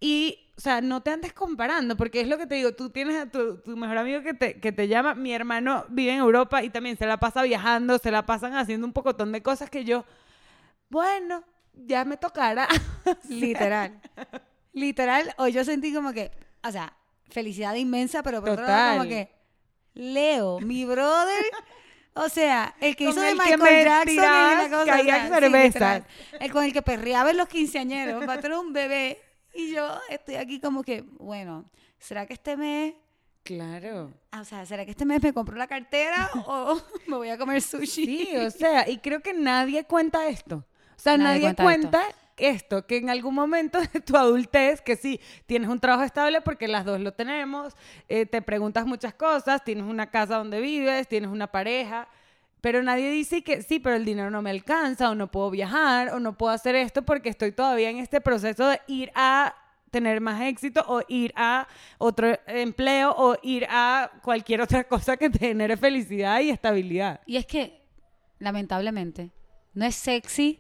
Y, 0.02 0.52
o 0.58 0.60
sea, 0.60 0.82
no 0.82 1.02
te 1.02 1.12
andes 1.12 1.32
comparando, 1.32 1.96
porque 1.96 2.20
es 2.20 2.28
lo 2.28 2.38
que 2.38 2.48
te 2.48 2.56
digo, 2.56 2.74
tú 2.74 2.90
tienes 2.90 3.16
a 3.16 3.32
tu, 3.32 3.62
tu 3.62 3.78
mejor 3.78 3.98
amigo 3.98 4.22
que 4.24 4.34
te, 4.34 4.60
que 4.60 4.74
te 4.74 4.90
llama, 4.90 5.16
mi 5.16 5.34
hermano 5.34 5.86
vive 5.88 6.12
en 6.12 6.18
Europa 6.18 6.64
y 6.64 6.70
también 6.70 6.98
se 6.98 7.06
la 7.06 7.18
pasa 7.18 7.44
viajando, 7.44 7.98
se 7.98 8.12
la 8.12 8.26
pasan 8.26 8.58
haciendo 8.58 8.86
un 8.86 8.92
pocotón 8.92 9.32
de 9.32 9.42
cosas 9.42 9.70
que 9.70 9.86
yo, 9.86 10.04
bueno, 10.90 11.46
ya 11.72 12.04
me 12.04 12.18
tocará. 12.18 12.68
Literal. 13.30 14.02
Literal, 14.74 15.34
hoy 15.38 15.54
yo 15.54 15.64
sentí 15.64 15.94
como 15.94 16.12
que, 16.12 16.30
o 16.62 16.72
sea, 16.74 16.94
felicidad 17.30 17.76
inmensa, 17.76 18.22
pero 18.22 18.42
por 18.42 18.50
otro 18.50 18.66
lado 18.66 18.98
como 18.98 19.04
Total. 19.06 19.28
que, 19.28 19.32
Leo, 19.94 20.60
mi 20.60 20.84
brother, 20.84 21.46
o 22.16 22.30
sea, 22.30 22.76
el 22.80 22.96
que 22.96 23.06
Con 23.06 23.14
hizo 23.14 23.22
de 23.22 23.34
Michael 23.36 23.86
Jackson 23.86 24.24
en 24.24 24.58
la 24.58 24.70
cosa, 24.78 24.86
caías 24.92 25.26
o 25.26 25.28
sea, 25.28 25.38
sí, 25.38 25.44
cervezas. 25.46 25.64
literal. 25.74 26.06
el 26.40 26.52
con 26.52 26.64
el 26.64 26.74
que 26.74 26.82
perreaba 26.82 27.30
en 27.32 27.38
los 27.38 27.48
quinceañeros, 27.48 28.28
va 28.28 28.34
a 28.34 28.40
tener 28.40 28.58
un 28.58 28.74
bebé, 28.74 29.20
y 29.54 29.72
yo 29.74 30.00
estoy 30.10 30.36
aquí 30.36 30.60
como 30.60 30.84
que, 30.84 31.04
bueno, 31.20 31.70
¿será 32.00 32.26
que 32.26 32.34
este 32.34 32.58
mes, 32.58 32.94
Claro. 33.44 34.12
ah, 34.32 34.42
o 34.42 34.44
sea, 34.46 34.66
¿será 34.66 34.86
que 34.86 34.92
este 34.92 35.06
mes 35.06 35.22
me 35.22 35.32
compro 35.32 35.56
la 35.56 35.68
cartera 35.68 36.32
o 36.48 36.82
me 37.08 37.16
voy 37.18 37.30
a 37.30 37.38
comer 37.38 37.62
sushi? 37.62 38.06
Sí, 38.06 38.38
o 38.38 38.50
sea, 38.50 38.90
y 38.90 38.98
creo 38.98 39.22
que 39.22 39.34
nadie 39.34 39.84
cuenta 39.84 40.28
esto. 40.28 40.66
O 40.98 41.00
sea, 41.00 41.16
Nadie 41.18 41.42
nadie, 41.44 41.56
cuenta 41.56 41.64
cuenta, 41.64 42.02
esto. 42.38 42.86
que 42.86 42.98
en 42.98 43.10
algún 43.10 43.36
momento 43.36 43.80
de 43.94 44.02
tu 44.02 44.16
adultez, 44.16 44.82
que 44.82 44.96
sí, 44.96 45.20
tienes 45.46 45.70
un 45.70 45.80
trabajo 45.80 46.04
estable 46.04 46.42
porque 46.42 46.68
las 46.68 46.86
dos 46.86 47.00
lo 47.00 47.14
tenemos, 47.14 47.74
eh, 48.08 48.26
te 48.26 48.42
preguntas 48.42 48.86
muchas 48.86 49.14
cosas, 49.14 49.64
tienes 49.64 49.86
una 49.86 50.10
casa 50.10 50.38
donde 50.38 50.60
vives, 50.60 51.08
tienes 51.08 51.30
una 51.30 51.48
pareja, 51.48 52.08
pero 52.62 52.82
nadie 52.82 53.12
dice 53.12 53.44
que 53.44 53.62
sí, 53.62 53.80
pero 53.80 53.96
el 53.96 54.06
dinero 54.06 54.32
no 54.32 54.42
me 54.42 54.50
alcanza, 54.50 55.10
o 55.12 55.16
no 55.16 55.30
puedo 55.30 55.52
viajar, 55.52 56.10
o 56.10 56.20
no 56.20 56.38
puedo 56.38 56.52
hacer 56.52 56.76
esto 56.76 57.04
porque 57.04 57.30
estoy 57.30 57.52
todavía 57.52 57.90
en 57.90 57.98
este 57.98 58.22
proceso 58.22 58.68
de 58.68 58.82
ir 58.88 59.12
a 59.14 59.54
tener 59.92 60.20
más 60.20 60.42
éxito 60.42 60.84
o 60.88 61.02
ir 61.08 61.32
a 61.38 61.68
otro 62.00 62.38
empleo 62.48 63.14
o 63.16 63.38
ir 63.44 63.66
a 63.70 64.12
cualquier 64.24 64.62
otra 64.62 64.84
cosa 64.84 65.16
que 65.16 65.30
te 65.30 65.40
genere 65.40 65.78
felicidad 65.78 66.42
y 66.42 66.50
estabilidad. 66.50 67.22
Y 67.26 67.38
es 67.38 67.46
que, 67.46 67.82
lamentablemente, 68.40 69.32
no 69.74 69.86
es 69.86 69.96
sexy 69.96 70.60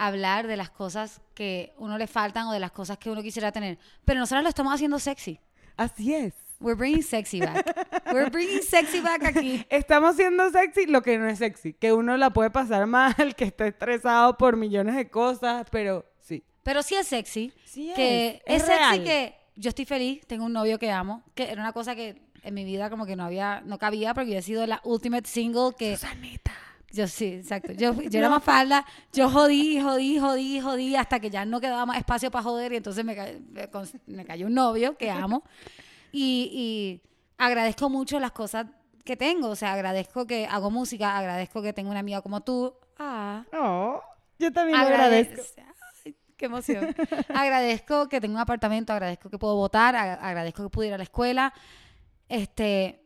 hablar 0.00 0.46
de 0.46 0.56
las 0.56 0.70
cosas 0.70 1.20
que 1.34 1.74
uno 1.76 1.98
le 1.98 2.06
faltan 2.06 2.46
o 2.46 2.52
de 2.52 2.58
las 2.58 2.72
cosas 2.72 2.96
que 2.96 3.10
uno 3.10 3.22
quisiera 3.22 3.52
tener. 3.52 3.78
Pero 4.04 4.18
nosotros 4.18 4.42
lo 4.42 4.48
estamos 4.48 4.72
haciendo 4.72 4.98
sexy. 4.98 5.38
Así 5.76 6.14
es. 6.14 6.32
We're 6.58 6.74
bringing 6.74 7.02
sexy 7.02 7.40
back. 7.40 7.64
We're 8.12 8.30
bringing 8.30 8.62
sexy 8.62 9.00
back 9.00 9.24
aquí. 9.24 9.64
Estamos 9.70 10.16
siendo 10.16 10.50
sexy 10.50 10.86
lo 10.86 11.02
que 11.02 11.16
no 11.16 11.26
es 11.28 11.38
sexy, 11.38 11.72
que 11.72 11.92
uno 11.92 12.16
la 12.16 12.30
puede 12.30 12.50
pasar 12.50 12.86
mal, 12.86 13.14
que 13.36 13.44
está 13.44 13.66
estresado 13.66 14.36
por 14.36 14.56
millones 14.56 14.94
de 14.96 15.08
cosas, 15.08 15.66
pero 15.70 16.04
sí. 16.18 16.42
Pero 16.62 16.82
sí 16.82 16.94
es 16.94 17.06
sexy. 17.06 17.52
Sí 17.64 17.92
que 17.94 18.42
es, 18.46 18.62
es, 18.62 18.62
es 18.62 18.68
sexy 18.68 18.78
real. 18.78 19.04
que 19.04 19.34
yo 19.56 19.68
estoy 19.70 19.84
feliz, 19.84 20.26
tengo 20.26 20.44
un 20.44 20.52
novio 20.52 20.78
que 20.78 20.90
amo, 20.90 21.22
que 21.34 21.50
era 21.50 21.60
una 21.60 21.72
cosa 21.72 21.94
que 21.94 22.20
en 22.42 22.54
mi 22.54 22.64
vida 22.64 22.90
como 22.90 23.06
que 23.06 23.16
no 23.16 23.24
había, 23.24 23.62
no 23.64 23.78
cabía 23.78 24.14
porque 24.14 24.32
yo 24.32 24.38
he 24.38 24.42
sido 24.42 24.66
la 24.66 24.80
ultimate 24.84 25.28
single 25.28 25.72
que 25.78 25.96
Susanita. 25.96 26.52
Yo 26.92 27.06
sí, 27.06 27.26
exacto. 27.34 27.72
Yo, 27.72 27.94
yo 28.02 28.18
era 28.18 28.28
más 28.28 28.42
falda, 28.42 28.84
yo 29.12 29.30
jodí, 29.30 29.80
jodí, 29.80 30.18
jodí, 30.18 30.60
jodí, 30.60 30.96
hasta 30.96 31.20
que 31.20 31.30
ya 31.30 31.44
no 31.44 31.60
quedaba 31.60 31.86
más 31.86 31.98
espacio 31.98 32.30
para 32.30 32.42
joder 32.42 32.72
y 32.72 32.76
entonces 32.76 33.04
me, 33.04 33.14
ca- 33.14 33.28
me 34.06 34.24
cayó 34.24 34.46
un 34.46 34.54
novio 34.54 34.96
que 34.96 35.10
amo. 35.10 35.44
Y, 36.12 36.50
y 36.52 37.08
agradezco 37.38 37.88
mucho 37.88 38.18
las 38.18 38.32
cosas 38.32 38.66
que 39.04 39.16
tengo. 39.16 39.48
O 39.48 39.56
sea, 39.56 39.72
agradezco 39.74 40.26
que 40.26 40.46
hago 40.46 40.70
música, 40.70 41.16
agradezco 41.16 41.62
que 41.62 41.72
tengo 41.72 41.90
una 41.90 42.00
amiga 42.00 42.22
como 42.22 42.40
tú. 42.40 42.74
Ah, 42.98 43.44
Oh, 43.52 44.00
yo 44.38 44.52
también 44.52 44.78
agradezco. 44.86 45.42
Ay, 46.04 46.16
qué 46.36 46.46
emoción. 46.46 46.94
agradezco 47.28 48.08
que 48.08 48.20
tengo 48.20 48.34
un 48.34 48.40
apartamento, 48.40 48.92
agradezco 48.92 49.30
que 49.30 49.38
puedo 49.38 49.54
votar, 49.54 49.94
ag- 49.94 50.18
agradezco 50.20 50.64
que 50.64 50.70
pude 50.70 50.88
ir 50.88 50.94
a 50.94 50.98
la 50.98 51.04
escuela. 51.04 51.52
Este, 52.28 53.04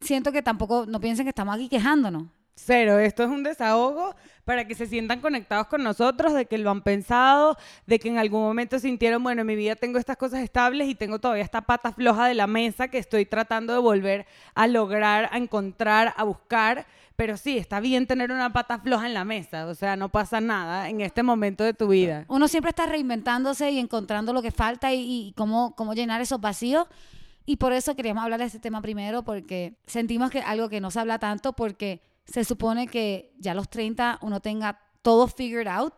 siento 0.00 0.32
que 0.32 0.42
tampoco, 0.42 0.86
no 0.86 1.00
piensen 1.00 1.24
que 1.24 1.30
estamos 1.30 1.54
aquí 1.54 1.68
quejándonos. 1.68 2.24
Cero, 2.54 2.98
esto 2.98 3.22
es 3.22 3.30
un 3.30 3.42
desahogo 3.42 4.14
para 4.44 4.66
que 4.66 4.74
se 4.74 4.86
sientan 4.86 5.20
conectados 5.20 5.68
con 5.68 5.82
nosotros, 5.82 6.34
de 6.34 6.46
que 6.46 6.58
lo 6.58 6.70
han 6.70 6.82
pensado, 6.82 7.56
de 7.86 7.98
que 7.98 8.08
en 8.08 8.18
algún 8.18 8.42
momento 8.42 8.78
sintieron, 8.78 9.22
bueno, 9.22 9.42
en 9.42 9.46
mi 9.46 9.56
vida 9.56 9.76
tengo 9.76 9.98
estas 9.98 10.16
cosas 10.16 10.40
estables 10.40 10.88
y 10.88 10.94
tengo 10.94 11.18
todavía 11.18 11.44
esta 11.44 11.62
pata 11.62 11.92
floja 11.92 12.26
de 12.26 12.34
la 12.34 12.46
mesa 12.46 12.88
que 12.88 12.98
estoy 12.98 13.26
tratando 13.26 13.72
de 13.72 13.78
volver 13.78 14.26
a 14.54 14.66
lograr, 14.66 15.28
a 15.32 15.38
encontrar, 15.38 16.14
a 16.16 16.24
buscar. 16.24 16.86
Pero 17.16 17.36
sí, 17.36 17.58
está 17.58 17.80
bien 17.80 18.06
tener 18.06 18.32
una 18.32 18.52
pata 18.52 18.78
floja 18.78 19.06
en 19.06 19.14
la 19.14 19.24
mesa, 19.24 19.66
o 19.66 19.74
sea, 19.74 19.94
no 19.94 20.08
pasa 20.08 20.40
nada 20.40 20.88
en 20.88 21.00
este 21.00 21.22
momento 21.22 21.64
de 21.64 21.74
tu 21.74 21.88
vida. 21.88 22.24
Uno 22.28 22.48
siempre 22.48 22.70
está 22.70 22.86
reinventándose 22.86 23.70
y 23.70 23.78
encontrando 23.78 24.32
lo 24.32 24.42
que 24.42 24.50
falta 24.50 24.92
y, 24.92 25.28
y 25.28 25.32
cómo, 25.36 25.74
cómo 25.76 25.94
llenar 25.94 26.20
esos 26.20 26.40
vacíos. 26.40 26.86
Y 27.46 27.56
por 27.56 27.72
eso 27.72 27.94
queríamos 27.96 28.24
hablar 28.24 28.40
de 28.40 28.46
este 28.46 28.58
tema 28.58 28.80
primero, 28.80 29.22
porque 29.22 29.74
sentimos 29.86 30.30
que 30.30 30.40
algo 30.40 30.68
que 30.68 30.80
no 30.80 30.90
se 30.90 31.00
habla 31.00 31.18
tanto, 31.18 31.52
porque 31.52 32.00
se 32.24 32.44
supone 32.44 32.86
que 32.86 33.32
ya 33.38 33.52
a 33.52 33.54
los 33.54 33.68
30 33.68 34.18
uno 34.22 34.40
tenga 34.40 34.80
todo 35.02 35.26
figured 35.26 35.66
out. 35.68 35.94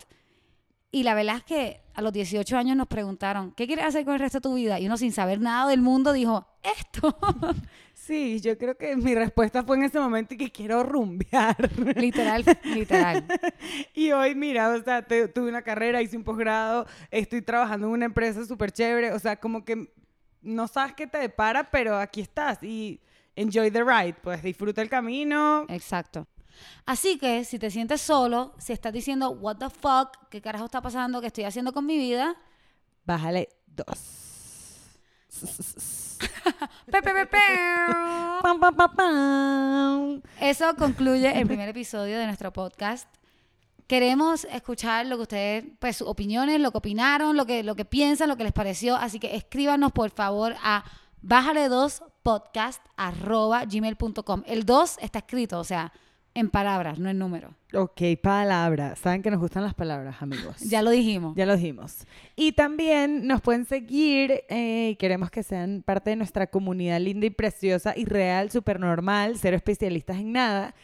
Y 0.95 1.05
la 1.05 1.15
verdad 1.15 1.37
es 1.37 1.45
que 1.45 1.81
a 1.95 2.03
los 2.03 2.13
18 2.13 2.57
años 2.57 2.77
nos 2.77 2.87
preguntaron, 2.87 3.53
¿qué 3.53 3.67
quieres 3.67 3.87
hacer 3.87 4.05
con 4.05 4.13
el 4.15 4.21
resto 4.21 4.39
de 4.39 4.43
tu 4.43 4.55
vida? 4.55 4.79
Y 4.79 4.87
uno 4.87 4.99
sin 4.99 5.11
saber 5.13 5.41
nada 5.41 5.69
del 5.71 5.81
mundo 5.81 6.13
dijo, 6.13 6.47
esto. 6.63 7.17
Sí, 7.95 8.41
yo 8.41 8.59
creo 8.59 8.77
que 8.77 8.97
mi 8.97 9.15
respuesta 9.15 9.63
fue 9.63 9.77
en 9.77 9.85
ese 9.85 10.01
momento 10.01 10.35
y 10.35 10.37
que 10.37 10.51
quiero 10.51 10.83
rumbear. 10.83 11.57
literal, 11.97 12.45
literal. 12.65 13.25
Y 13.95 14.11
hoy, 14.11 14.35
mira, 14.35 14.71
o 14.71 14.83
sea, 14.83 15.03
te- 15.03 15.29
tuve 15.29 15.49
una 15.49 15.63
carrera, 15.63 16.03
hice 16.03 16.17
un 16.17 16.25
posgrado, 16.25 16.87
estoy 17.13 17.43
trabajando 17.43 17.87
en 17.87 17.93
una 17.93 18.05
empresa 18.07 18.45
súper 18.45 18.73
chévere, 18.73 19.13
o 19.13 19.19
sea, 19.21 19.37
como 19.39 19.65
que 19.65 19.93
no 20.41 20.67
sabes 20.67 20.95
qué 20.95 21.07
te 21.07 21.19
depara, 21.19 21.71
pero 21.71 21.97
aquí 21.97 22.21
estás 22.21 22.61
y 22.65 23.01
enjoy 23.37 23.71
the 23.71 23.83
ride, 23.83 24.15
pues 24.23 24.43
disfruta 24.43 24.83
el 24.83 24.89
camino. 24.89 25.67
Exacto. 25.69 26.27
Así 26.87 27.19
que 27.19 27.45
si 27.45 27.59
te 27.59 27.71
sientes 27.71 28.01
solo, 28.01 28.55
si 28.59 28.73
estás 28.73 28.93
diciendo, 28.93 29.31
what 29.31 29.57
the 29.57 29.71
fuck, 29.71 30.29
qué 30.31 30.41
carajo 30.41 30.67
está 30.67 30.81
pasando, 30.81 31.21
qué 31.21 31.29
estoy 31.29 31.45
haciendo 31.45 31.73
con 31.73 31.87
mi 31.87 31.97
vida, 31.97 32.37
Bájale 33.05 33.49
dos. 33.67 34.91
eso 40.41 40.77
concluye 40.77 41.39
el 41.39 41.47
primer 41.47 41.69
episodio 41.69 42.19
de 42.19 42.27
nuestro 42.27 42.53
podcast. 42.53 43.09
Queremos 43.89 44.45
escuchar 44.45 45.07
lo 45.07 45.17
que 45.17 45.23
ustedes, 45.23 45.65
pues 45.81 45.97
sus 45.97 46.07
opiniones, 46.07 46.61
lo 46.61 46.71
que 46.71 46.79
opinaron, 46.79 47.37
lo 47.37 47.45
que, 47.45 47.65
lo 47.65 47.75
que 47.75 47.85
piensan, 47.85 48.29
lo 48.29 48.37
que 48.37 48.45
les 48.45 48.53
pareció. 48.53 48.95
Así 48.97 49.19
que 49.19 49.35
escríbanos 49.35 49.91
por 49.91 50.11
favor 50.11 50.55
a 50.63 50.85
bájale 51.23 51.69
2 51.69 52.03
podcast 52.23 52.85
arroba 52.97 53.65
gmail.com. 53.65 54.43
El 54.47 54.67
2 54.67 54.99
está 55.01 55.21
escrito, 55.21 55.59
o 55.59 55.65
sea, 55.65 55.93
en 56.35 56.49
palabras, 56.51 56.99
no 56.99 57.11
en 57.11 57.19
número. 57.19 57.55
Ok, 57.75 58.01
palabras. 58.23 58.99
Saben 58.99 59.23
que 59.23 59.31
nos 59.31 59.39
gustan 59.39 59.65
las 59.65 59.75
palabras, 59.75 60.17
amigos. 60.21 60.61
Ya 60.61 60.83
lo 60.83 60.91
dijimos. 60.91 61.35
Ya 61.37 61.45
lo 61.45 61.57
dijimos. 61.57 62.07
Y 62.37 62.53
también 62.53 63.27
nos 63.27 63.43
pueden 63.43 63.67
seguir, 63.67 64.43
eh, 64.49 64.97
queremos 64.99 65.31
que 65.31 65.43
sean 65.43 65.83
parte 65.85 66.11
de 66.11 66.17
nuestra 66.17 66.47
comunidad 66.47 67.01
linda 67.01 67.27
y 67.27 67.31
preciosa 67.31 67.93
y 67.97 68.07
real, 68.07 68.51
súper 68.51 68.81
normal, 68.81 69.37
cero 69.39 69.57
especialistas 69.57 70.19
en 70.19 70.33
nada, 70.33 70.75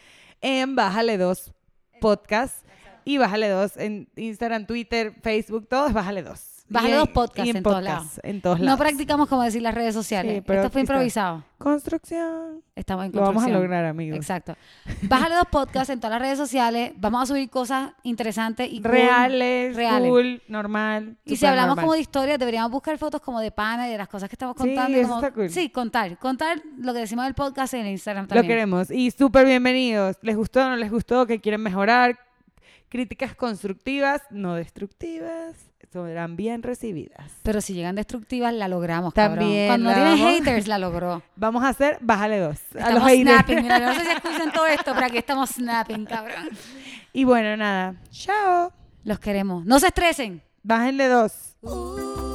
en 0.41 0.75
Bájale 0.75 1.17
2 1.17 1.51
Podcast 1.99 2.65
y 3.03 3.17
Bájale 3.17 3.49
2 3.49 3.77
en 3.77 4.07
Instagram, 4.15 4.67
Twitter, 4.67 5.15
Facebook, 5.21 5.67
todo 5.67 5.87
es 5.87 5.93
Bájale 5.93 6.21
2. 6.21 6.58
Bájale 6.69 6.93
Y 6.93 6.97
dos 6.97 7.09
podcasts 7.09 7.47
y 7.53 7.57
en, 7.57 7.63
todos 7.63 7.81
lados. 7.83 8.19
En 8.23 8.41
todos 8.41 8.59
No 8.59 8.77
practicamos 8.77 9.27
como 9.27 9.41
decir 9.43 9.61
las 9.61 9.73
redes 9.73 9.93
sociales. 9.95 10.35
Sí, 10.35 10.41
pero 10.45 10.61
Esto 10.61 10.71
fue 10.71 10.81
improvisado. 10.81 11.43
Construcción. 11.57 12.61
Estamos 12.75 13.05
en 13.05 13.11
Lo 13.11 13.21
vamos 13.21 13.31
a 13.43 13.45
construcción. 13.47 13.61
lograr, 13.63 13.85
amigos. 13.85 14.15
Exacto. 14.17 14.55
Bájale 15.01 15.35
dos 15.35 15.47
podcasts 15.51 15.89
en 15.89 15.99
todas 15.99 16.11
las 16.11 16.21
redes 16.21 16.37
sociales. 16.37 16.93
Vamos 16.97 17.23
a 17.23 17.25
subir 17.25 17.49
cosas 17.49 17.91
interesantes 18.03 18.69
y 18.71 18.81
cool. 18.81 18.91
Reales, 18.91 19.77
cool, 20.07 20.41
normal. 20.47 21.17
Y 21.25 21.35
si 21.35 21.45
hablamos 21.45 21.69
normal. 21.69 21.83
como 21.85 21.93
de 21.95 21.99
historias, 22.01 22.39
deberíamos 22.39 22.71
buscar 22.71 22.97
fotos 22.97 23.19
como 23.21 23.39
de 23.41 23.51
pana 23.51 23.87
y 23.87 23.91
de 23.91 23.97
las 23.97 24.07
cosas 24.07 24.29
que 24.29 24.35
estamos 24.35 24.55
Sí, 24.55 24.59
contando. 24.63 24.97
eso 24.97 25.07
como- 25.09 25.21
está 25.21 25.33
cool. 25.33 25.49
Sí, 25.49 25.69
contar. 25.69 26.17
Contar 26.19 26.61
lo 26.77 26.93
que 26.93 26.99
decimos 26.99 27.25
del 27.25 27.33
podcast 27.33 27.73
en 27.73 27.87
Instagram 27.87 28.25
Lo 28.25 28.29
también. 28.29 28.47
queremos. 28.47 28.91
Y 28.91 29.11
súper 29.11 29.45
bienvenidos. 29.45 30.17
¿Les 30.21 30.37
gustó 30.37 30.61
o 30.61 30.69
no 30.69 30.75
les 30.77 30.91
gustó? 30.91 31.25
¿Qué 31.25 31.41
quieren 31.41 31.61
mejorar? 31.61 32.17
Críticas 32.89 33.35
constructivas, 33.35 34.21
no 34.31 34.55
destructivas, 34.55 35.55
serán 35.91 36.35
bien 36.35 36.63
recibidas. 36.63 37.31
Pero 37.43 37.61
si 37.61 37.73
llegan 37.73 37.95
destructivas, 37.95 38.53
la 38.53 38.67
logramos, 38.67 39.13
También 39.13 39.67
cabrón. 39.69 39.85
Cuando 39.85 39.89
la 39.91 39.95
no 39.95 40.03
tienen 40.15 40.25
vamos- 40.25 40.39
haters, 40.47 40.67
la 40.67 40.77
logró. 40.79 41.23
Vamos 41.35 41.63
a 41.63 41.69
hacer, 41.69 41.97
bájale 42.01 42.39
dos. 42.39 42.57
a 42.81 42.91
los 42.91 43.03
snapping. 43.03 43.61
Mira, 43.61 43.79
no 43.79 43.93
sé 43.95 44.05
si 44.05 44.11
escuchan 44.15 44.51
todo 44.51 44.65
esto, 44.67 44.91
pero 44.93 45.05
aquí 45.05 45.17
estamos 45.17 45.49
snapping, 45.51 46.05
cabrón. 46.05 46.49
Y 47.13 47.23
bueno, 47.23 47.55
nada. 47.57 47.95
Chao. 48.11 48.73
Los 49.03 49.19
queremos. 49.19 49.65
No 49.65 49.79
se 49.79 49.87
estresen. 49.87 50.41
Bájenle 50.63 51.07
dos. 51.07 51.55
Uh. 51.61 52.28